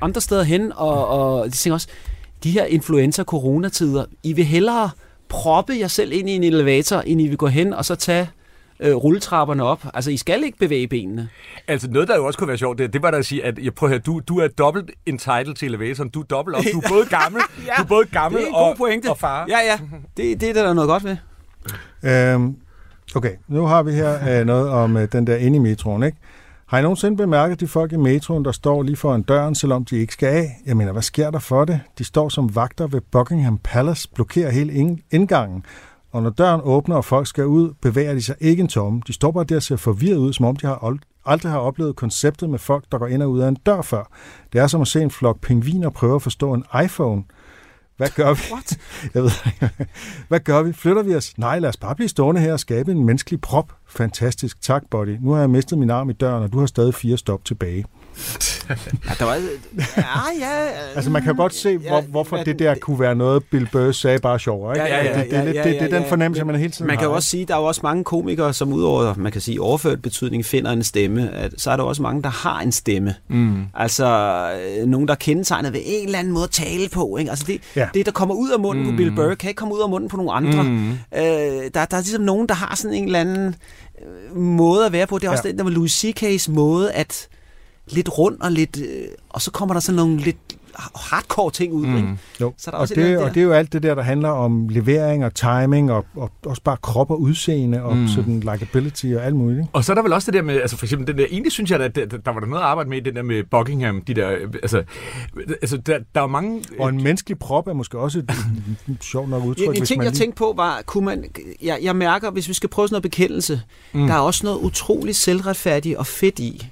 andre 0.00 0.20
steder 0.20 0.42
hen, 0.42 0.72
og, 0.76 1.08
og 1.08 1.46
de 1.46 1.50
tænker 1.50 1.74
også, 1.74 1.88
de 2.44 2.50
her 2.50 2.64
influenza-coronatider, 2.64 4.04
I 4.22 4.32
vil 4.32 4.44
hellere 4.44 4.90
proppe 5.28 5.72
jer 5.80 5.88
selv 5.88 6.12
ind 6.12 6.28
i 6.30 6.32
en 6.32 6.42
elevator, 6.44 7.00
inden 7.00 7.26
I 7.26 7.28
vil 7.28 7.36
gå 7.38 7.46
hen 7.46 7.72
og 7.72 7.84
så 7.84 7.94
tage 7.94 8.30
øh, 8.80 8.94
rulletrapperne 8.94 9.62
op. 9.64 9.84
Altså, 9.94 10.10
I 10.10 10.16
skal 10.16 10.44
ikke 10.44 10.58
bevæge 10.58 10.88
benene. 10.88 11.28
Altså 11.68 11.88
noget, 11.90 12.08
der 12.08 12.16
jo 12.16 12.26
også 12.26 12.38
kunne 12.38 12.48
være 12.48 12.58
sjovt, 12.58 12.78
det, 12.78 12.92
det 12.92 13.02
var 13.02 13.10
da 13.10 13.16
at 13.16 13.26
sige, 13.26 13.44
at 13.44 13.58
jeg 13.58 13.74
prøver 13.74 13.88
at 13.88 13.92
høre, 13.94 14.02
du, 14.16 14.20
du 14.28 14.38
er 14.40 14.48
dobbelt 14.48 14.90
entitled 15.06 15.54
til 15.54 15.68
elevatoren. 15.68 16.08
Du 16.10 16.20
er 16.20 16.24
dobbelt 16.24 16.56
op. 16.56 16.64
Du 16.72 16.78
er 16.80 16.88
både 16.88 17.06
gammel, 17.20 17.42
Ja, 17.66 17.72
du 17.78 17.82
er 17.82 17.86
både 17.86 18.06
gammel 18.06 18.40
det 18.40 18.46
er 18.46 18.48
en 18.50 18.54
og, 18.54 18.66
god 18.68 18.76
pointe. 18.76 19.10
og 19.10 19.18
far. 19.18 19.46
Ja, 19.48 19.58
ja. 19.58 19.78
Det, 20.16 20.40
det 20.40 20.48
er 20.48 20.52
der 20.62 20.72
noget 20.72 20.88
godt 20.88 21.04
ved. 21.04 21.16
Øhm, 22.02 22.56
okay, 23.16 23.32
nu 23.48 23.66
har 23.66 23.82
vi 23.82 23.92
her 23.92 24.40
øh, 24.40 24.46
noget 24.46 24.70
om 24.70 24.96
øh, 24.96 25.08
den 25.12 25.26
der 25.26 25.36
inde 25.36 25.56
i 25.56 25.60
metroen, 25.60 26.02
ikke? 26.02 26.18
Har 26.66 26.78
I 26.78 26.82
nogensinde 26.82 27.16
bemærket 27.16 27.60
de 27.60 27.68
folk 27.68 27.92
i 27.92 27.96
metroen, 27.96 28.44
der 28.44 28.52
står 28.52 28.82
lige 28.82 28.96
foran 28.96 29.22
døren, 29.22 29.54
selvom 29.54 29.84
de 29.84 29.96
ikke 29.96 30.12
skal 30.12 30.28
af? 30.28 30.60
Jeg 30.66 30.76
mener, 30.76 30.92
hvad 30.92 31.02
sker 31.02 31.30
der 31.30 31.38
for 31.38 31.64
det? 31.64 31.80
De 31.98 32.04
står 32.04 32.28
som 32.28 32.54
vagter 32.54 32.86
ved 32.86 33.00
Buckingham 33.00 33.58
Palace, 33.58 34.08
blokerer 34.14 34.50
hele 34.50 35.00
indgangen. 35.10 35.64
Og 36.12 36.22
når 36.22 36.30
døren 36.30 36.60
åbner, 36.64 36.96
og 36.96 37.04
folk 37.04 37.26
skal 37.26 37.46
ud, 37.46 37.72
bevæger 37.82 38.14
de 38.14 38.22
sig 38.22 38.34
ikke 38.40 38.60
en 38.60 38.68
tomme. 38.68 39.02
De 39.06 39.12
står 39.12 39.30
bare 39.30 39.44
der 39.44 39.56
og 39.56 39.62
ser 39.62 39.76
forvirret 39.76 40.16
ud, 40.16 40.32
som 40.32 40.46
om 40.46 40.56
de 40.56 40.66
har 40.66 40.96
aldrig 41.26 41.52
har 41.52 41.58
oplevet 41.58 41.96
konceptet 41.96 42.50
med 42.50 42.58
folk, 42.58 42.84
der 42.92 42.98
går 42.98 43.06
ind 43.06 43.22
og 43.22 43.30
ud 43.30 43.40
af 43.40 43.48
en 43.48 43.54
dør 43.54 43.82
før. 43.82 44.10
Det 44.52 44.60
er 44.60 44.66
som 44.66 44.80
at 44.80 44.88
se 44.88 45.02
en 45.02 45.10
flok 45.10 45.40
pingviner 45.40 45.90
prøve 45.90 46.14
at 46.14 46.22
forstå 46.22 46.54
en 46.54 46.64
iPhone. 46.84 47.22
Hvad 47.96 48.08
gør 48.08 48.34
vi? 48.34 48.40
What? 48.52 48.78
Jeg 49.14 49.22
ved 49.22 49.30
ikke. 49.46 49.70
Hvad 50.28 50.40
gør 50.40 50.62
vi? 50.62 50.72
Flytter 50.72 51.02
vi 51.02 51.14
os? 51.14 51.38
Nej, 51.38 51.58
lad 51.58 51.68
os 51.68 51.76
bare 51.76 51.94
blive 51.94 52.08
stående 52.08 52.40
her 52.40 52.52
og 52.52 52.60
skabe 52.60 52.92
en 52.92 53.04
menneskelig 53.04 53.40
prop. 53.40 53.72
Fantastisk. 53.88 54.62
Tak, 54.62 54.82
Buddy. 54.90 55.16
Nu 55.20 55.30
har 55.30 55.40
jeg 55.40 55.50
mistet 55.50 55.78
min 55.78 55.90
arm 55.90 56.10
i 56.10 56.12
døren, 56.12 56.42
og 56.42 56.52
du 56.52 56.58
har 56.58 56.66
stadig 56.66 56.94
fire 56.94 57.16
stop 57.16 57.44
tilbage. 57.44 57.84
Ja, 58.68 58.74
der 59.18 59.24
var... 59.24 59.34
Ja, 59.96 60.02
ja. 60.40 60.68
Altså, 60.94 61.10
man 61.10 61.22
kan 61.22 61.36
godt 61.36 61.54
se, 61.54 61.78
hvor, 61.78 61.96
Ja, 61.96 62.00
hvorfor 62.02 62.36
men- 62.36 62.46
det 62.46 62.58
der 62.58 62.74
kunne 62.74 63.00
være 63.00 63.14
noget, 63.14 63.44
Bill 63.50 63.68
Burr 63.72 63.92
sagde 63.92 64.18
bare 64.18 64.38
sjovere. 64.38 64.74
Ikke? 64.76 64.86
Ja, 64.86 64.96
ja, 65.04 65.04
ja, 65.12 65.22
det, 65.22 65.30
det, 65.30 65.38
er 65.38 65.44
lidt- 65.44 65.56
ja, 65.56 65.62
det, 65.62 65.66
ja, 65.74 65.78
det 65.78 65.82
er 65.82 65.88
den 65.96 66.02
ja. 66.02 66.10
fornemmelse, 66.10 66.44
man 66.44 66.56
hele 66.56 66.70
tiden 66.70 66.86
Man 66.86 66.96
kan 66.98 67.06
har. 67.08 67.14
også 67.14 67.28
sige, 67.28 67.42
at 67.42 67.48
der 67.48 67.54
er 67.54 67.58
jo 67.58 67.64
også 67.64 67.80
mange 67.84 68.04
komikere, 68.04 68.54
som 68.54 68.72
udover, 68.72 69.14
man 69.16 69.32
kan 69.32 69.40
sige, 69.40 69.60
overført 69.60 70.02
betydning 70.02 70.44
finder 70.44 70.70
en 70.70 70.82
stemme. 70.82 71.30
At, 71.34 71.52
så 71.56 71.70
er 71.70 71.76
der 71.76 71.84
også 71.84 72.02
mange, 72.02 72.22
der 72.22 72.28
har 72.28 72.60
en 72.60 72.72
stemme. 72.72 73.14
Mm. 73.28 73.62
Altså, 73.74 74.06
øh, 74.80 74.86
nogen, 74.86 75.08
der 75.08 75.14
er 75.14 75.18
kendetegnet 75.18 75.72
ved 75.72 75.80
en 75.84 76.06
eller 76.06 76.18
anden 76.18 76.32
måde 76.32 76.44
at 76.44 76.50
tale 76.50 76.88
på. 76.88 77.16
Ikke? 77.16 77.30
Altså, 77.30 77.44
det, 77.48 77.60
Ja. 77.76 77.80
ja. 77.80 77.88
det, 77.94 78.06
der 78.06 78.12
kommer 78.12 78.34
ud 78.34 78.50
af 78.50 78.60
munden 78.60 78.84
mm. 78.84 78.90
på 78.90 78.96
Bill 78.96 79.14
Burr, 79.14 79.34
kan 79.34 79.48
ikke 79.50 79.58
komme 79.58 79.74
ud 79.74 79.80
af 79.80 79.88
munden 79.90 80.08
på 80.08 80.16
nogle 80.16 80.32
andre. 80.32 80.62
Mm. 80.62 80.90
Øh, 80.90 80.92
der, 81.74 81.84
der 81.84 81.96
er 81.96 82.00
ligesom 82.00 82.22
nogen, 82.22 82.48
der 82.48 82.54
har 82.54 82.76
sådan 82.76 82.96
en 82.96 83.04
eller 83.04 83.20
anden 83.20 83.54
øh, 84.32 84.36
måde 84.36 84.86
at 84.86 84.92
være 84.92 85.06
på. 85.06 85.18
Det 85.18 85.26
er 85.26 85.30
også 85.30 85.42
Ja. 85.44 85.50
den 85.50 85.58
der 85.58 85.64
med 85.64 85.72
Louis 85.72 85.92
C.K.'s 85.92 86.48
måde, 86.48 86.92
at 86.92 87.28
lidt 87.92 88.18
rund 88.18 88.40
og 88.40 88.52
lidt... 88.52 88.78
Øh, 88.80 89.04
og 89.28 89.42
så 89.42 89.50
kommer 89.50 89.72
der 89.74 89.80
sådan 89.80 89.96
nogle 89.96 90.16
lidt 90.16 90.36
hardcore 90.96 91.50
ting 91.50 91.72
ud. 91.72 91.86
Mm. 91.86 91.96
Ikke? 91.96 92.08
Jo. 92.40 92.52
Så 92.58 92.70
er 92.70 92.72
der 92.72 92.76
og, 92.76 92.80
også 92.82 92.94
det, 92.94 93.18
og 93.18 93.34
det 93.34 93.40
er 93.40 93.44
jo 93.44 93.52
alt 93.52 93.72
det 93.72 93.82
der, 93.82 93.94
der 93.94 94.02
handler 94.02 94.28
om 94.28 94.68
levering 94.68 95.24
og 95.24 95.34
timing, 95.34 95.92
og, 95.92 96.04
og 96.16 96.30
også 96.46 96.62
bare 96.62 96.76
krop 96.82 97.10
og 97.10 97.20
udseende, 97.20 97.82
og 97.82 97.96
Mm. 97.96 98.08
sådan 98.08 98.40
likability 98.40 99.06
og 99.16 99.24
alt 99.26 99.36
muligt. 99.36 99.58
Ikke? 99.60 99.70
Og 99.72 99.84
så 99.84 99.92
er 99.92 99.94
der 99.94 100.02
vel 100.02 100.12
også 100.12 100.30
det 100.30 100.34
der 100.38 100.42
med, 100.42 100.60
altså 100.60 100.76
for 100.76 100.86
eksempel 100.86 101.06
den 101.08 101.18
der, 101.18 101.26
egentlig 101.30 101.52
synes 101.52 101.70
jeg, 101.70 101.80
at 101.80 101.96
der, 101.96 102.06
der 102.06 102.30
var 102.32 102.40
der 102.40 102.46
noget 102.46 102.62
at 102.62 102.66
arbejde 102.68 102.90
med 102.90 102.98
i 102.98 103.00
den 103.00 103.16
der 103.16 103.22
med 103.22 103.44
Buckingham, 103.50 104.02
de 104.02 104.14
der, 104.14 104.28
altså, 104.62 104.82
altså 105.62 105.76
der, 105.76 105.98
der 106.14 106.22
er 106.22 106.26
mange... 106.26 106.64
Og 106.78 106.88
en 106.88 107.02
menneskelig 107.02 107.38
prop 107.38 107.68
er 107.68 107.72
måske 107.72 107.98
også 107.98 108.18
et, 108.18 108.30
sjovt 109.00 109.28
nok 109.28 109.44
udtryk, 109.44 109.64
En, 109.64 109.72
en 109.72 109.78
hvis 109.78 109.88
ting, 109.88 109.98
man 109.98 110.04
jeg 110.04 110.12
lige... 110.12 110.20
tænkte 110.20 110.38
på, 110.38 110.52
var, 110.56 110.82
kunne 110.86 111.04
man, 111.04 111.24
jeg, 111.62 111.78
jeg 111.82 111.96
mærker, 111.96 112.30
hvis 112.30 112.48
vi 112.48 112.54
skal 112.54 112.68
prøve 112.68 112.88
sådan 112.88 112.94
noget 112.94 113.02
bekendelse, 113.02 113.60
mm. 113.92 114.06
der 114.06 114.14
er 114.14 114.18
også 114.18 114.46
noget 114.46 114.58
utroligt 114.58 115.16
selvretfærdigt 115.16 115.96
og 115.96 116.06
fedt 116.06 116.38
i, 116.38 116.68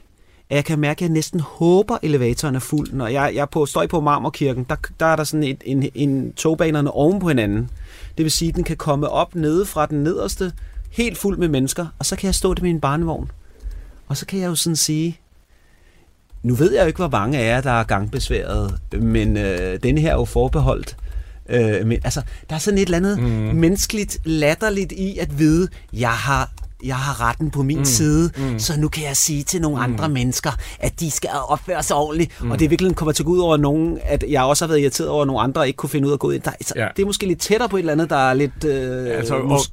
at 0.51 0.57
jeg 0.57 0.65
kan 0.65 0.79
mærke, 0.79 0.99
at 0.99 1.03
jeg 1.03 1.09
næsten 1.09 1.41
håber, 1.41 1.95
at 1.95 2.01
elevatoren 2.03 2.55
er 2.55 2.59
fuld. 2.59 2.93
Når 2.93 3.07
jeg, 3.07 3.33
jeg 3.35 3.51
på, 3.51 3.67
står 3.67 3.87
på 3.87 4.01
Marmorkirken, 4.01 4.67
der, 4.69 4.77
der 5.01 5.07
er 5.07 5.17
der 5.17 5.25
sådan 5.25 5.45
et, 5.45 5.63
en, 5.65 5.89
en 5.95 6.33
togbanerne 6.33 6.91
oven 6.91 7.21
på 7.21 7.29
hinanden. 7.29 7.71
Det 8.19 8.25
vil 8.25 8.31
sige, 8.31 8.49
at 8.49 8.55
den 8.55 8.65
kan 8.65 8.77
komme 8.77 9.09
op 9.09 9.35
nede 9.35 9.67
fra 9.67 9.87
den 9.87 10.03
nederste, 10.03 10.53
helt 10.91 11.19
fuld 11.19 11.39
med 11.39 11.49
mennesker, 11.49 11.87
og 11.99 12.07
så 12.07 12.17
kan 12.17 12.27
jeg 12.27 12.35
stå 12.35 12.55
det 12.55 12.63
med 12.63 12.71
min 12.71 12.81
barnevogn. 12.81 13.31
Og 14.09 14.17
så 14.17 14.27
kan 14.27 14.41
jeg 14.41 14.47
jo 14.47 14.55
sådan 14.55 14.77
sige, 14.77 15.19
nu 16.43 16.55
ved 16.55 16.73
jeg 16.73 16.83
jo 16.83 16.87
ikke, 16.87 16.97
hvor 16.97 17.09
mange 17.09 17.39
af 17.39 17.49
jer, 17.49 17.61
der 17.61 17.71
er 17.71 17.85
gangbesværet, 17.85 18.79
men 18.93 19.37
øh, 19.37 19.83
denne 19.83 20.01
her 20.01 20.11
er 20.11 20.17
jo 20.17 20.25
forbeholdt. 20.25 20.97
Øh, 21.49 21.87
men 21.87 21.99
altså, 22.05 22.23
der 22.49 22.55
er 22.55 22.61
sådan 22.61 22.79
et 22.79 22.85
eller 22.85 22.97
andet 22.97 23.19
mm. 23.19 23.29
menneskeligt 23.57 24.19
latterligt 24.25 24.93
i 24.93 25.19
at 25.19 25.39
vide, 25.39 25.69
jeg 25.93 26.11
har 26.11 26.51
jeg 26.85 26.97
har 26.97 27.29
retten 27.29 27.51
på 27.51 27.63
min 27.63 27.79
mm. 27.79 27.85
side, 27.85 28.31
mm. 28.37 28.59
så 28.59 28.81
nu 28.81 28.89
kan 28.89 29.05
jeg 29.05 29.17
sige 29.17 29.43
til 29.43 29.61
nogle 29.61 29.77
mm. 29.77 29.93
andre 29.93 30.09
mennesker, 30.09 30.51
at 30.81 31.01
de 31.01 31.11
skal 31.11 31.31
opføre 31.49 31.83
sig 31.83 31.97
ordentligt. 31.97 32.43
Mm. 32.43 32.51
Og 32.51 32.59
det 32.59 32.65
er 32.65 32.69
virkelig 32.69 32.97
kommer 32.97 33.13
til 33.13 33.23
at 33.23 33.27
gå 33.27 33.33
ud 33.33 33.39
over 33.39 33.57
nogen, 33.57 33.99
at 34.03 34.25
jeg 34.29 34.43
også 34.43 34.65
har 34.65 34.69
været 34.69 34.81
irriteret 34.81 35.09
over, 35.11 35.23
at 35.23 35.27
nogle 35.27 35.43
andre 35.43 35.67
ikke 35.67 35.77
kunne 35.77 35.91
finde 35.91 36.07
ud 36.07 36.13
af 36.13 36.17
at 36.17 36.21
gå 36.21 36.31
ind. 36.31 36.43
Der, 36.43 36.51
så 36.61 36.73
Ja. 36.77 36.89
Det 36.97 37.03
er 37.03 37.07
måske 37.07 37.27
lidt 37.27 37.41
tættere 37.41 37.69
på 37.69 37.77
et 37.77 37.81
eller 37.81 37.93
andet, 37.93 38.11
der 38.11 38.17
er 38.31 38.35
lidt 38.35 38.65
øh, 38.65 38.73
Altså, 39.01 39.13
altså, 39.13 39.35
og- 39.35 39.49
mus- 39.49 39.71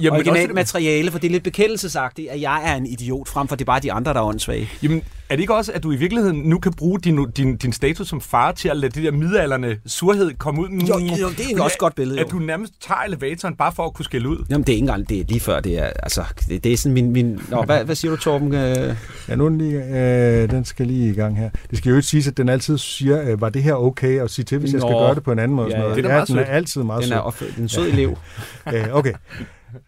jamen, 0.00 0.16
originalt 0.16 0.50
også- 0.50 0.54
materiale, 0.54 1.10
for 1.10 1.18
det 1.18 1.26
er 1.26 1.32
lidt 1.32 1.42
bekendelsesagtigt, 1.44 2.30
at 2.30 2.40
jeg 2.40 2.62
er 2.64 2.74
en 2.76 2.86
idiot, 2.86 3.28
frem 3.28 3.48
for 3.48 3.56
det 3.56 3.62
er 3.64 3.66
bare 3.66 3.80
de 3.80 3.92
andre, 3.92 4.14
der 4.14 4.20
er 4.20 4.24
åndssvage. 4.24 4.70
Jamen, 4.82 5.02
er 5.30 5.36
det 5.36 5.40
ikke 5.40 5.54
også, 5.54 5.72
at 5.72 5.82
du 5.82 5.92
i 5.92 5.96
virkeligheden 5.96 6.36
nu 6.42 6.58
kan 6.58 6.72
bruge 6.72 7.00
din, 7.00 7.30
din, 7.30 7.56
din 7.56 7.72
status 7.72 8.08
som 8.08 8.20
far 8.20 8.52
til 8.52 8.68
at 8.68 8.76
lade 8.76 8.92
det 8.92 9.04
der 9.04 9.10
midalderne 9.12 9.76
surhed 9.86 10.30
komme 10.38 10.60
ud? 10.62 10.68
Jo, 10.68 10.98
jo, 10.98 11.28
det 11.28 11.58
er 11.58 11.62
også 11.62 11.74
et 11.74 11.78
godt 11.78 11.94
billede, 11.94 12.18
jo. 12.20 12.26
At 12.26 12.32
du 12.32 12.38
nærmest 12.38 12.72
tager 12.86 13.00
elevatoren 13.00 13.56
bare 13.56 13.72
for 13.72 13.86
at 13.86 13.94
kunne 13.94 14.04
skælde 14.04 14.28
ud. 14.28 14.44
Jamen, 14.50 14.62
det 14.66 14.72
er 14.72 14.76
ikke 14.76 14.82
engang, 14.82 15.08
det 15.08 15.20
er 15.20 15.24
lige 15.28 15.40
før, 15.40 15.60
det 15.60 15.78
er, 15.78 15.84
altså, 16.02 16.24
det, 16.48 16.64
det 16.64 16.72
er 16.72 16.76
sådan 16.76 16.94
min, 16.94 17.10
min 17.12 17.40
Nå, 17.48 17.62
hvad, 17.62 17.84
hvad 17.84 17.94
siger 17.94 18.10
du, 18.10 18.16
Torben? 18.16 18.54
Øh, 18.54 18.94
Ja, 19.28 19.34
nu 19.36 19.44
er 19.44 19.48
den, 19.48 19.58
lige, 19.58 19.84
øh, 20.42 20.50
den 20.50 20.64
skal 20.64 20.86
lige 20.86 21.10
i 21.10 21.14
gang 21.14 21.38
her. 21.38 21.50
Det 21.70 21.78
skal 21.78 21.90
jo 21.90 21.96
ikke 21.96 22.08
sige, 22.08 22.28
at 22.28 22.36
den 22.36 22.48
altid 22.48 22.78
siger, 22.78 23.30
øh, 23.32 23.40
var 23.40 23.48
det 23.48 23.62
her 23.62 23.74
okay, 23.74 24.20
og 24.20 24.30
sige 24.30 24.44
til, 24.44 24.58
hvis 24.58 24.72
jeg 24.72 24.80
skal 24.80 24.92
Nå. 24.92 24.98
gøre 24.98 25.14
det 25.14 25.22
på 25.22 25.32
en 25.32 25.38
anden 25.38 25.56
måde. 25.56 25.66
og 25.66 25.70
Ja, 25.70 25.76
sådan 25.76 25.82
ja. 25.82 25.88
noget. 25.88 26.04
Det 26.04 26.04
er 26.04 26.14
ja, 26.14 26.16
meget 26.16 26.28
den 26.28 26.38
er 26.38 26.44
altid 26.56 26.82
meget 26.82 27.02
den 27.02 27.08
sød. 27.08 27.16
er 27.16 27.20
opført, 27.20 27.56
en 27.58 27.68
sød 27.68 27.88
elev. 27.88 28.18
Øh, 28.74 28.86
okay. 28.92 29.12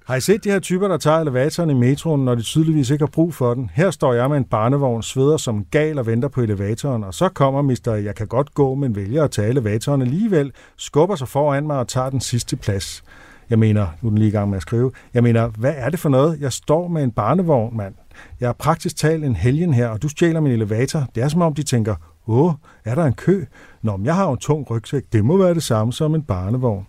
Har 0.07 0.16
I 0.16 0.20
set 0.20 0.45
de 0.45 0.51
her 0.51 0.59
typer, 0.59 0.89
der 0.89 0.97
tager 0.97 1.18
elevatoren 1.18 1.70
i 1.70 1.74
metroen, 1.74 2.24
når 2.24 2.35
de 2.35 2.43
tydeligvis 2.43 2.91
ikke 2.91 3.03
har 3.03 3.11
brug 3.11 3.35
for 3.35 3.55
den? 3.55 3.70
Her 3.74 3.91
står 3.91 4.12
jeg 4.12 4.28
med 4.30 4.37
en 4.37 4.45
barnevogn, 4.45 5.03
sveder 5.03 5.37
som 5.37 5.64
gal 5.70 5.99
og 5.99 6.07
venter 6.07 6.28
på 6.28 6.41
elevatoren, 6.41 7.05
og 7.05 7.14
så 7.14 7.28
kommer 7.28 7.62
mister, 7.62 7.95
jeg 7.95 8.14
kan 8.14 8.26
godt 8.26 8.55
gå, 8.55 8.74
men 8.74 8.97
vælger 8.97 9.24
at 9.24 9.30
tage 9.30 9.49
elevatoren 9.49 10.03
alligevel, 10.03 10.53
skubber 10.76 11.16
sig 11.16 11.28
foran 11.28 11.66
mig 11.66 11.78
og 11.78 11.89
tager 11.89 12.11
den 12.11 12.20
sidste 12.20 12.57
plads. 12.57 13.05
Jeg 13.51 13.59
mener, 13.59 13.87
nu 14.03 14.09
er 14.09 14.11
den 14.11 14.18
lige 14.18 14.28
i 14.28 14.33
gang 14.33 14.51
med 14.51 14.57
at 14.57 14.62
skrive, 14.62 14.93
jeg 15.14 15.22
mener, 15.22 15.49
hvad 15.49 15.74
er 15.76 15.91
det 15.91 15.99
for 15.99 16.09
noget? 16.09 16.41
Jeg 16.41 16.53
står 16.53 16.89
med 16.89 17.03
en 17.03 17.11
barnevogn, 17.11 17.76
mand. 17.76 17.95
Jeg 18.41 18.49
er 18.49 18.53
praktisk 18.53 18.97
talt 18.97 19.24
en 19.24 19.37
helgen 19.37 19.74
her, 19.74 19.89
og 19.89 20.03
du 20.03 20.09
stjæler 20.09 20.41
min 20.41 20.53
elevator. 20.53 21.05
Det 21.14 21.22
er 21.22 21.28
som 21.28 21.43
om, 21.43 21.55
de 21.55 21.62
tænker, 21.62 21.95
åh, 22.26 22.53
er 22.85 22.95
der 22.95 23.05
en 23.05 23.14
kø? 23.14 23.45
Nå, 23.83 23.97
men 23.97 24.07
jeg 24.07 24.14
har 24.14 24.24
jo 24.24 24.33
en 24.33 24.39
tung 24.39 24.70
rygsæk. 24.70 25.03
Det 25.12 25.24
må 25.24 25.37
være 25.37 25.55
det 25.55 25.62
samme 25.62 25.93
som 25.93 26.14
en 26.14 26.22
barnevogn. 26.22 26.87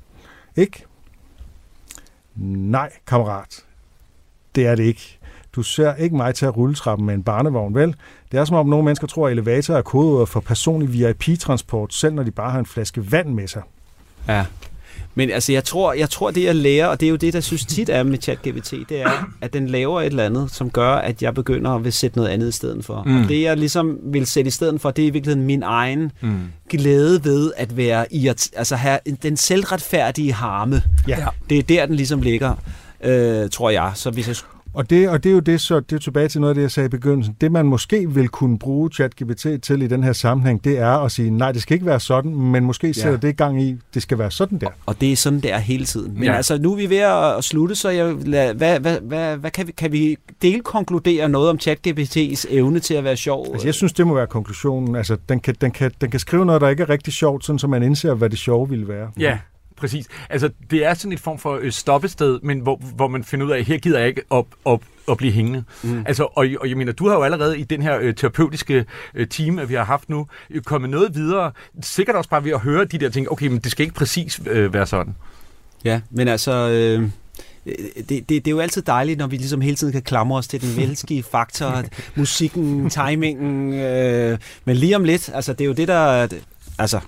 Ikke? 0.56 0.86
Nej, 2.36 2.92
kammerat. 3.08 3.64
Det 4.56 4.68
er 4.68 4.76
det 4.76 4.84
ikke. 4.84 5.20
Du 5.56 5.64
ser 5.64 5.96
ikke 5.96 6.16
mig 6.16 6.36
til 6.36 6.46
at 6.46 6.58
rulle 6.58 6.76
trappen 6.76 7.06
med 7.06 7.14
en 7.14 7.24
barnevogn, 7.24 7.76
vel? 7.76 7.96
Det 8.32 8.40
er 8.40 8.46
som 8.46 8.56
om 8.56 8.66
nogle 8.66 8.86
mennesker 8.86 9.08
tror, 9.08 9.28
at 9.28 9.32
elevator 9.32 9.76
er 9.76 9.82
kodeordet 9.82 10.30
for 10.30 10.40
personlig 10.40 10.94
VIP-transport, 10.94 11.94
selv 11.94 12.14
når 12.16 12.24
de 12.24 12.32
bare 12.32 12.52
har 12.52 12.60
en 12.60 12.66
flaske 12.66 13.12
vand 13.12 13.30
med 13.30 13.48
sig. 13.48 13.62
Ja. 14.28 14.46
Men 15.16 15.30
altså, 15.30 15.52
jeg 15.52 15.64
tror, 15.64 15.94
jeg 15.94 16.10
tror, 16.10 16.32
det 16.32 16.44
jeg 16.44 16.56
lærer, 16.56 16.88
og 16.88 17.00
det 17.00 17.06
er 17.06 17.10
jo 17.10 17.16
det, 17.16 17.34
der 17.34 17.40
synes 17.40 17.66
tit 17.66 17.90
er 17.90 18.04
med 18.04 18.18
ChatGPT, 18.22 18.72
det 18.90 19.02
er, 19.02 19.30
at 19.42 19.54
den 19.54 19.68
laver 19.68 20.02
et 20.02 20.06
eller 20.06 20.26
andet, 20.26 20.52
som 20.52 20.70
gør, 20.70 20.92
at 20.96 21.22
jeg 21.22 21.34
begynder 21.34 21.72
at 21.72 21.84
vil 21.84 21.94
sætte 21.94 22.18
noget 22.18 22.30
andet 22.30 22.50
i 22.50 22.52
stedet 22.52 22.86
for. 22.86 23.04
Mm. 23.04 23.22
Og 23.22 23.30
det, 23.30 23.42
jeg 23.42 23.58
ligesom 23.58 23.98
vil 24.04 24.26
sætte 24.26 24.48
i 24.48 24.52
stedet 24.52 24.82
for, 24.82 24.92
det 24.92 25.04
er 25.04 25.08
i 25.08 25.10
virkeligheden 25.10 25.46
min 25.46 25.64
egen 25.64 26.12
mm. 26.22 26.40
glæde 26.70 27.24
ved 27.26 27.52
at 27.58 27.78
være 27.78 28.14
i 28.14 28.28
at, 28.28 28.50
altså 28.56 28.76
have 28.76 29.00
den 29.24 29.38
selvretfærdige 29.38 30.34
harme. 30.34 30.84
Ja. 31.08 31.26
Det 31.50 31.60
er 31.60 31.64
der, 31.64 31.86
den 31.86 31.96
ligesom 31.96 32.22
ligger, 32.22 32.56
øh, 33.04 33.50
tror 33.50 33.70
jeg. 33.70 33.92
Så 33.96 34.12
hvis 34.12 34.28
jeg 34.28 34.36
Og 34.74 34.90
det, 34.90 35.10
og 35.10 35.24
det 35.24 35.30
er 35.30 35.34
jo 35.34 35.40
det, 35.40 35.62
så 35.62 35.80
det 35.80 35.96
er 35.96 36.00
tilbage 36.00 36.28
til 36.28 36.42
noget 36.42 36.52
af 36.52 36.56
det, 36.56 36.62
jeg 36.62 36.72
sagde 36.72 36.86
i 36.86 36.90
begyndelsen. 36.90 37.36
Det, 37.42 37.52
man 37.52 37.66
måske 37.66 38.10
vil 38.10 38.28
kunne 38.30 38.60
bruge 38.60 38.90
ChatGPT 38.94 39.48
til 39.64 39.82
i 39.82 39.88
den 39.88 40.04
her 40.04 40.14
sammenhæng, 40.14 40.64
det 40.64 40.78
er 40.80 40.90
at 41.06 41.12
sige, 41.12 41.30
nej, 41.30 41.52
det 41.52 41.62
skal 41.62 41.74
ikke 41.76 41.86
være 41.86 42.00
sådan, 42.00 42.36
men 42.36 42.64
måske 42.66 42.94
sætter 42.94 43.18
det 43.20 43.30
i 43.30 43.32
gang 43.32 43.62
i, 43.64 43.76
det 43.94 44.02
skal 44.02 44.18
være 44.18 44.32
sådan 44.32 44.58
der. 44.58 44.68
Og 44.86 45.02
det 45.02 45.12
er 45.12 45.16
sådan, 45.16 45.40
det 45.40 45.54
er 45.54 45.58
hele 45.58 45.86
tiden. 45.86 46.14
Men 46.14 46.24
Ja. 46.24 46.36
altså, 46.36 46.58
nu 46.58 46.72
er 46.72 46.76
vi 46.76 46.90
ved 46.90 46.98
at, 46.98 47.38
at 47.38 47.44
slutte, 47.44 47.76
så 47.76 47.90
jeg, 47.90 48.16
lad, 48.26 48.54
hvad, 48.54 48.80
hvad, 48.80 49.00
hvad, 49.02 49.38
hvad 49.38 49.52
kan, 49.52 49.68
vi, 49.68 49.72
kan 49.72 49.92
vi 49.92 50.18
delkonkludere 50.42 51.30
noget 51.30 51.50
om 51.50 51.58
ChatGPT's 51.68 52.46
evne 52.50 52.80
til 52.80 52.94
at 52.94 53.04
være 53.04 53.18
sjov? 53.18 53.48
Altså, 53.54 53.68
jeg 53.68 53.74
synes, 53.74 53.94
det 53.94 54.08
må 54.08 54.14
være 54.14 54.28
konklusionen. 54.28 54.96
Altså, 54.96 55.18
den 55.30 55.40
kan, 55.40 55.56
den, 55.62 55.72
kan, 55.72 55.92
den 56.02 56.12
kan 56.12 56.20
skrive 56.20 56.46
noget, 56.46 56.62
der 56.62 56.70
ikke 56.70 56.84
er 56.84 56.90
rigtig 56.90 57.14
sjovt, 57.14 57.46
sådan 57.46 57.60
så 57.60 57.68
man 57.68 57.84
indser, 57.84 58.14
hvad 58.14 58.30
det 58.30 58.38
sjove 58.40 58.70
ville 58.70 58.88
være. 58.88 59.08
Ja, 59.20 59.38
præcis. 59.84 60.08
Altså, 60.30 60.50
det 60.72 60.86
er 60.86 60.94
sådan 60.94 61.12
et 61.12 61.20
form 61.20 61.40
for 61.40 61.60
øh, 61.62 61.72
stoppested, 61.72 62.40
men 62.44 62.60
hvor, 62.60 62.76
hvor 62.96 63.08
man 63.08 63.24
finder 63.24 63.46
ud 63.46 63.52
af, 63.52 63.58
at 63.58 63.66
her 63.66 63.78
gider 63.78 64.00
jeg 64.00 64.08
ikke 64.08 64.22
op, 64.30 64.48
op, 64.66 64.84
at 65.10 65.18
blive 65.18 65.32
hængende. 65.32 65.64
Mm. 65.84 66.04
Altså, 66.08 66.24
og, 66.24 66.48
og 66.60 66.70
jeg 66.70 66.78
mener, 66.78 66.92
du 66.92 67.08
har 67.08 67.16
jo 67.16 67.24
allerede 67.24 67.60
i 67.60 67.64
den 67.64 67.82
her 67.82 68.00
øh, 68.00 68.16
terapeutiske 68.16 68.86
øh, 69.16 69.28
team, 69.28 69.70
vi 69.70 69.74
har 69.74 69.84
haft 69.84 70.10
nu, 70.10 70.28
øh, 70.50 70.62
kommet 70.62 70.90
noget 70.90 71.16
videre. 71.16 71.52
Sikkert 71.82 72.16
også 72.16 72.30
bare 72.30 72.44
ved 72.44 72.52
at 72.52 72.60
høre 72.60 72.86
de 72.86 72.98
der 72.98 73.10
ting, 73.10 73.32
okay, 73.32 73.48
men 73.48 73.60
det 73.60 73.72
skal 73.72 73.84
ikke 73.84 73.96
præcis 73.96 74.42
øh, 74.48 74.74
være 74.74 74.86
sådan. 74.86 75.16
Ja, 75.84 76.02
men 76.12 76.28
altså... 76.28 76.52
Øh, 76.70 77.10
det, 77.66 78.10
det, 78.10 78.30
det 78.30 78.48
er 78.48 78.52
jo 78.52 78.60
altid 78.60 78.82
dejligt, 78.82 79.20
når 79.20 79.28
vi 79.28 79.38
ligesom 79.38 79.62
hele 79.62 79.76
tiden 79.76 79.94
kan 79.94 80.02
klamre 80.02 80.38
os 80.38 80.48
til 80.48 80.62
den 80.62 80.76
menneskelige 80.78 81.24
faktor, 81.24 81.84
musikken, 82.16 82.90
timingen, 82.90 83.74
øh, 83.74 84.38
men 84.66 84.76
lige 84.76 84.96
om 84.96 85.04
lidt, 85.04 85.32
altså 85.34 85.54
det 85.54 85.62
er 85.62 85.66
jo 85.66 85.74
det, 85.74 85.88
der... 85.88 86.28
Altså, 86.80 87.00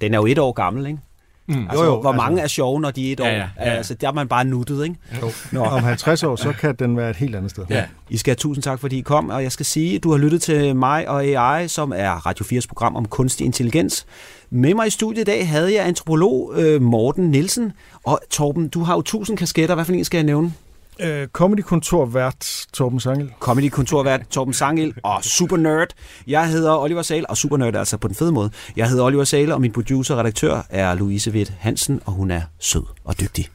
den 0.00 0.14
er 0.14 0.18
jo 0.18 0.26
et 0.26 0.38
år 0.38 0.52
gammel, 0.52 0.86
ikke? 0.86 0.98
Mm. 1.46 1.66
Altså, 1.68 1.84
jo, 1.84 1.90
jo, 1.90 2.00
hvor 2.00 2.10
altså, 2.10 2.24
mange 2.24 2.42
er 2.42 2.46
sjove, 2.46 2.80
når 2.80 2.90
de 2.90 3.08
er 3.08 3.12
et 3.12 3.20
år? 3.20 3.26
Ja, 3.26 3.36
ja, 3.36 3.46
ja. 3.58 3.64
Altså, 3.64 3.94
der 3.94 4.08
er 4.08 4.12
man 4.12 4.28
bare 4.28 4.44
nuttet, 4.44 4.84
ikke? 4.84 4.96
Jo. 5.22 5.30
Nå. 5.52 5.60
Om 5.60 5.82
50 5.82 6.22
år, 6.22 6.36
så 6.36 6.52
kan 6.52 6.74
den 6.78 6.96
være 6.96 7.10
et 7.10 7.16
helt 7.16 7.36
andet 7.36 7.50
sted. 7.50 7.64
Ja. 7.70 7.84
I 8.10 8.16
skal 8.16 8.30
have 8.30 8.36
tusind 8.36 8.62
tak, 8.62 8.80
fordi 8.80 8.98
I 8.98 9.00
kom, 9.00 9.30
og 9.30 9.42
jeg 9.42 9.52
skal 9.52 9.66
sige, 9.66 9.96
at 9.96 10.02
du 10.02 10.10
har 10.10 10.18
lyttet 10.18 10.42
til 10.42 10.76
mig 10.76 11.08
og 11.08 11.24
AI, 11.24 11.68
som 11.68 11.92
er 11.96 12.10
Radio 12.10 12.58
4's 12.58 12.66
program 12.68 12.96
om 12.96 13.04
kunstig 13.04 13.44
intelligens. 13.44 14.06
Med 14.50 14.74
mig 14.74 14.86
i 14.86 14.90
studiet 14.90 15.20
i 15.20 15.24
dag 15.24 15.48
havde 15.48 15.74
jeg 15.74 15.86
antropolog 15.86 16.52
øh, 16.56 16.82
Morten 16.82 17.30
Nielsen, 17.30 17.72
og 18.04 18.20
Torben, 18.30 18.68
du 18.68 18.82
har 18.82 18.94
jo 18.94 19.02
tusind 19.02 19.38
kasketter. 19.38 19.74
Hvad 19.74 19.84
for 19.84 19.92
en 19.92 20.04
skal 20.04 20.18
jeg 20.18 20.24
nævne? 20.24 20.52
Øh, 21.00 21.28
Comedy-kontorvært 21.28 22.66
Torben 22.72 23.00
Sangel. 23.00 23.32
Comedy-kontorvært 23.40 24.20
Torben 24.30 24.54
Sangel 24.54 24.94
og 25.02 25.24
super 25.24 25.56
nerd. 25.56 25.88
Jeg 26.26 26.48
hedder 26.48 26.78
Oliver 26.78 27.02
Sale, 27.02 27.30
og 27.30 27.36
super 27.36 27.56
nerd 27.56 27.76
altså 27.76 27.96
på 27.96 28.08
den 28.08 28.16
fede 28.16 28.32
måde. 28.32 28.50
Jeg 28.76 28.88
hedder 28.88 29.04
Oliver 29.04 29.24
Sale, 29.24 29.54
og 29.54 29.60
min 29.60 29.72
producer 29.72 30.14
og 30.14 30.20
redaktør 30.20 30.66
er 30.70 30.94
Louise 30.94 31.30
Witt 31.30 31.52
Hansen, 31.58 32.00
og 32.06 32.12
hun 32.12 32.30
er 32.30 32.42
sød 32.58 32.84
og 33.04 33.20
dygtig. 33.20 33.48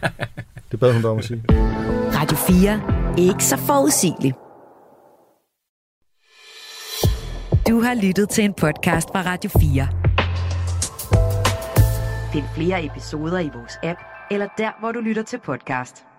det 0.70 0.80
bad 0.80 0.92
hun 0.92 1.02
da 1.02 1.08
om 1.08 1.18
at 1.18 1.24
sige. 1.24 1.44
Radio 2.14 2.36
4. 2.36 2.80
Ikke 3.18 3.44
så 3.44 3.56
forudsigeligt. 3.56 4.36
Du 7.68 7.80
har 7.80 7.94
lyttet 8.02 8.28
til 8.28 8.44
en 8.44 8.54
podcast 8.54 9.08
fra 9.08 9.22
Radio 9.22 9.50
4. 9.60 9.88
Find 12.32 12.44
flere 12.54 12.84
episoder 12.84 13.38
i 13.38 13.50
vores 13.54 13.78
app, 13.82 13.98
eller 14.30 14.46
der, 14.58 14.70
hvor 14.80 14.92
du 14.92 15.00
lytter 15.00 15.22
til 15.22 15.38
podcast. 15.44 16.04